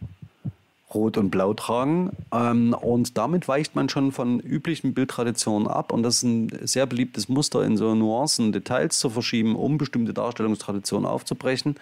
Rot 0.93 1.17
und 1.17 1.30
Blau 1.30 1.54
tragen. 1.54 2.12
Ähm, 2.32 2.73
und 2.73 3.17
damit 3.17 3.47
weicht 3.47 3.75
man 3.75 3.89
schon 3.89 4.12
von 4.12 4.39
üblichen 4.39 4.93
Bildtraditionen 4.93 5.67
ab. 5.67 5.91
Und 5.91 6.04
das 6.04 6.17
ist 6.17 6.23
ein 6.23 6.67
sehr 6.67 6.86
beliebtes 6.86 7.30
Muster, 7.30 7.63
in 7.63 7.78
so 7.78 7.93
Nuancen 7.95 8.52
Details 8.52 8.99
zu 8.99 9.10
verschieben, 9.10 9.56
um 9.56 9.78
bestimmte 9.78 10.13
Darstellungstraditionen 10.13 11.08
aufzubrechen. 11.08 11.75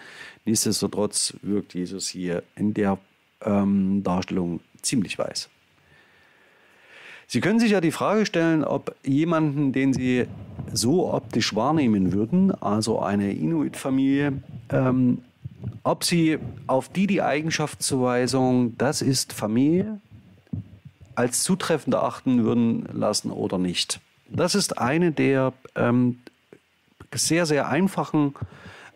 Nichtsdestotrotz 0.44 1.34
wirkt 1.42 1.74
Jesus 1.74 2.08
hier 2.08 2.42
in 2.56 2.74
der 2.74 2.98
ähm, 3.44 4.02
Darstellung 4.02 4.60
ziemlich 4.82 5.18
weiß. 5.18 5.48
Sie 7.30 7.42
können 7.42 7.60
sich 7.60 7.72
ja 7.72 7.82
die 7.82 7.92
Frage 7.92 8.24
stellen, 8.24 8.64
ob 8.64 8.96
jemanden, 9.04 9.72
den 9.72 9.92
Sie 9.92 10.26
so 10.72 11.12
optisch 11.12 11.54
wahrnehmen 11.54 12.12
würden, 12.12 12.50
also 12.62 13.00
eine 13.00 13.32
Inuit-Familie, 13.34 14.42
ähm, 14.70 15.18
ob 15.82 16.04
Sie 16.04 16.38
auf 16.66 16.88
die 16.88 17.06
die 17.06 17.22
Eigenschaftszuweisung, 17.22 18.76
das 18.78 19.02
ist 19.02 19.32
Familie, 19.32 20.00
als 21.14 21.42
zutreffend 21.42 21.94
erachten 21.94 22.44
würden 22.44 22.88
lassen 22.92 23.30
oder 23.30 23.58
nicht. 23.58 24.00
Das 24.28 24.54
ist 24.54 24.78
eine 24.78 25.10
der 25.10 25.52
ähm, 25.74 26.18
sehr, 27.14 27.46
sehr 27.46 27.68
einfachen 27.68 28.34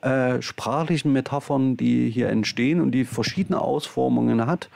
äh, 0.02 0.42
sprachlichen 0.42 1.12
Metaphern, 1.12 1.76
die 1.76 2.10
hier 2.10 2.28
entstehen 2.28 2.80
und 2.80 2.92
die 2.92 3.04
verschiedene 3.04 3.60
Ausformungen 3.60 4.46
hat, 4.46 4.68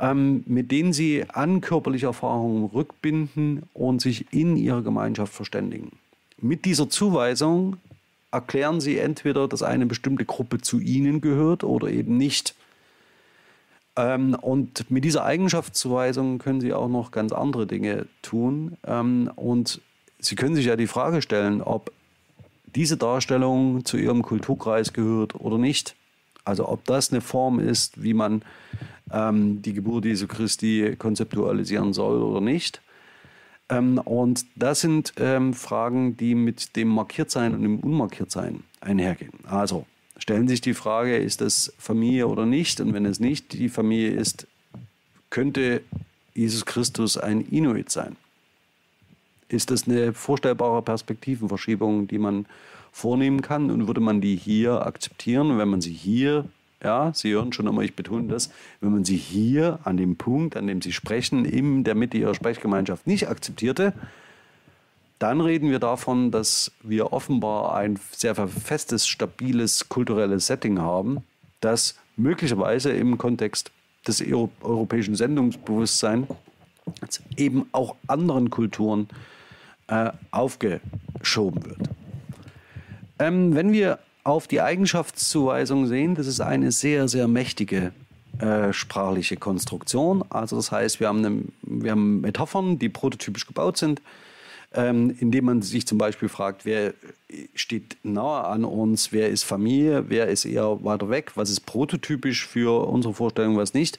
ähm, 0.00 0.42
mit 0.46 0.70
denen 0.70 0.92
sie 0.92 1.24
an 1.28 1.60
körperliche 1.60 2.06
Erfahrungen 2.06 2.64
rückbinden 2.64 3.62
und 3.72 4.00
sich 4.02 4.32
in 4.32 4.56
ihrer 4.56 4.82
Gemeinschaft 4.82 5.32
verständigen. 5.32 5.92
Mit 6.38 6.64
dieser 6.64 6.90
Zuweisung 6.90 7.76
erklären 8.34 8.80
sie 8.80 8.98
entweder, 8.98 9.48
dass 9.48 9.62
eine 9.62 9.86
bestimmte 9.86 10.24
Gruppe 10.24 10.60
zu 10.60 10.80
ihnen 10.80 11.20
gehört 11.20 11.64
oder 11.64 11.88
eben 11.88 12.16
nicht. 12.16 12.54
Ähm, 13.96 14.34
und 14.34 14.90
mit 14.90 15.04
dieser 15.04 15.24
Eigenschaftszuweisung 15.24 16.38
können 16.38 16.60
sie 16.60 16.72
auch 16.72 16.88
noch 16.88 17.10
ganz 17.12 17.32
andere 17.32 17.66
Dinge 17.66 18.06
tun. 18.22 18.76
Ähm, 18.86 19.30
und 19.36 19.80
sie 20.18 20.34
können 20.34 20.56
sich 20.56 20.66
ja 20.66 20.76
die 20.76 20.88
Frage 20.88 21.22
stellen, 21.22 21.62
ob 21.62 21.92
diese 22.74 22.96
Darstellung 22.96 23.84
zu 23.84 23.96
ihrem 23.96 24.22
Kulturkreis 24.22 24.92
gehört 24.92 25.36
oder 25.36 25.58
nicht. 25.58 25.94
Also 26.44 26.68
ob 26.68 26.84
das 26.84 27.12
eine 27.12 27.20
Form 27.20 27.60
ist, 27.60 28.02
wie 28.02 28.14
man 28.14 28.42
ähm, 29.12 29.62
die 29.62 29.72
Geburt 29.72 30.04
Jesu 30.04 30.26
Christi 30.26 30.96
konzeptualisieren 30.98 31.92
soll 31.92 32.20
oder 32.20 32.40
nicht. 32.40 32.82
Ähm, 33.74 33.98
und 33.98 34.46
das 34.56 34.80
sind 34.80 35.14
ähm, 35.18 35.54
Fragen, 35.54 36.16
die 36.16 36.34
mit 36.34 36.76
dem 36.76 36.88
Markiertsein 36.88 37.54
und 37.54 37.62
dem 37.62 37.80
Unmarkiertsein 37.80 38.64
einhergehen. 38.80 39.32
Also 39.44 39.86
stellen 40.18 40.48
sich 40.48 40.60
die 40.60 40.74
Frage, 40.74 41.16
ist 41.16 41.40
das 41.40 41.72
Familie 41.78 42.28
oder 42.28 42.46
nicht? 42.46 42.80
Und 42.80 42.92
wenn 42.92 43.06
es 43.06 43.20
nicht 43.20 43.52
die 43.52 43.68
Familie 43.68 44.12
ist, 44.12 44.46
könnte 45.30 45.82
Jesus 46.34 46.64
Christus 46.64 47.16
ein 47.16 47.40
Inuit 47.40 47.90
sein? 47.90 48.16
Ist 49.48 49.70
das 49.70 49.86
eine 49.86 50.12
vorstellbare 50.12 50.82
Perspektivenverschiebung, 50.82 52.08
die 52.08 52.18
man 52.18 52.46
vornehmen 52.92 53.42
kann? 53.42 53.70
Und 53.70 53.86
würde 53.86 54.00
man 54.00 54.20
die 54.20 54.36
hier 54.36 54.86
akzeptieren, 54.86 55.58
wenn 55.58 55.68
man 55.68 55.80
sie 55.80 55.92
hier, 55.92 56.46
ja, 56.84 57.12
Sie 57.14 57.32
hören 57.32 57.52
schon 57.52 57.66
immer, 57.66 57.82
ich 57.82 57.96
betone 57.96 58.28
das, 58.28 58.50
wenn 58.80 58.92
man 58.92 59.04
sie 59.04 59.16
hier 59.16 59.80
an 59.84 59.96
dem 59.96 60.16
Punkt, 60.16 60.56
an 60.56 60.66
dem 60.66 60.82
Sie 60.82 60.92
sprechen, 60.92 61.44
in 61.44 61.82
der 61.82 61.94
Mitte 61.94 62.18
Ihrer 62.18 62.34
Sprechgemeinschaft 62.34 63.06
nicht 63.06 63.28
akzeptierte, 63.28 63.94
dann 65.18 65.40
reden 65.40 65.70
wir 65.70 65.78
davon, 65.78 66.30
dass 66.30 66.72
wir 66.82 67.12
offenbar 67.12 67.74
ein 67.74 67.98
sehr 68.12 68.34
festes, 68.34 69.06
stabiles 69.06 69.88
kulturelles 69.88 70.46
Setting 70.46 70.80
haben, 70.80 71.24
das 71.60 71.98
möglicherweise 72.16 72.92
im 72.92 73.16
Kontext 73.16 73.70
des 74.06 74.22
europäischen 74.22 75.14
Sendungsbewusstseins 75.14 76.26
eben 77.36 77.66
auch 77.72 77.96
anderen 78.06 78.50
Kulturen 78.50 79.08
äh, 79.86 80.10
aufgeschoben 80.30 81.64
wird. 81.64 81.88
Ähm, 83.18 83.54
wenn 83.54 83.72
wir 83.72 83.98
auf 84.24 84.48
die 84.48 84.60
Eigenschaftszuweisung 84.60 85.86
sehen, 85.86 86.14
das 86.14 86.26
ist 86.26 86.40
eine 86.40 86.72
sehr, 86.72 87.08
sehr 87.08 87.28
mächtige 87.28 87.92
äh, 88.38 88.72
sprachliche 88.72 89.36
Konstruktion. 89.36 90.24
Also 90.30 90.56
das 90.56 90.72
heißt, 90.72 90.98
wir 90.98 91.08
haben, 91.08 91.24
eine, 91.24 91.42
wir 91.62 91.92
haben 91.92 92.22
Metaphern, 92.22 92.78
die 92.78 92.88
prototypisch 92.88 93.46
gebaut 93.46 93.76
sind, 93.76 94.02
ähm, 94.72 95.14
indem 95.20 95.44
man 95.44 95.62
sich 95.62 95.86
zum 95.86 95.98
Beispiel 95.98 96.28
fragt, 96.28 96.64
wer 96.64 96.94
steht 97.54 97.96
nahe 98.02 98.44
an 98.44 98.64
uns, 98.64 99.12
wer 99.12 99.28
ist 99.28 99.44
Familie, 99.44 100.06
wer 100.08 100.28
ist 100.28 100.46
eher 100.46 100.82
weiter 100.82 101.10
weg, 101.10 101.32
was 101.36 101.50
ist 101.50 101.60
prototypisch 101.60 102.46
für 102.46 102.88
unsere 102.88 103.14
Vorstellung, 103.14 103.56
was 103.56 103.74
nicht. 103.74 103.98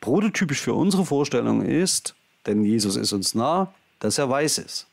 Prototypisch 0.00 0.60
für 0.60 0.74
unsere 0.74 1.04
Vorstellung 1.04 1.62
ist, 1.62 2.14
denn 2.46 2.64
Jesus 2.64 2.96
ist 2.96 3.12
uns 3.12 3.34
nah, 3.34 3.74
dass 3.98 4.18
er 4.18 4.30
weiß 4.30 4.58
ist. 4.58 4.86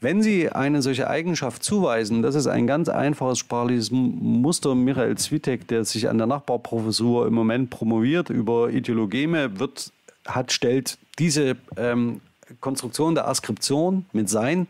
Wenn 0.00 0.22
Sie 0.22 0.50
eine 0.50 0.82
solche 0.82 1.08
Eigenschaft 1.08 1.64
zuweisen, 1.64 2.22
das 2.22 2.34
ist 2.34 2.46
ein 2.46 2.66
ganz 2.66 2.88
einfaches 2.88 3.38
sprachliches 3.38 3.90
Muster. 3.90 4.74
Michael 4.74 5.16
Zwitek, 5.16 5.68
der 5.68 5.84
sich 5.84 6.08
an 6.08 6.18
der 6.18 6.26
Nachbarprofessur 6.26 7.26
im 7.26 7.34
Moment 7.34 7.70
promoviert 7.70 8.28
über 8.28 8.70
Ideologeme, 8.70 9.58
wird, 9.58 9.92
hat, 10.26 10.52
stellt 10.52 10.98
diese 11.18 11.56
ähm, 11.78 12.20
Konstruktion 12.60 13.14
der 13.14 13.26
Askription 13.26 14.04
mit 14.12 14.28
Sein 14.28 14.66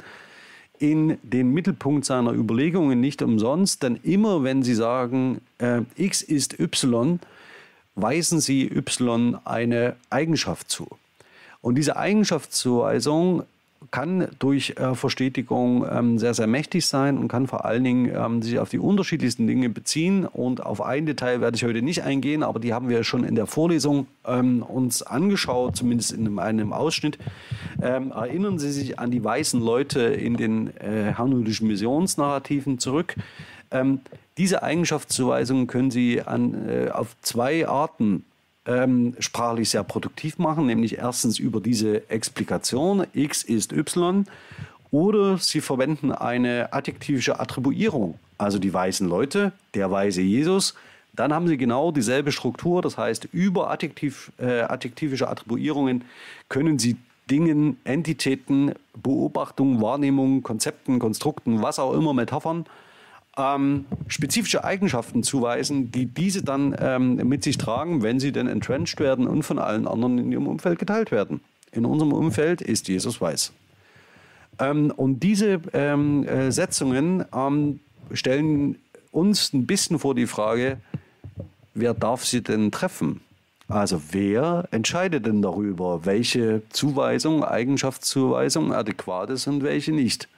in 0.78 1.18
den 1.22 1.52
Mittelpunkt 1.52 2.04
seiner 2.04 2.32
Überlegungen 2.32 3.00
nicht 3.00 3.22
umsonst, 3.22 3.82
denn 3.82 3.98
immer 4.02 4.44
wenn 4.44 4.62
Sie 4.62 4.74
sagen, 4.74 5.40
äh, 5.58 5.80
x 5.96 6.22
ist 6.22 6.60
y, 6.60 7.18
weisen 7.94 8.40
Sie 8.40 8.66
y 8.68 9.38
eine 9.44 9.96
Eigenschaft 10.10 10.70
zu. 10.70 10.86
Und 11.62 11.76
diese 11.76 11.96
Eigenschaftszuweisung 11.96 13.42
kann 13.90 14.28
durch 14.38 14.74
äh, 14.76 14.94
Verstetigung 14.94 15.86
ähm, 15.90 16.18
sehr, 16.18 16.34
sehr 16.34 16.46
mächtig 16.46 16.86
sein 16.86 17.18
und 17.18 17.28
kann 17.28 17.46
vor 17.46 17.64
allen 17.64 17.84
Dingen 17.84 18.10
ähm, 18.14 18.42
sich 18.42 18.58
auf 18.58 18.68
die 18.68 18.78
unterschiedlichsten 18.78 19.46
Dinge 19.46 19.68
beziehen. 19.68 20.26
Und 20.26 20.64
auf 20.64 20.80
ein 20.82 21.06
Detail 21.06 21.40
werde 21.40 21.56
ich 21.56 21.64
heute 21.64 21.82
nicht 21.82 22.02
eingehen, 22.02 22.42
aber 22.42 22.58
die 22.60 22.74
haben 22.74 22.88
wir 22.88 23.04
schon 23.04 23.24
in 23.24 23.34
der 23.34 23.46
Vorlesung 23.46 24.06
ähm, 24.26 24.62
uns 24.62 25.02
angeschaut, 25.02 25.76
zumindest 25.76 26.12
in 26.12 26.38
einem, 26.38 26.72
Ausschnitt. 26.72 27.18
Ähm, 27.80 28.10
erinnern 28.10 28.58
Sie 28.58 28.72
sich 28.72 28.98
an 28.98 29.10
die 29.10 29.22
weißen 29.22 29.60
Leute 29.60 30.00
in 30.00 30.36
den 30.36 30.76
äh, 30.76 31.12
herrnhutischen 31.14 31.68
Missionsnarrativen 31.68 32.78
zurück. 32.78 33.14
Ähm, 33.70 34.00
diese 34.38 34.62
Eigenschaftszuweisungen 34.62 35.66
können 35.66 35.90
Sie 35.90 36.22
an, 36.22 36.68
äh, 36.68 36.90
auf 36.90 37.16
zwei 37.22 37.66
Arten 37.68 38.24
ähm, 38.66 39.14
sprachlich 39.18 39.70
sehr 39.70 39.84
produktiv 39.84 40.38
machen, 40.38 40.66
nämlich 40.66 40.98
erstens 40.98 41.38
über 41.38 41.60
diese 41.60 42.08
Explikation, 42.10 43.06
x 43.12 43.42
ist 43.42 43.72
y, 43.72 44.26
oder 44.90 45.38
sie 45.38 45.60
verwenden 45.60 46.12
eine 46.12 46.72
adjektivische 46.72 47.38
Attribuierung, 47.40 48.18
also 48.38 48.58
die 48.58 48.72
weißen 48.72 49.08
Leute, 49.08 49.52
der 49.74 49.90
weise 49.90 50.22
Jesus. 50.22 50.74
Dann 51.14 51.32
haben 51.32 51.48
sie 51.48 51.56
genau 51.56 51.92
dieselbe 51.92 52.30
Struktur, 52.30 52.82
das 52.82 52.98
heißt, 52.98 53.28
über 53.32 53.70
adjektiv, 53.70 54.32
äh, 54.38 54.60
adjektivische 54.60 55.28
Attribuierungen 55.28 56.04
können 56.48 56.78
sie 56.78 56.96
Dingen, 57.30 57.78
Entitäten, 57.84 58.74
Beobachtungen, 58.94 59.80
Wahrnehmungen, 59.80 60.42
Konzepten, 60.42 60.98
Konstrukten, 60.98 61.62
was 61.62 61.78
auch 61.78 61.92
immer, 61.94 62.12
Metaphern 62.12 62.66
ähm, 63.36 63.84
spezifische 64.08 64.64
Eigenschaften 64.64 65.22
zuweisen, 65.22 65.90
die 65.92 66.06
diese 66.06 66.42
dann 66.42 66.74
ähm, 66.78 67.16
mit 67.16 67.42
sich 67.42 67.58
tragen, 67.58 68.02
wenn 68.02 68.18
sie 68.20 68.32
denn 68.32 68.46
entrenched 68.46 69.00
werden 69.00 69.26
und 69.26 69.42
von 69.42 69.58
allen 69.58 69.86
anderen 69.86 70.18
in 70.18 70.32
ihrem 70.32 70.46
Umfeld 70.46 70.78
geteilt 70.78 71.10
werden. 71.10 71.40
In 71.72 71.84
unserem 71.84 72.12
Umfeld 72.12 72.62
ist 72.62 72.88
Jesus 72.88 73.20
weiß. 73.20 73.52
Ähm, 74.58 74.92
und 74.96 75.20
diese 75.20 75.60
ähm, 75.72 76.26
äh, 76.26 76.50
Setzungen 76.50 77.24
ähm, 77.34 77.80
stellen 78.12 78.78
uns 79.12 79.52
ein 79.52 79.66
bisschen 79.66 79.98
vor 79.98 80.14
die 80.14 80.26
Frage, 80.26 80.78
wer 81.74 81.94
darf 81.94 82.24
sie 82.24 82.42
denn 82.42 82.70
treffen? 82.70 83.20
Also 83.68 84.00
wer 84.12 84.68
entscheidet 84.70 85.26
denn 85.26 85.42
darüber, 85.42 86.06
welche 86.06 86.62
Zuweisung, 86.70 87.42
Eigenschaftszuweisung 87.42 88.72
adäquat 88.72 89.30
ist 89.30 89.48
und 89.48 89.62
welche 89.64 89.92
nicht? 89.92 90.28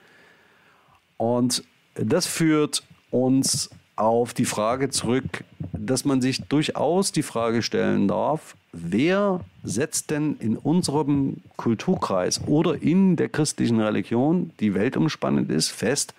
Und 1.18 1.62
das 1.98 2.26
führt 2.26 2.82
uns 3.10 3.70
auf 3.96 4.32
die 4.32 4.44
Frage 4.44 4.90
zurück, 4.90 5.44
dass 5.72 6.04
man 6.04 6.20
sich 6.20 6.42
durchaus 6.44 7.10
die 7.10 7.22
Frage 7.22 7.62
stellen 7.62 8.06
darf, 8.06 8.56
wer 8.72 9.40
setzt 9.64 10.10
denn 10.10 10.36
in 10.38 10.56
unserem 10.56 11.38
Kulturkreis 11.56 12.40
oder 12.46 12.80
in 12.80 13.16
der 13.16 13.28
christlichen 13.28 13.80
Religion, 13.80 14.52
die 14.60 14.74
weltumspannend 14.74 15.50
ist, 15.50 15.70
fest, 15.70 16.14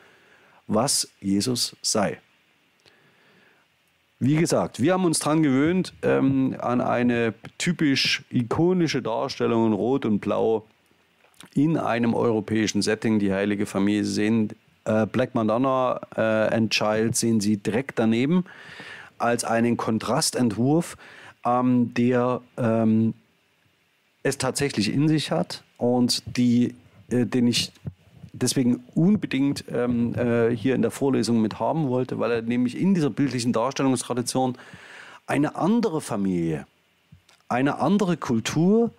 was 0.68 1.10
Jesus 1.22 1.76
sei. 1.82 2.20
Wie 4.20 4.36
gesagt, 4.36 4.82
wir 4.82 4.94
haben 4.94 5.06
uns 5.06 5.20
daran 5.20 5.44
gewöhnt, 5.44 5.94
ähm, 6.02 6.56
an 6.60 6.82
eine 6.82 7.34
typisch 7.58 8.26
ikonische 8.30 9.02
Darstellung 9.02 9.68
in 9.68 9.74
Rot 9.74 10.06
und 10.06 10.20
Blau 10.20 10.68
in 11.56 11.78
einem 11.78 12.14
europäischen 12.14 12.82
Setting, 12.82 13.20
die 13.20 13.32
heilige 13.32 13.66
Familie 13.66 14.04
sehen, 14.04 14.50
äh, 14.86 15.06
Black 15.06 15.36
Madonna 15.36 16.00
äh, 16.16 16.56
and 16.56 16.72
Child 16.72 17.16
sehen 17.16 17.40
Sie 17.40 17.58
direkt 17.58 18.00
daneben 18.00 18.46
als 19.18 19.44
einen 19.44 19.78
Kontrastentwurf, 19.78 20.98
ähm, 21.46 21.94
der 21.94 22.42
ähm, 22.58 23.14
es 24.24 24.38
tatsächlich 24.38 24.94
in 24.94 25.08
sich 25.08 25.32
hat 25.32 25.64
und 25.78 26.24
die, 26.38 26.76
äh, 27.10 27.26
den 27.26 27.48
ich 27.48 27.72
deswegen 28.34 28.84
unbedingt 28.96 29.66
ähm, 29.72 30.14
äh, 30.16 30.56
hier 30.56 30.76
in 30.76 30.82
der 30.82 30.92
Vorlesung 30.92 31.42
mit 31.42 31.60
haben 31.60 31.90
wollte, 31.90 32.20
weil 32.20 32.32
er 32.32 32.42
nämlich 32.42 32.78
in 32.80 32.94
dieser 32.94 33.10
bildlichen 33.10 33.54
Darstellungstradition 33.54 34.58
eine 35.28 35.56
andere 35.56 36.02
Familie, 36.02 36.66
eine 37.48 37.80
andere 37.80 38.18
Kultur 38.18 38.92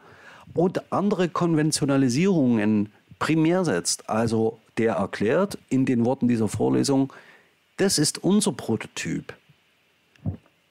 und 0.54 0.92
andere 0.92 1.28
Konventionalisierungen 1.28 2.92
primär 3.20 3.64
setzt. 3.64 4.10
Also 4.10 4.58
der 4.76 4.94
erklärt 4.94 5.56
in 5.68 5.86
den 5.86 6.04
Worten 6.04 6.26
dieser 6.26 6.48
Vorlesung, 6.48 7.12
das 7.76 7.98
ist 7.98 8.18
unser 8.24 8.52
Prototyp. 8.52 9.32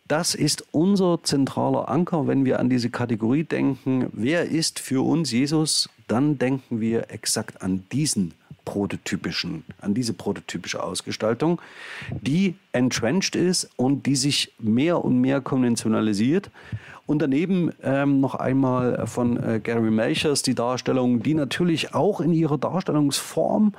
Das 0.10 0.34
ist 0.36 0.66
unser 0.72 1.20
zentraler 1.24 1.88
Anker, 1.88 2.28
wenn 2.28 2.43
wir 2.43 2.60
an 2.60 2.70
diese 2.70 2.89
Kategorie 2.89 3.43
denken, 3.43 4.08
wer 4.12 4.45
ist 4.45 4.80
für 4.80 5.06
uns 5.06 5.32
Jesus, 5.32 5.88
dann 6.08 6.39
denken 6.39 6.82
wir 6.82 7.12
exakt 7.12 7.62
an 7.62 7.86
diesen 7.91 8.34
prototypischen, 8.66 9.64
an 9.82 9.93
diese 9.93 10.14
prototypische 10.14 10.82
Ausgestaltung, 10.84 11.62
die 12.10 12.56
entrenched 12.72 13.36
ist 13.36 13.70
und 13.76 14.06
die 14.08 14.16
sich 14.16 14.52
mehr 14.60 15.04
und 15.04 15.22
mehr 15.22 15.41
konventionalisiert. 15.41 16.50
Und 17.10 17.24
daneben 17.24 17.72
ähm, 17.82 18.20
noch 18.20 18.36
einmal 18.36 19.07
von 19.07 19.38
äh, 19.38 19.60
Gary 19.60 19.89
Melchers 19.89 20.43
die 20.43 20.53
Darstellung, 20.53 21.24
die 21.24 21.34
natürlich 21.34 21.95
auch 21.95 22.22
in 22.22 22.32
ihrer 22.34 22.60
Darstellungsform 22.60 23.74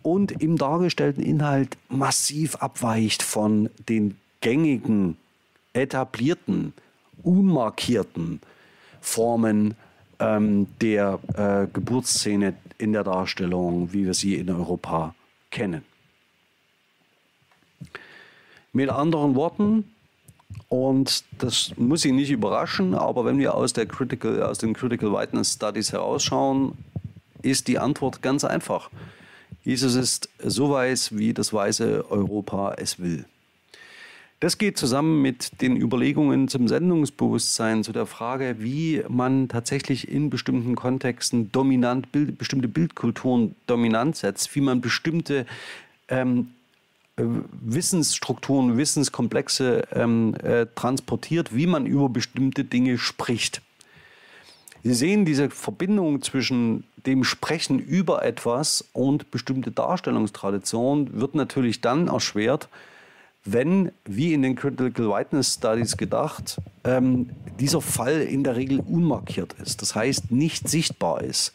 und 0.00 0.32
im 0.42 0.56
dargestellten 0.56 1.22
Inhalt 1.22 1.76
massiv 1.90 2.56
abweicht 2.56 3.22
von 3.22 3.68
den 3.90 4.16
gängigen, 4.40 5.18
etablierten, 5.74 6.72
unmarkierten 7.22 8.40
Formen 9.02 9.74
ähm, 10.18 10.66
der 10.80 11.18
äh, 11.34 11.66
Geburtsszene 11.70 12.54
in 12.78 12.94
der 12.94 13.04
Darstellung, 13.04 13.92
wie 13.92 14.06
wir 14.06 14.14
sie 14.14 14.36
in 14.36 14.48
Europa 14.48 15.14
kennen. 15.50 15.82
Mit 18.72 18.88
anderen 18.88 19.34
Worten, 19.34 19.91
und 20.72 21.24
das 21.38 21.72
muss 21.76 22.00
Sie 22.00 22.12
nicht 22.12 22.30
überraschen, 22.30 22.94
aber 22.94 23.26
wenn 23.26 23.36
wir 23.36 23.54
aus, 23.54 23.74
der 23.74 23.84
Critical, 23.84 24.42
aus 24.42 24.56
den 24.56 24.72
Critical 24.72 25.12
Whiteness 25.12 25.52
Studies 25.52 25.92
herausschauen, 25.92 26.72
ist 27.42 27.68
die 27.68 27.78
Antwort 27.78 28.22
ganz 28.22 28.42
einfach. 28.42 28.88
Jesus 29.64 29.96
ist 29.96 30.30
so 30.42 30.70
weiß, 30.70 31.14
wie 31.14 31.34
das 31.34 31.52
weiße 31.52 32.10
Europa 32.10 32.76
es 32.78 32.98
will. 32.98 33.26
Das 34.40 34.56
geht 34.56 34.78
zusammen 34.78 35.20
mit 35.20 35.60
den 35.60 35.76
Überlegungen 35.76 36.48
zum 36.48 36.66
Sendungsbewusstsein, 36.68 37.84
zu 37.84 37.92
der 37.92 38.06
Frage, 38.06 38.56
wie 38.60 39.02
man 39.10 39.48
tatsächlich 39.48 40.08
in 40.08 40.30
bestimmten 40.30 40.74
Kontexten 40.74 41.52
dominant, 41.52 42.08
bestimmte 42.12 42.68
Bildkulturen 42.68 43.54
dominant 43.66 44.16
setzt, 44.16 44.54
wie 44.56 44.62
man 44.62 44.80
bestimmte 44.80 45.44
ähm, 46.08 46.38
äh, 46.38 46.61
Wissensstrukturen, 47.16 48.78
Wissenskomplexe 48.78 49.82
ähm, 49.92 50.34
äh, 50.42 50.66
transportiert, 50.74 51.54
wie 51.54 51.66
man 51.66 51.86
über 51.86 52.08
bestimmte 52.08 52.64
Dinge 52.64 52.98
spricht. 52.98 53.60
Sie 54.82 54.94
sehen 54.94 55.24
diese 55.24 55.50
Verbindung 55.50 56.22
zwischen 56.22 56.84
dem 57.06 57.22
Sprechen 57.22 57.78
über 57.78 58.24
etwas 58.24 58.84
und 58.92 59.30
bestimmte 59.30 59.70
Darstellungstradition 59.70 61.20
wird 61.20 61.34
natürlich 61.34 61.80
dann 61.80 62.08
erschwert, 62.08 62.68
wenn, 63.44 63.92
wie 64.04 64.32
in 64.32 64.42
den 64.42 64.54
Critical 64.54 65.10
Whiteness 65.10 65.54
Studies 65.54 65.96
gedacht, 65.96 66.60
ähm, 66.84 67.30
dieser 67.58 67.80
Fall 67.80 68.22
in 68.22 68.44
der 68.44 68.56
Regel 68.56 68.80
unmarkiert 68.80 69.54
ist, 69.62 69.82
das 69.82 69.94
heißt 69.94 70.30
nicht 70.30 70.68
sichtbar 70.68 71.22
ist. 71.22 71.52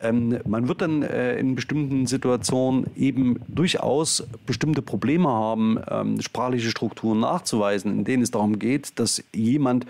Ähm, 0.00 0.38
man 0.46 0.68
wird 0.68 0.80
dann 0.80 1.02
äh, 1.02 1.36
in 1.38 1.56
bestimmten 1.56 2.06
Situationen 2.06 2.86
eben 2.96 3.40
durchaus 3.48 4.24
bestimmte 4.46 4.80
Probleme 4.80 5.28
haben, 5.28 5.78
ähm, 5.90 6.20
sprachliche 6.20 6.70
Strukturen 6.70 7.20
nachzuweisen, 7.20 7.90
in 7.98 8.04
denen 8.04 8.22
es 8.22 8.30
darum 8.30 8.58
geht, 8.58 8.98
dass 8.98 9.24
jemand 9.34 9.86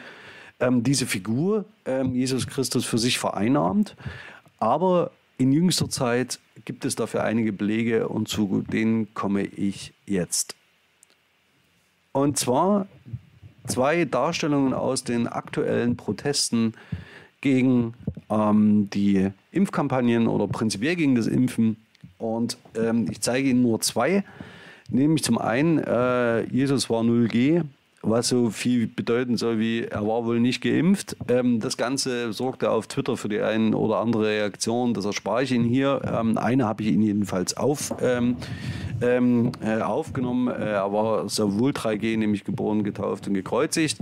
ähm, 0.60 0.82
diese 0.82 1.06
Figur, 1.06 1.66
ähm, 1.84 2.14
Jesus 2.14 2.46
Christus, 2.46 2.86
für 2.86 2.98
sich 2.98 3.18
vereinnahmt. 3.18 3.96
Aber 4.58 5.10
in 5.36 5.52
jüngster 5.52 5.90
Zeit 5.90 6.40
gibt 6.64 6.84
es 6.84 6.96
dafür 6.96 7.22
einige 7.22 7.52
Belege 7.52 8.08
und 8.08 8.28
zu 8.28 8.64
denen 8.66 9.12
komme 9.14 9.44
ich 9.44 9.92
jetzt. 10.06 10.56
Und 12.12 12.38
zwar 12.38 12.86
zwei 13.66 14.04
Darstellungen 14.04 14.72
aus 14.72 15.04
den 15.04 15.28
aktuellen 15.28 15.96
Protesten 15.96 16.74
gegen 17.40 17.94
ähm, 18.30 18.90
die 18.90 19.30
Impfkampagnen 19.50 20.26
oder 20.28 20.46
prinzipiell 20.46 20.96
gegen 20.96 21.14
das 21.14 21.26
Impfen. 21.26 21.76
Und 22.18 22.58
ähm, 22.76 23.06
ich 23.10 23.20
zeige 23.20 23.48
Ihnen 23.48 23.62
nur 23.62 23.80
zwei. 23.80 24.24
Nämlich 24.90 25.22
zum 25.22 25.38
einen, 25.38 25.78
äh, 25.78 26.42
Jesus 26.44 26.88
war 26.88 27.02
0G 27.02 27.62
was 28.02 28.28
so 28.28 28.50
viel 28.50 28.86
bedeuten 28.86 29.36
soll 29.36 29.58
wie, 29.58 29.82
er 29.82 30.06
war 30.06 30.24
wohl 30.24 30.40
nicht 30.40 30.62
geimpft. 30.62 31.16
Ähm, 31.28 31.60
das 31.60 31.76
Ganze 31.76 32.32
sorgte 32.32 32.70
auf 32.70 32.86
Twitter 32.86 33.16
für 33.16 33.28
die 33.28 33.40
eine 33.40 33.76
oder 33.76 33.98
andere 33.98 34.26
Reaktion. 34.26 34.94
Das 34.94 35.04
erspare 35.04 35.42
ich 35.42 35.52
Ihnen 35.52 35.64
hier. 35.64 36.00
Ähm, 36.04 36.38
eine 36.38 36.66
habe 36.66 36.82
ich 36.82 36.90
Ihnen 36.90 37.02
jedenfalls 37.02 37.56
auf, 37.56 37.94
ähm, 38.00 38.36
ähm 39.02 39.52
äh, 39.64 39.80
aufgenommen. 39.80 40.48
Äh, 40.48 40.72
er 40.72 40.92
war 40.92 41.28
sowohl 41.28 41.72
3G, 41.72 42.16
nämlich 42.16 42.44
geboren, 42.44 42.84
getauft 42.84 43.26
und 43.26 43.34
gekreuzigt. 43.34 43.98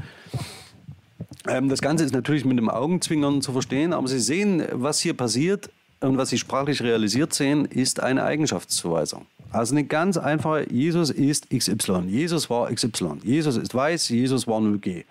Ähm, 1.49 1.69
das 1.69 1.81
Ganze 1.81 2.05
ist 2.05 2.13
natürlich 2.13 2.45
mit 2.45 2.59
dem 2.59 2.69
Augenzwinkern 2.69 3.43
zu 3.43 3.53
verstehen, 3.53 3.93
aber 3.93 4.09
Sie 4.09 4.21
sehen, 4.21 4.65
was 4.73 5.01
hier 5.01 5.15
passiert 5.15 5.71
und 6.01 6.19
was 6.19 6.31
Sie 6.31 6.39
sprachlich 6.39 6.83
realisiert 6.83 7.33
sehen, 7.33 7.65
ist 7.65 8.01
eine 8.01 8.25
Eigenschaftszuweisung. 8.25 9.27
Also 9.53 9.75
eine 9.75 9.85
ganz 9.85 10.17
einfache, 10.17 10.67
Jesus 10.71 11.11
ist 11.11 11.51
XY, 11.51 12.03
Jesus 12.09 12.51
war 12.51 12.73
XY, 12.73 13.19
Jesus 13.23 13.57
ist 13.57 13.75
weiß, 13.75 14.09
Jesus 14.09 14.47
war 14.47 14.61
0G. 14.61 15.05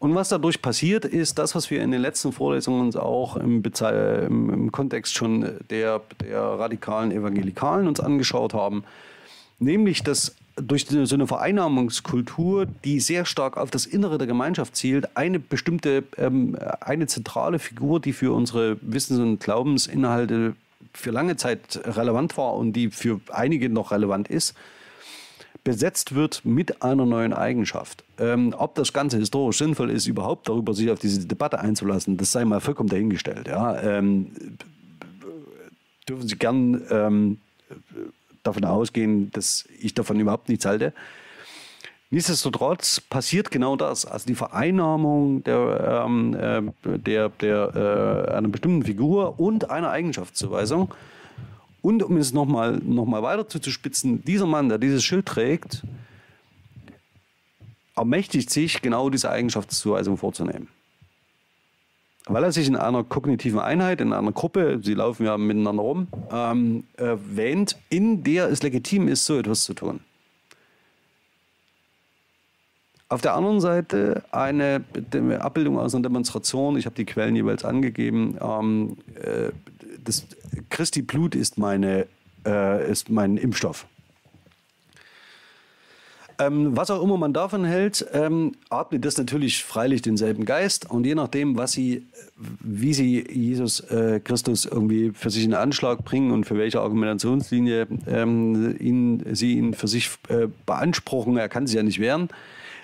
Und 0.00 0.14
was 0.14 0.30
dadurch 0.30 0.62
passiert, 0.62 1.04
ist 1.04 1.38
das, 1.38 1.54
was 1.54 1.70
wir 1.70 1.82
in 1.82 1.90
den 1.90 2.00
letzten 2.00 2.32
Vorlesungen 2.32 2.80
uns 2.80 2.96
auch 2.96 3.36
im, 3.36 3.62
im, 3.62 4.50
im 4.50 4.72
Kontext 4.72 5.14
schon 5.14 5.58
der, 5.68 6.00
der 6.22 6.40
radikalen 6.40 7.12
Evangelikalen 7.12 7.86
uns 7.86 8.00
angeschaut 8.00 8.54
haben, 8.54 8.82
nämlich 9.58 10.02
dass 10.02 10.34
durch 10.56 10.86
so 10.86 11.14
eine 11.14 11.26
Vereinnahmungskultur, 11.26 12.66
die 12.66 13.00
sehr 13.00 13.24
stark 13.24 13.56
auf 13.56 13.70
das 13.70 13.86
Innere 13.86 14.18
der 14.18 14.26
Gemeinschaft 14.26 14.76
zielt, 14.76 15.16
eine 15.16 15.38
bestimmte, 15.38 16.04
ähm, 16.16 16.56
eine 16.80 17.06
zentrale 17.06 17.58
Figur, 17.58 18.00
die 18.00 18.12
für 18.12 18.34
unsere 18.34 18.76
Wissens- 18.82 19.20
und 19.20 19.40
Glaubensinhalte 19.40 20.54
für 20.92 21.10
lange 21.10 21.36
Zeit 21.36 21.80
relevant 21.84 22.36
war 22.36 22.54
und 22.54 22.72
die 22.72 22.90
für 22.90 23.20
einige 23.30 23.68
noch 23.68 23.92
relevant 23.92 24.28
ist, 24.28 24.54
besetzt 25.62 26.14
wird 26.14 26.44
mit 26.44 26.82
einer 26.82 27.06
neuen 27.06 27.32
Eigenschaft. 27.32 28.04
Ähm, 28.18 28.54
ob 28.56 28.74
das 28.74 28.92
Ganze 28.92 29.18
historisch 29.18 29.58
sinnvoll 29.58 29.90
ist, 29.90 30.06
überhaupt 30.06 30.48
darüber 30.48 30.74
sich 30.74 30.90
auf 30.90 30.98
diese 30.98 31.26
Debatte 31.26 31.60
einzulassen, 31.60 32.16
das 32.16 32.32
sei 32.32 32.44
mal 32.44 32.60
vollkommen 32.60 32.88
dahingestellt. 32.88 33.46
Ja. 33.48 33.80
Ähm, 33.82 34.32
dürfen 36.08 36.28
Sie 36.28 36.36
gern 36.36 36.82
ähm, 36.90 37.38
davon 38.42 38.64
ausgehen, 38.64 39.30
dass 39.32 39.66
ich 39.80 39.94
davon 39.94 40.18
überhaupt 40.20 40.48
nichts 40.48 40.64
halte. 40.64 40.92
Nichtsdestotrotz 42.12 43.00
passiert 43.00 43.52
genau 43.52 43.76
das. 43.76 44.04
Also 44.04 44.26
die 44.26 44.34
Vereinnahmung 44.34 45.44
der, 45.44 46.04
ähm, 46.06 46.34
äh, 46.34 46.98
der, 46.98 47.28
der, 47.28 48.26
äh, 48.28 48.32
einer 48.32 48.48
bestimmten 48.48 48.82
Figur 48.82 49.38
und 49.38 49.70
einer 49.70 49.90
Eigenschaftszuweisung. 49.90 50.92
Und 51.82 52.02
um 52.02 52.16
es 52.16 52.32
nochmal 52.32 52.78
noch 52.84 53.06
mal 53.06 53.22
weiter 53.22 53.48
zuzuspitzen, 53.48 54.24
dieser 54.24 54.46
Mann, 54.46 54.68
der 54.68 54.78
dieses 54.78 55.04
Schild 55.04 55.26
trägt, 55.26 55.84
ermächtigt 57.94 58.50
sich, 58.50 58.82
genau 58.82 59.08
diese 59.08 59.30
Eigenschaftszuweisung 59.30 60.16
vorzunehmen. 60.16 60.68
Weil 62.32 62.44
er 62.44 62.52
sich 62.52 62.68
in 62.68 62.76
einer 62.76 63.02
kognitiven 63.02 63.58
Einheit, 63.58 64.00
in 64.00 64.12
einer 64.12 64.30
Gruppe, 64.30 64.78
sie 64.84 64.94
laufen 64.94 65.26
ja 65.26 65.36
miteinander 65.36 65.82
rum, 65.82 66.06
ähm, 66.30 66.84
äh, 66.96 67.16
wähnt, 67.28 67.76
in 67.88 68.22
der 68.22 68.48
es 68.48 68.62
legitim 68.62 69.08
ist, 69.08 69.26
so 69.26 69.36
etwas 69.36 69.64
zu 69.64 69.74
tun. 69.74 69.98
Auf 73.08 73.20
der 73.20 73.34
anderen 73.34 73.60
Seite 73.60 74.22
eine 74.30 74.84
Abbildung 75.40 75.80
aus 75.80 75.92
einer 75.92 76.04
Demonstration, 76.04 76.76
ich 76.76 76.86
habe 76.86 76.94
die 76.94 77.04
Quellen 77.04 77.34
jeweils 77.34 77.64
angegeben, 77.64 78.38
ähm, 78.40 78.96
äh, 79.16 79.50
das 80.04 80.28
Christi 80.68 81.02
Blut 81.02 81.34
ist, 81.34 81.58
meine, 81.58 82.06
äh, 82.46 82.88
ist 82.88 83.10
mein 83.10 83.38
Impfstoff. 83.38 83.86
Ähm, 86.40 86.74
was 86.74 86.90
auch 86.90 87.02
immer 87.02 87.18
man 87.18 87.34
davon 87.34 87.66
hält, 87.66 88.06
ähm, 88.14 88.52
atmet 88.70 89.04
das 89.04 89.18
natürlich 89.18 89.62
freilich 89.62 90.00
denselben 90.00 90.46
Geist 90.46 90.90
und 90.90 91.04
je 91.04 91.14
nachdem, 91.14 91.58
was 91.58 91.72
sie, 91.72 92.06
wie 92.60 92.94
sie 92.94 93.22
Jesus 93.30 93.80
äh, 93.90 94.20
Christus 94.24 94.64
irgendwie 94.64 95.10
für 95.12 95.28
sich 95.28 95.44
in 95.44 95.52
Anschlag 95.52 96.02
bringen 96.02 96.30
und 96.30 96.44
für 96.44 96.56
welche 96.56 96.80
Argumentationslinie 96.80 97.88
ähm, 98.06 98.74
ihn, 98.78 99.22
sie 99.32 99.58
ihn 99.58 99.74
für 99.74 99.86
sich 99.86 100.10
äh, 100.28 100.48
beanspruchen, 100.64 101.36
er 101.36 101.50
kann 101.50 101.66
sich 101.66 101.76
ja 101.76 101.82
nicht 101.82 102.00
wehren, 102.00 102.30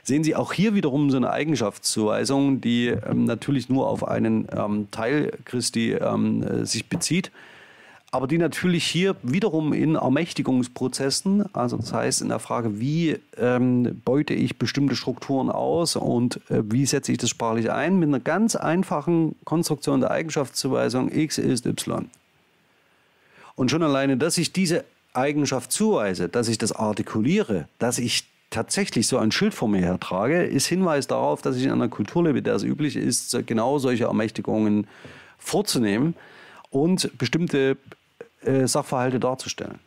sehen 0.03 0.23
Sie 0.23 0.37
auch 0.37 0.53
hier 0.53 0.75
wiederum 0.75 1.11
so 1.11 1.17
eine 1.17 1.31
Eigenschaftszuweisung, 1.31 2.61
die 2.61 2.89
ähm, 2.89 3.25
natürlich 3.25 3.71
nur 3.71 3.89
auf 3.89 4.07
einen 4.07 4.47
ähm, 4.55 4.89
Teil 4.91 5.33
Christi 5.47 5.93
ähm, 5.93 6.43
äh, 6.43 6.67
sich 6.67 6.89
bezieht 6.91 7.33
aber 8.17 8.27
die 8.27 8.39
natürlich 8.39 8.87
hier 8.87 9.14
wiederum 9.23 9.75
in 9.75 9.97
Ermächtigungsprozessen, 9.97 11.55
also 11.55 11.77
das 11.77 11.93
heißt 11.93 12.23
in 12.23 12.31
der 12.31 12.39
Frage, 12.39 12.81
wie 12.81 13.19
ähm, 13.37 14.01
beute 14.07 14.33
ich 14.33 14.57
bestimmte 14.57 14.97
Strukturen 14.97 15.51
aus 15.51 15.97
und 15.97 16.41
äh, 16.51 16.62
wie 16.64 16.87
setze 16.87 17.12
ich 17.12 17.19
das 17.19 17.29
sprachlich 17.29 17.71
ein, 17.71 17.99
mit 17.99 18.09
einer 18.09 18.21
ganz 18.21 18.57
einfachen 18.57 19.37
Konstruktion 19.45 20.01
der 20.01 20.12
Eigenschaftszuweisung 20.12 21.12
x 21.12 21.37
ist 21.37 21.67
y. 21.67 22.11
Und 23.55 23.71
schon 23.71 23.83
alleine, 23.83 24.17
dass 24.17 24.39
ich 24.39 24.51
diese 24.51 24.87
Eigenschaft 25.12 25.71
zuweise, 25.71 26.31
dass 26.31 26.49
ich 26.49 26.57
das 26.57 26.73
artikuliere, 26.73 27.69
dass 27.79 27.99
ich 27.99 28.25
tatsächlich 28.49 29.09
so 29.09 29.19
ein 29.19 29.31
Schild 29.31 29.53
vor 29.53 29.69
mir 29.69 29.83
hertrage, 29.83 30.43
ist 30.43 30.64
Hinweis 30.64 31.07
darauf, 31.07 31.43
dass 31.43 31.57
ich 31.57 31.64
in 31.64 31.71
einer 31.71 31.89
Kultur 31.89 32.25
lebe, 32.25 32.41
der 32.41 32.55
es 32.55 32.62
üblich 32.62 32.97
ist, 32.97 33.37
genau 33.47 33.79
solche 33.79 34.05
Ermächtigungen 34.05 34.87
vorzunehmen 35.37 36.14
und 36.71 37.17
bestimmte 37.19 37.77
äh, 38.47 38.66
Sachverhalte 38.66 39.20
darzustellen. 39.20 39.78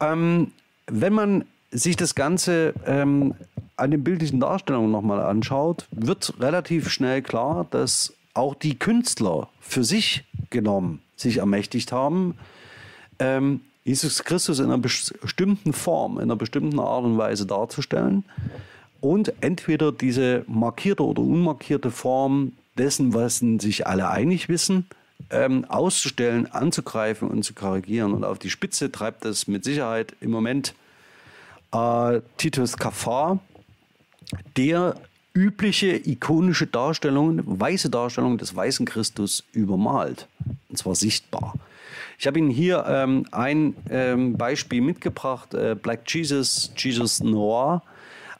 Ähm, 0.00 0.52
wenn 0.86 1.12
man 1.12 1.44
sich 1.70 1.96
das 1.96 2.14
Ganze 2.14 2.74
ähm, 2.86 3.34
an 3.76 3.90
den 3.90 4.04
bildlichen 4.04 4.40
Darstellungen 4.40 4.90
nochmal 4.90 5.20
anschaut, 5.20 5.86
wird 5.90 6.34
relativ 6.40 6.88
schnell 6.90 7.22
klar, 7.22 7.66
dass 7.70 8.14
auch 8.34 8.54
die 8.54 8.78
Künstler 8.78 9.48
für 9.60 9.84
sich 9.84 10.24
genommen 10.50 11.00
sich 11.16 11.38
ermächtigt 11.38 11.92
haben, 11.92 12.36
ähm, 13.18 13.60
Jesus 13.84 14.24
Christus 14.24 14.58
in 14.58 14.66
einer 14.66 14.78
bestimmten 14.78 15.72
Form, 15.72 16.16
in 16.16 16.22
einer 16.24 16.36
bestimmten 16.36 16.78
Art 16.80 17.04
und 17.04 17.18
Weise 17.18 17.46
darzustellen 17.46 18.24
und 19.00 19.32
entweder 19.42 19.92
diese 19.92 20.44
markierte 20.46 21.04
oder 21.04 21.20
unmarkierte 21.20 21.90
Form 21.90 22.52
dessen, 22.78 23.12
was 23.12 23.38
sich 23.38 23.86
alle 23.86 24.08
einig 24.08 24.48
wissen, 24.48 24.86
ähm, 25.30 25.64
auszustellen, 25.66 26.50
anzugreifen 26.50 27.28
und 27.28 27.42
zu 27.44 27.54
korrigieren. 27.54 28.12
Und 28.12 28.24
auf 28.24 28.38
die 28.38 28.50
Spitze 28.50 28.90
treibt 28.92 29.24
das 29.24 29.46
mit 29.46 29.64
Sicherheit 29.64 30.14
im 30.20 30.30
Moment 30.30 30.74
äh, 31.72 32.20
Titus 32.36 32.76
Kafar, 32.76 33.38
der 34.56 34.96
übliche 35.34 35.96
ikonische 36.08 36.66
Darstellungen, 36.66 37.42
weiße 37.44 37.90
Darstellungen 37.90 38.38
des 38.38 38.54
weißen 38.54 38.86
Christus 38.86 39.44
übermalt. 39.52 40.28
Und 40.68 40.78
zwar 40.78 40.94
sichtbar. 40.94 41.54
Ich 42.18 42.26
habe 42.26 42.38
Ihnen 42.38 42.50
hier 42.50 42.84
ähm, 42.86 43.26
ein 43.32 43.74
ähm, 43.90 44.36
Beispiel 44.36 44.80
mitgebracht, 44.80 45.52
äh, 45.54 45.74
Black 45.74 46.02
Jesus, 46.06 46.70
Jesus 46.76 47.20
Noir, 47.20 47.82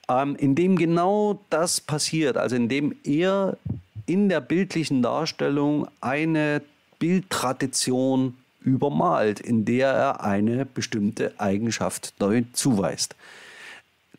ähm, 0.08 0.36
in 0.36 0.54
dem 0.54 0.76
genau 0.76 1.40
das 1.50 1.80
passiert, 1.80 2.36
also 2.36 2.54
in 2.54 2.68
dem 2.68 2.94
er 3.02 3.58
in 4.06 4.28
der 4.28 4.40
bildlichen 4.40 5.02
Darstellung 5.02 5.88
eine 6.00 6.62
Bildtradition 7.04 8.32
übermalt, 8.62 9.38
in 9.38 9.66
der 9.66 9.88
er 9.88 10.24
eine 10.24 10.64
bestimmte 10.64 11.34
Eigenschaft 11.36 12.14
neu 12.18 12.44
zuweist. 12.54 13.14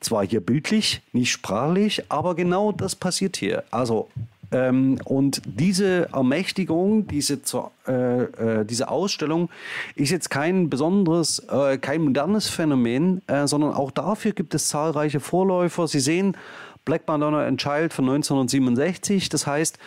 Zwar 0.01 0.23
hier 0.23 0.39
bildlich, 0.39 1.01
nicht 1.11 1.31
sprachlich, 1.31 2.03
aber 2.09 2.35
genau 2.35 2.71
das 2.71 2.95
passiert 2.95 3.37
hier. 3.37 3.63
Also 3.71 4.07
ähm, 4.51 4.99
und 5.03 5.41
diese 5.45 6.09
Ermächtigung, 6.13 7.07
diese, 7.07 7.39
äh, 7.87 8.23
äh, 8.23 8.65
diese 8.65 8.89
Ausstellung 8.89 9.49
ist 9.95 10.11
jetzt 10.11 10.29
kein 10.29 10.69
besonderes, 10.69 11.39
äh, 11.49 11.79
kein 11.79 12.03
modernes 12.03 12.49
Phänomen, 12.49 13.23
äh, 13.25 13.47
sondern 13.47 13.73
auch 13.73 13.89
dafür 13.89 14.33
gibt 14.33 14.53
es 14.53 14.69
zahlreiche 14.69 15.19
Vorläufer. 15.19 15.87
Sie 15.87 15.99
sehen 15.99 16.37
Black 16.85 17.07
Madonna 17.07 17.47
and 17.47 17.59
Child 17.59 17.93
von 17.93 18.05
1967. 18.05 19.29
Das 19.29 19.47
heißt, 19.47 19.79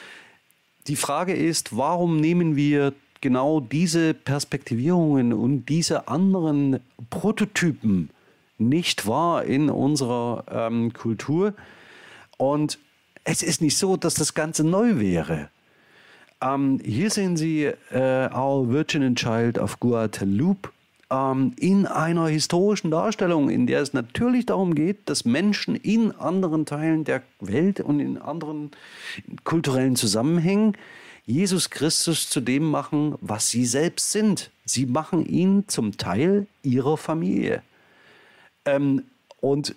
die 0.89 0.97
Frage 0.97 1.35
ist, 1.35 1.77
warum 1.77 2.21
nehmen 2.21 2.57
wir 2.57 2.95
genau 3.21 3.61
diese 3.61 4.15
Perspektivierungen 4.15 5.33
und 5.33 5.67
diese 5.67 6.09
anderen 6.09 6.81
Prototypen 7.11 8.11
nicht 8.59 9.07
wahr 9.07 9.45
in 9.45 9.71
unserer 9.71 10.45
ähm, 10.51 10.93
Kultur? 10.93 11.55
Und 12.39 12.79
es 13.25 13.43
ist 13.43 13.61
nicht 13.61 13.77
so, 13.77 13.97
dass 13.97 14.15
das 14.15 14.35
Ganze 14.35 14.65
neu 14.65 14.99
wäre. 14.99 15.51
Ähm, 16.41 16.81
hier 16.83 17.11
sehen 17.11 17.37
Sie 17.37 17.65
äh, 17.65 18.31
Our 18.35 18.71
Virgin 18.71 19.03
and 19.03 19.19
Child 19.19 19.59
of 19.59 19.79
Guadalupe 19.81 20.71
ähm, 21.11 21.53
in 21.59 21.87
einer 21.87 22.29
historischen 22.29 22.91
Darstellung, 22.91 23.51
in 23.51 23.67
der 23.67 23.81
es 23.81 23.93
natürlich 23.93 24.47
darum 24.47 24.75
geht, 24.75 25.09
dass 25.09 25.25
Menschen 25.25 25.75
in 25.75 26.13
anderen 26.13 26.67
Teilen 26.67 27.05
der 27.05 27.23
Welt 27.41 27.81
und 27.81 28.01
in 28.01 28.19
anderen 28.19 28.71
kulturellen 29.45 29.97
Zusammenhängen 29.97 30.77
Jesus 31.27 31.69
Christus 31.69 32.31
zu 32.31 32.41
dem 32.41 32.71
machen, 32.71 33.15
was 33.21 33.51
sie 33.51 33.67
selbst 33.67 34.13
sind. 34.13 34.51
Sie 34.65 34.87
machen 34.87 35.27
ihn 35.27 35.65
zum 35.69 35.99
Teil 35.99 36.47
ihrer 36.63 36.97
Familie. 36.97 37.63
Ähm, 38.65 39.03
und 39.41 39.77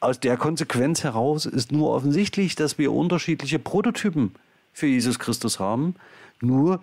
aus 0.00 0.18
der 0.18 0.36
Konsequenz 0.36 1.04
heraus 1.04 1.46
ist 1.46 1.72
nur 1.72 1.90
offensichtlich, 1.90 2.56
dass 2.56 2.78
wir 2.78 2.92
unterschiedliche 2.92 3.58
Prototypen 3.58 4.34
für 4.72 4.86
Jesus 4.86 5.18
Christus 5.18 5.60
haben. 5.60 5.94
Nur 6.40 6.82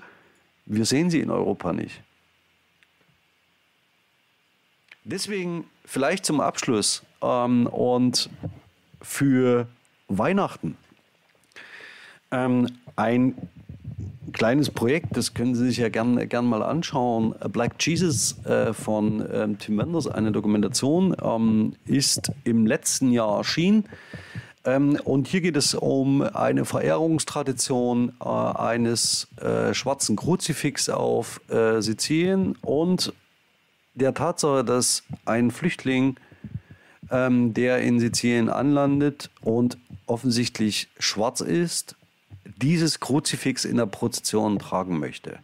wir 0.66 0.86
sehen 0.86 1.10
sie 1.10 1.20
in 1.20 1.30
Europa 1.30 1.74
nicht. 1.74 2.02
Deswegen 5.06 5.66
vielleicht 5.86 6.26
zum 6.26 6.42
Abschluss 6.42 7.04
ähm, 7.22 7.68
und 7.68 8.30
für 9.02 9.68
Weihnachten 10.08 10.78
ähm, 12.32 12.68
ein 12.96 13.36
kleines 14.34 14.72
Projekt, 14.72 15.16
das 15.16 15.36
können 15.36 15.54
Sie 15.54 15.68
sich 15.68 15.78
ja 15.78 15.90
gerne 15.90 16.26
gern 16.26 16.48
mal 16.48 16.64
anschauen. 16.64 17.36
Black 17.52 17.76
Jesus 17.80 18.44
äh, 18.46 18.74
von 18.74 19.24
ähm, 19.32 19.60
Tim 19.60 19.78
Wenders, 19.78 20.08
eine 20.08 20.32
Dokumentation, 20.32 21.16
ähm, 21.22 21.74
ist 21.86 22.32
im 22.44 22.66
letzten 22.66 23.12
Jahr 23.12 23.38
erschienen. 23.38 23.86
Ähm, 24.66 25.00
und 25.04 25.28
hier 25.28 25.42
geht 25.42 25.56
es 25.56 25.76
um 25.76 26.24
eine 26.24 26.66
Verehrungstradition 26.66 28.14
äh, 28.20 28.26
eines 28.28 29.28
äh, 29.40 29.76
schwarzen 29.76 30.16
Kruzifix 30.16 30.90
auf 30.90 31.40
äh, 31.50 31.80
Sizilien 31.82 32.58
und 32.64 33.14
der 33.96 34.14
Tatsache, 34.14 34.64
dass 34.64 35.04
ein 35.26 35.52
Flüchtling, 35.52 36.18
ähm, 37.10 37.54
der 37.54 37.80
in 37.80 38.00
Sizilien 38.00 38.50
anlandet 38.50 39.30
und 39.42 39.78
offensichtlich 40.06 40.90
schwarz 41.00 41.42
ist, 41.42 41.96
dieses 42.62 43.00
Kruzifix 43.00 43.66
in 43.66 43.78
der 43.78 43.86
Prozession 43.86 44.60
tragen 44.60 45.00
möchte. 45.00 45.40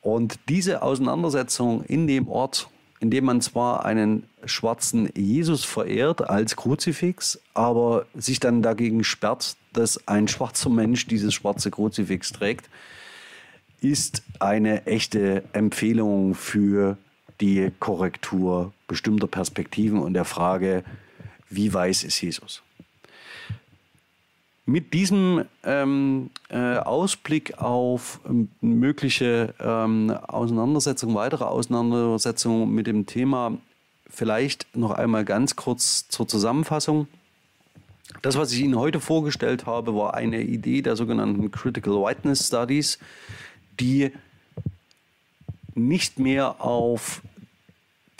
Und 0.00 0.38
diese 0.48 0.82
Auseinandersetzung 0.82 1.82
in 1.84 2.06
dem 2.06 2.28
Ort, 2.28 2.68
in 3.00 3.10
dem 3.10 3.24
man 3.24 3.40
zwar 3.40 3.84
einen 3.84 4.24
schwarzen 4.44 5.10
Jesus 5.14 5.64
verehrt 5.64 6.28
als 6.28 6.56
Kruzifix, 6.56 7.40
aber 7.54 8.06
sich 8.14 8.38
dann 8.38 8.62
dagegen 8.62 9.02
sperrt, 9.02 9.56
dass 9.72 10.06
ein 10.06 10.28
schwarzer 10.28 10.70
Mensch 10.70 11.06
dieses 11.06 11.34
schwarze 11.34 11.70
Kruzifix 11.70 12.32
trägt, 12.32 12.68
ist 13.80 14.22
eine 14.40 14.86
echte 14.86 15.44
Empfehlung 15.52 16.34
für 16.34 16.96
die 17.40 17.70
Korrektur 17.80 18.72
bestimmter 18.86 19.26
Perspektiven 19.26 19.98
und 19.98 20.14
der 20.14 20.24
Frage, 20.24 20.84
wie 21.50 21.72
weiß 21.72 22.04
ist 22.04 22.20
Jesus? 22.20 22.62
Mit 24.66 24.94
diesem 24.94 25.44
ähm, 25.62 26.30
äh, 26.48 26.76
Ausblick 26.76 27.58
auf 27.58 28.20
ähm, 28.26 28.48
mögliche 28.62 29.54
ähm, 29.60 30.10
Auseinandersetzungen, 30.10 31.14
weitere 31.14 31.44
Auseinandersetzungen 31.44 32.74
mit 32.74 32.86
dem 32.86 33.04
Thema, 33.04 33.58
vielleicht 34.08 34.74
noch 34.74 34.92
einmal 34.92 35.26
ganz 35.26 35.56
kurz 35.56 36.08
zur 36.08 36.26
Zusammenfassung. 36.26 37.08
Das, 38.22 38.38
was 38.38 38.52
ich 38.52 38.60
Ihnen 38.60 38.76
heute 38.76 39.00
vorgestellt 39.00 39.66
habe, 39.66 39.94
war 39.94 40.14
eine 40.14 40.40
Idee 40.40 40.80
der 40.80 40.96
sogenannten 40.96 41.50
Critical 41.50 41.94
Whiteness 41.94 42.46
Studies, 42.46 42.98
die 43.78 44.12
nicht 45.74 46.18
mehr 46.18 46.64
auf 46.64 47.22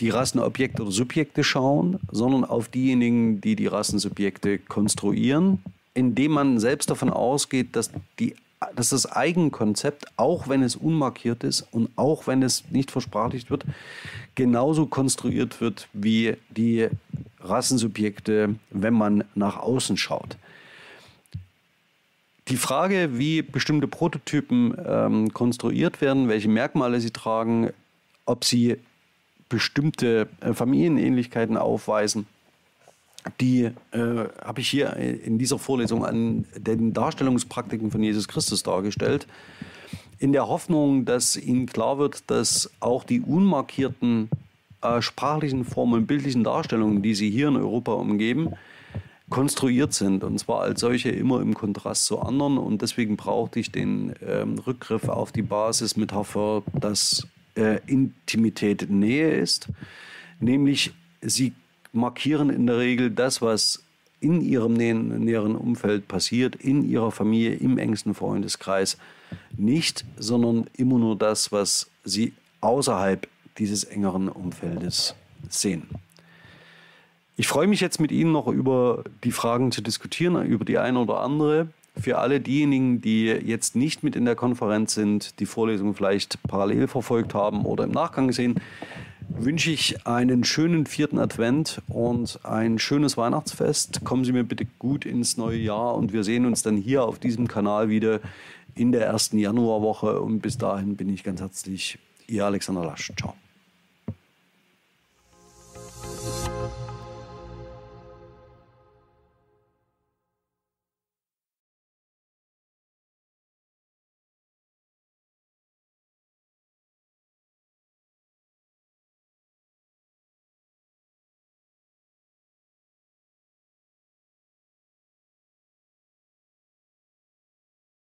die 0.01 0.11
Rassenobjekte 0.11 0.83
oder 0.83 0.91
Subjekte 0.91 1.45
schauen, 1.45 2.01
sondern 2.11 2.45
auf 2.45 2.69
diejenigen, 2.69 3.41
die 3.41 3.57
die 3.57 3.69
Rassensubjekte 3.69 4.59
konstruieren, 4.59 5.63
indem 5.95 6.33
man 6.33 6.59
selbst 6.59 6.91
davon 6.91 7.11
ausgeht, 7.11 7.77
dass, 7.77 7.91
die, 8.19 8.35
dass 8.75 8.89
das 8.89 9.11
Eigenkonzept, 9.11 10.07
auch 10.17 10.49
wenn 10.49 10.63
es 10.63 10.75
unmarkiert 10.75 11.45
ist 11.45 11.67
und 11.71 11.91
auch 11.97 12.27
wenn 12.27 12.43
es 12.43 12.65
nicht 12.71 12.91
versprachlicht 12.91 13.51
wird, 13.51 13.65
genauso 14.35 14.87
konstruiert 14.87 15.61
wird 15.61 15.89
wie 15.93 16.37
die 16.51 16.89
Rassensubjekte, 17.41 18.57
wenn 18.71 18.95
man 18.95 19.25
nach 19.35 19.59
außen 19.59 19.97
schaut. 19.97 20.37
Die 22.49 22.57
Frage, 22.57 23.19
wie 23.19 23.41
bestimmte 23.41 23.89
Prototypen 23.89 24.77
ähm, 24.87 25.33
konstruiert 25.33 26.01
werden, 26.01 26.29
welche 26.29 26.49
Merkmale 26.49 27.01
sie 27.01 27.11
tragen, 27.11 27.71
ob 28.27 28.45
sie 28.45 28.77
bestimmte 29.49 30.29
äh, 30.41 30.53
Familienähnlichkeiten 30.53 31.57
aufweisen, 31.57 32.27
die 33.41 33.71
äh, 33.93 34.29
habe 34.45 34.61
ich 34.61 34.69
hier 34.69 34.95
in 34.97 35.39
dieser 35.39 35.59
Vorlesung 35.59 36.05
an 36.05 36.45
den 36.57 36.93
Darstellungspraktiken 36.93 37.91
von 37.91 38.03
Jesus 38.03 38.29
Christus 38.29 38.63
dargestellt, 38.63 39.27
in 40.19 40.33
der 40.33 40.47
Hoffnung, 40.47 41.05
dass 41.05 41.37
Ihnen 41.37 41.67
klar 41.67 41.99
wird, 41.99 42.31
dass 42.31 42.71
auch 42.81 43.05
die 43.05 43.21
unmarkierten 43.21 44.29
äh, 44.83 45.01
sprachlichen 45.01 45.65
Formen, 45.65 46.07
bildlichen 46.07 46.45
Darstellungen, 46.45 47.03
die 47.03 47.15
Sie 47.15 47.31
hier 47.31 47.49
in 47.49 47.57
Europa 47.57 47.93
umgeben, 47.93 48.55
konstruiert 49.31 49.93
sind. 49.93 50.25
Und 50.25 50.39
zwar 50.39 50.61
als 50.61 50.81
solche 50.81 51.11
immer 51.11 51.41
im 51.41 51.55
Kontrast 51.55 52.07
zu 52.07 52.21
anderen. 52.21 52.59
Und 52.59 52.83
deswegen 52.83 53.17
brauchte 53.17 53.61
ich 53.61 53.73
den 53.73 54.15
ähm, 54.27 54.59
Rückgriff 54.59 55.09
auf 55.09 55.33
die 55.33 55.43
Basismetapher, 55.43 56.63
dass 56.73 57.27
äh, 57.57 57.81
Intimität 57.87 58.91
Nähe 58.91 59.31
ist, 59.31 59.69
nämlich 60.41 60.93
sie 61.21 61.53
markieren 61.93 62.51
in 62.51 62.67
der 62.67 62.79
Regel 62.79 63.11
das, 63.11 63.41
was 63.41 63.85
in 64.21 64.41
ihrem 64.41 64.73
näheren 64.73 65.55
Umfeld 65.55 66.09
passiert, 66.09 66.57
in 66.57 66.89
ihrer 66.89 67.13
Familie, 67.13 67.55
im 67.55 67.79
engsten 67.79 68.15
Freundeskreis 68.15 68.97
nicht, 69.57 70.05
sondern 70.17 70.67
immer 70.77 70.99
nur 70.99 71.17
das, 71.17 71.53
was 71.53 71.91
sie 72.05 72.33
außerhalb 72.61 73.29
dieses 73.59 73.85
engeren 73.85 74.29
Umfeldes 74.29 75.15
sehen. 75.49 75.89
Ich 77.37 77.49
freue 77.49 77.67
mich 77.67 77.81
jetzt 77.81 78.01
mit 78.01 78.13
Ihnen 78.13 78.33
noch 78.33 78.47
über 78.47 79.03
die 79.25 79.33
Fragen 79.33 79.73
zu 79.73 79.83
diskutieren, 79.83 80.45
über 80.47 80.65
die 80.65 80.79
eine 80.79 81.01
oder 81.01 81.21
andere. 81.21 81.69
Für 81.97 82.19
alle 82.19 82.41
diejenigen, 82.41 83.01
die 83.01 83.27
jetzt 83.27 83.77
nicht 83.77 84.03
mit 84.03 84.17
in 84.17 84.25
der 84.25 84.35
Konferenz 84.35 84.95
sind, 84.95 85.39
die 85.41 85.47
Vorlesung 85.47 85.95
vielleicht 85.95 86.43
parallel 86.45 86.89
verfolgt 86.89 87.35
haben 87.35 87.65
oder 87.65 87.85
im 87.85 87.93
Nachgang 87.93 88.33
sehen, 88.33 88.61
wünsche 89.29 89.71
ich 89.71 90.07
einen 90.07 90.45
schönen 90.45 90.87
vierten 90.87 91.19
Advent 91.19 91.83
und 91.89 92.41
ein 92.45 92.79
schönes 92.79 93.17
Weihnachtsfest. 93.17 94.05
Kommen 94.05 94.25
Sie 94.25 94.33
mir 94.33 94.45
bitte 94.45 94.67
gut 94.79 95.05
ins 95.05 95.37
neue 95.37 95.59
Jahr 95.59 95.95
und 95.95 96.13
wir 96.13 96.25
sehen 96.25 96.47
uns 96.47 96.63
dann 96.63 96.77
hier 96.77 97.05
auf 97.05 97.19
diesem 97.19 97.49
Kanal 97.49 97.89
wieder 97.89 98.21
in 98.75 98.93
der 98.93 99.07
ersten 99.07 99.39
Januarwoche. 99.39 100.21
Und 100.21 100.41
bis 100.41 100.59
dahin 100.59 100.97
bin 100.97 101.09
ich 101.09 101.25
ganz 101.25 101.41
herzlich 101.41 101.99
Ihr 102.27 102.45
Alexander 102.45 102.85
Lasch. 102.85 103.13
Ciao. 103.17 103.35